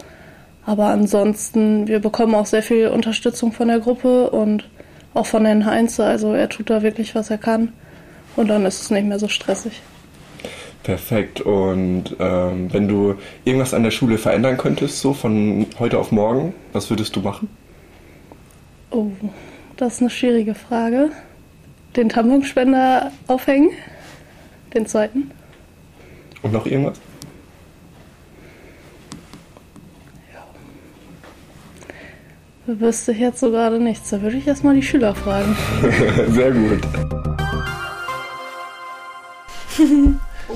Aber 0.64 0.86
ansonsten, 0.86 1.88
wir 1.88 1.98
bekommen 1.98 2.34
auch 2.34 2.46
sehr 2.46 2.62
viel 2.62 2.88
Unterstützung 2.88 3.52
von 3.52 3.68
der 3.68 3.80
Gruppe 3.80 4.30
und 4.30 4.68
auch 5.14 5.26
von 5.26 5.44
Herrn 5.44 5.66
Heinze. 5.66 6.04
Also, 6.04 6.32
er 6.32 6.48
tut 6.48 6.70
da 6.70 6.82
wirklich, 6.82 7.14
was 7.14 7.30
er 7.30 7.38
kann. 7.38 7.72
Und 8.36 8.48
dann 8.48 8.64
ist 8.64 8.80
es 8.80 8.90
nicht 8.90 9.06
mehr 9.06 9.18
so 9.18 9.28
stressig. 9.28 9.82
Perfekt. 10.82 11.40
Und 11.40 12.16
ähm, 12.18 12.72
wenn 12.72 12.88
du 12.88 13.14
irgendwas 13.44 13.74
an 13.74 13.82
der 13.82 13.90
Schule 13.90 14.18
verändern 14.18 14.56
könntest, 14.56 15.00
so 15.00 15.12
von 15.12 15.66
heute 15.78 15.98
auf 15.98 16.10
morgen, 16.12 16.54
was 16.72 16.90
würdest 16.90 17.14
du 17.14 17.20
machen? 17.20 17.48
Oh, 18.90 19.10
das 19.76 19.94
ist 19.94 20.00
eine 20.00 20.10
schwierige 20.10 20.54
Frage. 20.54 21.10
Den 21.96 22.08
Tamponspender 22.08 23.12
aufhängen? 23.26 23.70
Den 24.74 24.86
zweiten? 24.86 25.30
Und 26.42 26.52
noch 26.52 26.66
irgendwas? 26.66 27.00
Wüsste 32.66 33.12
ich 33.12 33.18
jetzt 33.18 33.40
so 33.40 33.50
gerade 33.50 33.80
nichts. 33.80 34.10
Da 34.10 34.22
würde 34.22 34.36
ich 34.36 34.46
erstmal 34.46 34.74
die 34.74 34.82
Schüler 34.82 35.14
fragen. 35.14 35.56
Sehr 36.28 36.52
gut. 36.52 36.80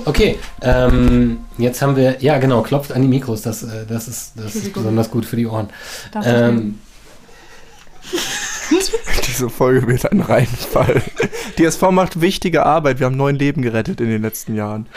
Okay, 0.05 0.37
ähm, 0.61 1.39
jetzt 1.57 1.81
haben 1.81 1.95
wir, 1.95 2.21
ja 2.21 2.37
genau, 2.37 2.61
klopft 2.61 2.91
an 2.93 3.01
die 3.01 3.07
Mikros, 3.07 3.41
das, 3.41 3.63
äh, 3.63 3.85
das, 3.87 4.07
ist, 4.07 4.33
das 4.35 4.55
ist 4.55 4.71
besonders 4.71 5.09
gut 5.09 5.25
für 5.25 5.35
die 5.35 5.47
Ohren. 5.47 5.69
Darf 6.11 6.25
Ähm, 6.27 6.79
Diese 9.27 9.49
Folge 9.49 9.87
wird 9.87 10.11
ein 10.11 10.21
Reinfall. 10.21 11.01
Die 11.57 11.65
SV 11.65 11.91
macht 11.91 12.21
wichtige 12.21 12.65
Arbeit. 12.65 12.99
Wir 12.99 13.07
haben 13.07 13.17
neun 13.17 13.35
Leben 13.35 13.61
gerettet 13.61 14.01
in 14.01 14.09
den 14.09 14.21
letzten 14.21 14.55
Jahren. 14.55 14.87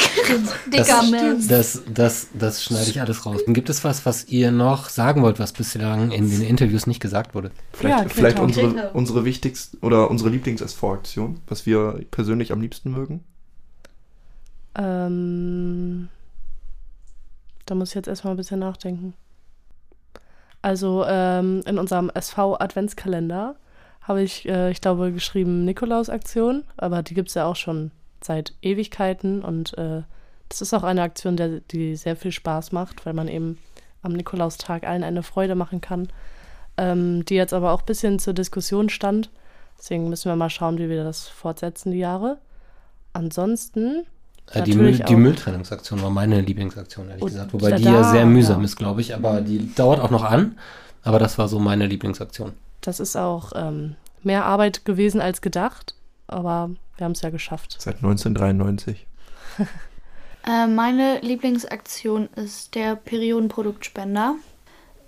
Das, 0.71 0.87
Dicker 0.87 1.03
Mensch. 1.11 1.49
das, 1.49 1.83
das, 1.93 2.29
das 2.35 2.63
schneide 2.65 2.91
ich 2.91 3.01
alles 3.01 3.25
raus. 3.27 3.41
Gibt 3.47 3.69
es 3.71 3.85
was, 3.85 4.05
was 4.07 4.25
ihr 4.29 4.51
noch 4.51 4.89
sagen 4.89 5.23
wollt, 5.23 5.39
was 5.39 5.53
bislang 5.53 6.11
in 6.11 6.31
den 6.31 6.43
Interviews 6.43 6.87
nicht 6.87 7.01
gesagt 7.01 7.35
wurde? 7.35 7.51
Vielleicht, 7.73 7.99
Ja, 7.99 8.09
vielleicht 8.09 8.37
Greta. 8.39 8.43
unsere, 8.43 8.91
unsere 8.93 9.25
wichtigste 9.25 9.77
oder 9.81 10.11
unsere 10.11 10.31
Lieblings-SV-Aktion, 10.31 11.41
was 11.47 11.67
wir 11.67 12.05
persönlich 12.11 12.53
am 12.53 12.61
liebsten 12.61 12.91
mögen. 12.91 13.25
Ähm, 14.77 16.09
da 17.67 17.75
muss 17.75 17.91
ich 17.91 17.95
jetzt 17.95 18.09
erstmal 18.09 18.35
ein 18.35 18.37
bisschen 18.37 18.61
nachdenken. 18.61 19.15
Also 20.63 21.05
ähm, 21.07 21.63
in 21.67 21.79
unserem 21.79 22.11
SV-Adventskalender 22.11 23.57
habe 24.03 24.23
ich, 24.23 24.49
äh, 24.49 24.71
ich 24.71 24.81
glaube, 24.81 25.13
geschrieben 25.13 25.65
Nikolaus-Aktion, 25.65 26.65
aber 26.77 27.03
die 27.03 27.15
gibt 27.15 27.29
es 27.29 27.35
ja 27.35 27.47
auch 27.47 27.57
schon 27.57 27.91
seit 28.23 28.55
Ewigkeiten 28.63 29.43
und 29.43 29.77
äh, 29.79 30.03
das 30.51 30.61
ist 30.61 30.75
auch 30.75 30.83
eine 30.83 31.01
Aktion, 31.03 31.37
der, 31.39 31.61
die 31.61 31.97
sehr 31.97 32.17
viel 32.17 32.33
Spaß 32.33 32.73
macht, 32.73 33.07
weil 33.07 33.15
man 33.15 33.29
eben 33.29 33.57
am 34.03 34.13
Nikolaustag 34.13 34.85
allen 34.87 35.03
eine 35.05 35.23
Freude 35.23 35.55
machen 35.55 35.81
kann, 35.81 36.09
ähm, 36.77 37.25
die 37.25 37.35
jetzt 37.37 37.55
aber 37.55 37.73
auch 37.73 37.81
ein 37.81 37.87
bisschen 37.87 38.19
zur 38.19 38.35
Diskussion 38.35 38.89
stand. 38.91 39.31
Deswegen 39.79 40.09
müssen 40.11 40.29
wir 40.29 40.37
mal 40.37 40.51
schauen, 40.51 40.77
wie 40.79 40.91
wir 40.91 41.05
das 41.05 41.27
fortsetzen, 41.29 41.93
die 41.93 41.99
Jahre. 41.99 42.37
Ansonsten 43.13 44.05
Äh, 44.53 44.63
die, 44.63 44.75
Müll, 44.75 44.93
die. 44.99 45.17
Mülltrennungsaktion 45.17 46.03
war 46.03 46.11
meine 46.11 46.41
Lieblingsaktion, 46.41 47.09
ehrlich 47.09 47.23
Und 47.23 47.31
gesagt. 47.31 47.53
Wobei 47.53 47.71
da- 47.71 47.77
die 47.77 47.85
ja 47.85 48.05
sehr 48.05 48.27
mühsam 48.27 48.61
ja. 48.61 48.65
ist, 48.65 48.77
glaube 48.77 49.01
ich. 49.01 49.15
Aber 49.15 49.41
die 49.41 49.73
dauert 49.75 50.01
auch 50.01 50.11
noch 50.11 50.25
an. 50.25 50.59
Aber 51.03 51.19
das 51.19 51.39
war 51.39 51.49
so 51.49 51.59
meine 51.59 51.87
Lieblingsaktion. 51.87 52.53
Das 52.81 53.01
ist 53.01 53.17
auch 53.17 53.53
ähm, 53.55 53.97
mehr 54.23 54.45
Arbeit 54.45 54.85
gewesen 54.85 55.21
als 55.21 55.41
gedacht, 55.41 55.95
aber 56.27 56.71
wir 56.97 57.05
haben 57.05 57.13
es 57.13 57.23
ja 57.23 57.31
geschafft. 57.31 57.77
Seit 57.79 57.97
1993. 57.97 59.07
Äh, 60.47 60.67
meine 60.67 61.21
Lieblingsaktion 61.21 62.29
ist 62.37 62.75
der 62.75 62.97
Periodenproduktspender, 62.97 64.37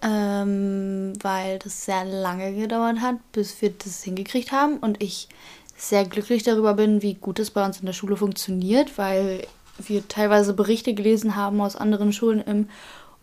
ähm, 0.03 1.13
weil 1.23 1.59
das 1.59 1.85
sehr 1.85 2.05
lange 2.05 2.55
gedauert 2.55 3.01
hat, 3.01 3.17
bis 3.33 3.61
wir 3.63 3.71
das 3.71 4.03
hingekriegt 4.03 4.53
haben 4.53 4.79
und 4.79 5.03
ich 5.03 5.29
sehr 5.77 6.05
glücklich 6.05 6.43
darüber 6.43 6.75
bin, 6.75 7.03
wie 7.03 7.15
gut 7.15 7.39
es 7.39 7.51
bei 7.51 7.65
uns 7.65 7.81
in 7.81 7.87
der 7.87 7.93
Schule 7.93 8.17
funktioniert, 8.17 8.99
weil 8.99 9.47
wir 9.79 10.07
teilweise 10.07 10.53
Berichte 10.53 10.95
gelesen 10.95 11.35
haben 11.35 11.61
aus 11.61 11.77
anderen 11.77 12.13
Schulen 12.13 12.41
im 12.41 12.69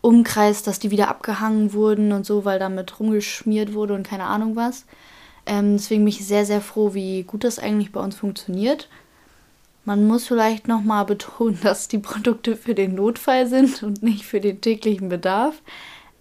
Umkreis, 0.01 0.63
dass 0.63 0.79
die 0.79 0.91
wieder 0.91 1.09
abgehangen 1.09 1.73
wurden 1.73 2.11
und 2.11 2.25
so, 2.25 2.45
weil 2.45 2.59
damit 2.59 2.99
rumgeschmiert 2.99 3.73
wurde 3.73 3.93
und 3.93 4.07
keine 4.07 4.25
Ahnung 4.25 4.55
was. 4.55 4.85
Ähm, 5.45 5.77
deswegen 5.77 6.03
bin 6.03 6.09
ich 6.09 6.25
sehr, 6.25 6.45
sehr 6.45 6.61
froh, 6.61 6.93
wie 6.93 7.23
gut 7.23 7.43
das 7.43 7.59
eigentlich 7.59 7.91
bei 7.91 8.01
uns 8.01 8.15
funktioniert. 8.15 8.89
Man 9.89 10.05
muss 10.05 10.27
vielleicht 10.27 10.67
nochmal 10.67 11.03
betonen, 11.03 11.57
dass 11.63 11.87
die 11.87 11.97
Produkte 11.97 12.55
für 12.55 12.75
den 12.75 12.93
Notfall 12.93 13.47
sind 13.47 13.81
und 13.81 14.03
nicht 14.03 14.23
für 14.23 14.39
den 14.39 14.61
täglichen 14.61 15.09
Bedarf. 15.09 15.63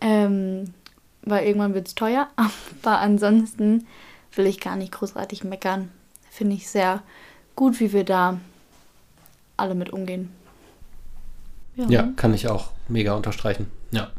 Ähm, 0.00 0.72
weil 1.20 1.46
irgendwann 1.46 1.74
wird 1.74 1.88
es 1.88 1.94
teuer. 1.94 2.28
Aber 2.83 2.98
ansonsten 3.00 3.87
will 4.35 4.46
ich 4.46 4.59
gar 4.59 4.76
nicht 4.76 4.92
großartig 4.92 5.44
meckern. 5.44 5.90
Finde 6.31 6.57
ich 6.57 6.66
sehr 6.66 7.02
gut, 7.57 7.78
wie 7.78 7.92
wir 7.92 8.04
da 8.04 8.40
alle 9.59 9.74
mit 9.74 9.90
umgehen. 9.90 10.31
Ja, 11.76 12.09
kann 12.16 12.32
ich 12.32 12.49
auch 12.49 12.70
mega 12.88 13.12
unterstreichen. 13.12 13.70
Ja. 13.90 14.11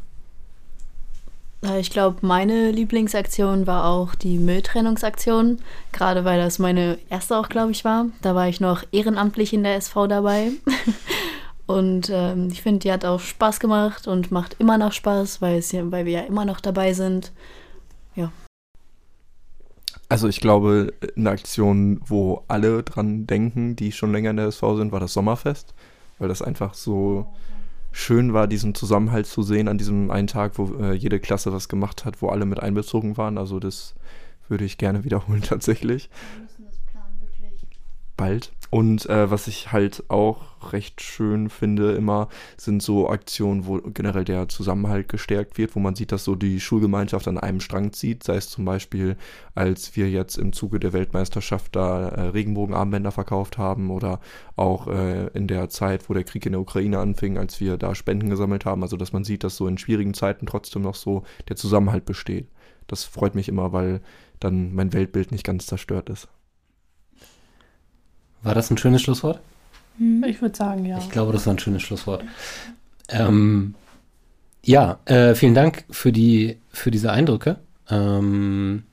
Äh, 1.64 1.80
Ich 1.80 1.90
glaube, 1.90 2.18
meine 2.22 2.72
Lieblingsaktion 2.72 3.68
war 3.68 3.86
auch 3.86 4.16
die 4.16 4.38
Mülltrennungsaktion, 4.38 5.60
gerade 5.92 6.26
weil 6.26 6.40
das 6.40 6.60
meine 6.60 6.98
erste 7.10 7.38
auch, 7.38 7.50
glaube 7.50 7.72
ich, 7.72 7.86
war. 7.86 8.08
Da 8.22 8.36
war 8.36 8.48
ich 8.48 8.60
noch 8.60 8.84
ehrenamtlich 8.92 9.54
in 9.54 9.64
der 9.64 9.76
SV 9.76 10.08
dabei. 10.08 10.52
Und 11.70 12.10
ähm, 12.12 12.48
ich 12.52 12.64
finde, 12.64 12.80
die 12.80 12.92
hat 12.92 13.06
auch 13.06 13.20
Spaß 13.20 13.60
gemacht 13.60 14.08
und 14.08 14.32
macht 14.32 14.56
immer 14.58 14.80
noch 14.80 14.92
Spaß, 14.92 15.40
weil, 15.40 15.60
es 15.60 15.72
ja, 15.72 15.92
weil 15.92 16.08
wir 16.08 16.14
ja 16.14 16.22
immer 16.22 16.44
noch 16.44 16.62
dabei 16.62 16.94
sind. 16.94 17.32
Ja. 18.16 18.32
Also 20.08 20.28
ich 20.28 20.42
glaube, 20.42 20.92
eine 21.16 21.30
Aktion, 21.30 22.02
wo 22.04 22.44
alle 22.48 22.82
dran 22.82 23.28
denken, 23.28 23.76
die 23.76 23.92
schon 23.92 24.12
länger 24.12 24.32
in 24.32 24.38
der 24.38 24.48
SV 24.48 24.78
sind, 24.78 24.92
war 24.92 25.00
das 25.00 25.14
Sommerfest, 25.14 25.76
weil 26.18 26.28
das 26.28 26.42
einfach 26.42 26.74
so 26.74 27.28
schön 28.00 28.34
war, 28.34 28.48
diesen 28.48 28.76
Zusammenhalt 28.76 29.28
zu 29.28 29.44
sehen 29.44 29.68
an 29.68 29.78
diesem 29.78 30.12
einen 30.12 30.28
Tag, 30.28 30.58
wo 30.58 30.82
äh, 30.82 30.94
jede 30.94 31.20
Klasse 31.20 31.54
was 31.54 31.70
gemacht 31.70 32.06
hat, 32.06 32.22
wo 32.22 32.30
alle 32.30 32.46
mit 32.46 32.60
einbezogen 32.60 33.18
waren. 33.18 33.38
Also 33.38 33.60
das 33.60 33.96
würde 34.48 34.66
ich 34.66 34.78
gerne 34.78 35.04
wiederholen 35.04 35.42
tatsächlich. 35.48 36.10
Bald. 38.20 38.52
Und 38.70 39.10
äh, 39.10 39.32
was 39.32 39.48
ich 39.48 39.72
halt 39.72 40.04
auch 40.10 40.74
recht 40.74 41.02
schön 41.02 41.50
finde 41.50 41.94
immer, 41.94 42.28
sind 42.58 42.84
so 42.84 43.10
Aktionen, 43.10 43.66
wo 43.66 43.78
generell 43.78 44.26
der 44.26 44.50
Zusammenhalt 44.50 45.08
gestärkt 45.08 45.58
wird, 45.58 45.74
wo 45.74 45.80
man 45.80 45.96
sieht, 45.96 46.12
dass 46.12 46.26
so 46.26 46.36
die 46.36 46.60
Schulgemeinschaft 46.60 47.30
an 47.30 47.38
einem 47.38 47.62
Strang 47.62 47.94
zieht. 47.94 48.24
Sei 48.24 48.36
es 48.36 48.50
zum 48.50 48.66
Beispiel, 48.66 49.16
als 49.56 49.96
wir 49.96 50.10
jetzt 50.10 50.38
im 50.38 50.52
Zuge 50.52 50.82
der 50.82 50.92
Weltmeisterschaft 50.92 51.76
da 51.78 52.10
äh, 52.10 52.22
Regenbogenarmbänder 52.28 53.12
verkauft 53.12 53.58
haben 53.58 53.90
oder 53.90 54.20
auch 54.58 54.88
äh, 54.88 55.28
in 55.28 55.48
der 55.48 55.70
Zeit, 55.70 56.10
wo 56.10 56.14
der 56.14 56.26
Krieg 56.26 56.46
in 56.46 56.52
der 56.52 56.62
Ukraine 56.62 57.00
anfing, 57.00 57.38
als 57.38 57.62
wir 57.62 57.78
da 57.78 57.96
Spenden 57.96 58.30
gesammelt 58.30 58.66
haben. 58.66 58.84
Also 58.84 58.98
dass 58.98 59.14
man 59.14 59.24
sieht, 59.24 59.46
dass 59.46 59.56
so 59.56 59.66
in 59.66 59.78
schwierigen 59.78 60.14
Zeiten 60.14 60.46
trotzdem 60.46 60.82
noch 60.82 60.96
so 60.96 61.24
der 61.48 61.56
Zusammenhalt 61.56 62.04
besteht. 62.04 62.50
Das 62.86 63.06
freut 63.06 63.34
mich 63.34 63.48
immer, 63.48 63.72
weil 63.72 64.02
dann 64.42 64.76
mein 64.76 64.92
Weltbild 64.94 65.32
nicht 65.32 65.46
ganz 65.46 65.68
zerstört 65.68 66.10
ist. 66.10 66.28
War 68.42 68.56
das 68.56 68.70
ein 68.72 68.78
schönes 68.78 69.02
Schlusswort? 69.02 69.40
Ich 70.26 70.42
würde 70.42 70.56
sagen, 70.56 70.86
ja. 70.86 70.98
Ich 70.98 71.10
glaube, 71.10 71.34
das 71.34 71.46
war 71.46 71.54
ein 71.54 71.60
schönes 71.60 71.82
Schlusswort. 71.82 72.24
Ähm, 73.10 73.76
ja, 74.64 75.00
äh, 75.06 75.36
vielen 75.36 75.56
Dank 75.56 75.84
für, 75.90 76.12
die, 76.12 76.58
für 76.70 76.92
diese 76.92 77.12
Eindrücke. 77.12 77.58
Ähm, 77.90 78.84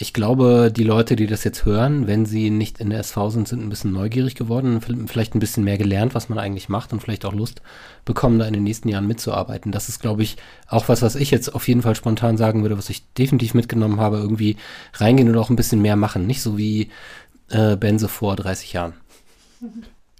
ich 0.00 0.12
glaube, 0.12 0.72
die 0.74 0.84
Leute, 0.84 1.16
die 1.16 1.26
das 1.26 1.42
jetzt 1.42 1.64
hören, 1.64 2.06
wenn 2.06 2.24
sie 2.24 2.50
nicht 2.50 2.78
in 2.78 2.90
der 2.90 3.00
SV 3.00 3.30
sind, 3.30 3.48
sind 3.48 3.64
ein 3.64 3.68
bisschen 3.68 3.92
neugierig 3.92 4.36
geworden, 4.36 4.80
vielleicht 5.08 5.34
ein 5.34 5.40
bisschen 5.40 5.64
mehr 5.64 5.76
gelernt, 5.76 6.14
was 6.14 6.28
man 6.28 6.38
eigentlich 6.38 6.68
macht 6.68 6.92
und 6.92 7.00
vielleicht 7.00 7.24
auch 7.24 7.34
Lust 7.34 7.62
bekommen, 8.04 8.38
da 8.38 8.46
in 8.46 8.52
den 8.52 8.62
nächsten 8.62 8.88
Jahren 8.88 9.08
mitzuarbeiten. 9.08 9.72
Das 9.72 9.88
ist, 9.88 9.98
glaube 9.98 10.22
ich, 10.22 10.36
auch 10.68 10.88
was, 10.88 11.02
was 11.02 11.16
ich 11.16 11.32
jetzt 11.32 11.52
auf 11.52 11.66
jeden 11.66 11.82
Fall 11.82 11.96
spontan 11.96 12.36
sagen 12.36 12.62
würde, 12.62 12.78
was 12.78 12.90
ich 12.90 13.12
definitiv 13.14 13.54
mitgenommen 13.54 13.98
habe, 13.98 14.18
irgendwie 14.18 14.56
reingehen 14.94 15.28
und 15.28 15.36
auch 15.36 15.50
ein 15.50 15.56
bisschen 15.56 15.82
mehr 15.82 15.96
machen. 15.96 16.28
Nicht 16.28 16.42
so 16.42 16.56
wie 16.56 16.90
äh, 17.50 17.76
Benze 17.76 18.08
vor 18.08 18.36
30 18.36 18.72
Jahren. 18.72 18.94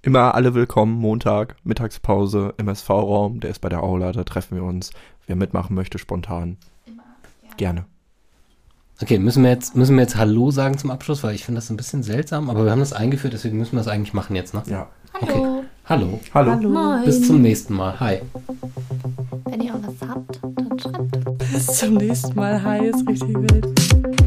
Immer 0.02 0.34
alle 0.34 0.54
willkommen, 0.54 0.94
Montag, 0.94 1.56
Mittagspause 1.64 2.54
im 2.56 2.68
SV-Raum, 2.68 3.40
der 3.40 3.50
ist 3.50 3.60
bei 3.60 3.68
der 3.68 3.82
Aula, 3.82 4.12
da 4.12 4.24
treffen 4.24 4.56
wir 4.56 4.64
uns. 4.64 4.90
Wer 5.26 5.36
mitmachen 5.36 5.74
möchte, 5.74 5.98
spontan. 5.98 6.56
Gerne. 7.56 7.84
Okay, 9.00 9.18
müssen 9.18 9.44
wir 9.44 9.50
jetzt, 9.50 9.76
müssen 9.76 9.94
wir 9.94 10.02
jetzt 10.02 10.16
Hallo 10.16 10.50
sagen 10.50 10.76
zum 10.78 10.90
Abschluss, 10.90 11.22
weil 11.22 11.34
ich 11.34 11.44
finde 11.44 11.58
das 11.60 11.70
ein 11.70 11.76
bisschen 11.76 12.02
seltsam, 12.02 12.50
aber 12.50 12.64
wir 12.64 12.72
haben 12.72 12.80
das 12.80 12.92
eingeführt, 12.92 13.32
deswegen 13.32 13.58
müssen 13.58 13.72
wir 13.72 13.78
das 13.78 13.88
eigentlich 13.88 14.14
machen 14.14 14.34
jetzt, 14.34 14.54
ne? 14.54 14.62
Ja. 14.66 14.88
Okay. 15.20 15.62
Hallo. 15.84 16.20
Hallo. 16.34 16.50
Hallo. 16.50 16.68
Moin. 16.68 17.04
Bis 17.04 17.26
zum 17.26 17.40
nächsten 17.40 17.74
Mal. 17.74 17.98
Hi. 18.00 18.20
Wenn 19.44 19.60
ihr 19.60 19.74
auch 19.74 19.80
was 19.82 20.08
habt, 20.08 20.40
dann 20.42 20.78
schreibt. 20.78 21.38
Bis 21.52 21.66
zum 21.66 21.94
nächsten 21.94 22.34
Mal. 22.34 22.62
Hi, 22.62 22.86
ist 22.86 23.06
richtig 23.08 23.34
wild. 23.34 24.17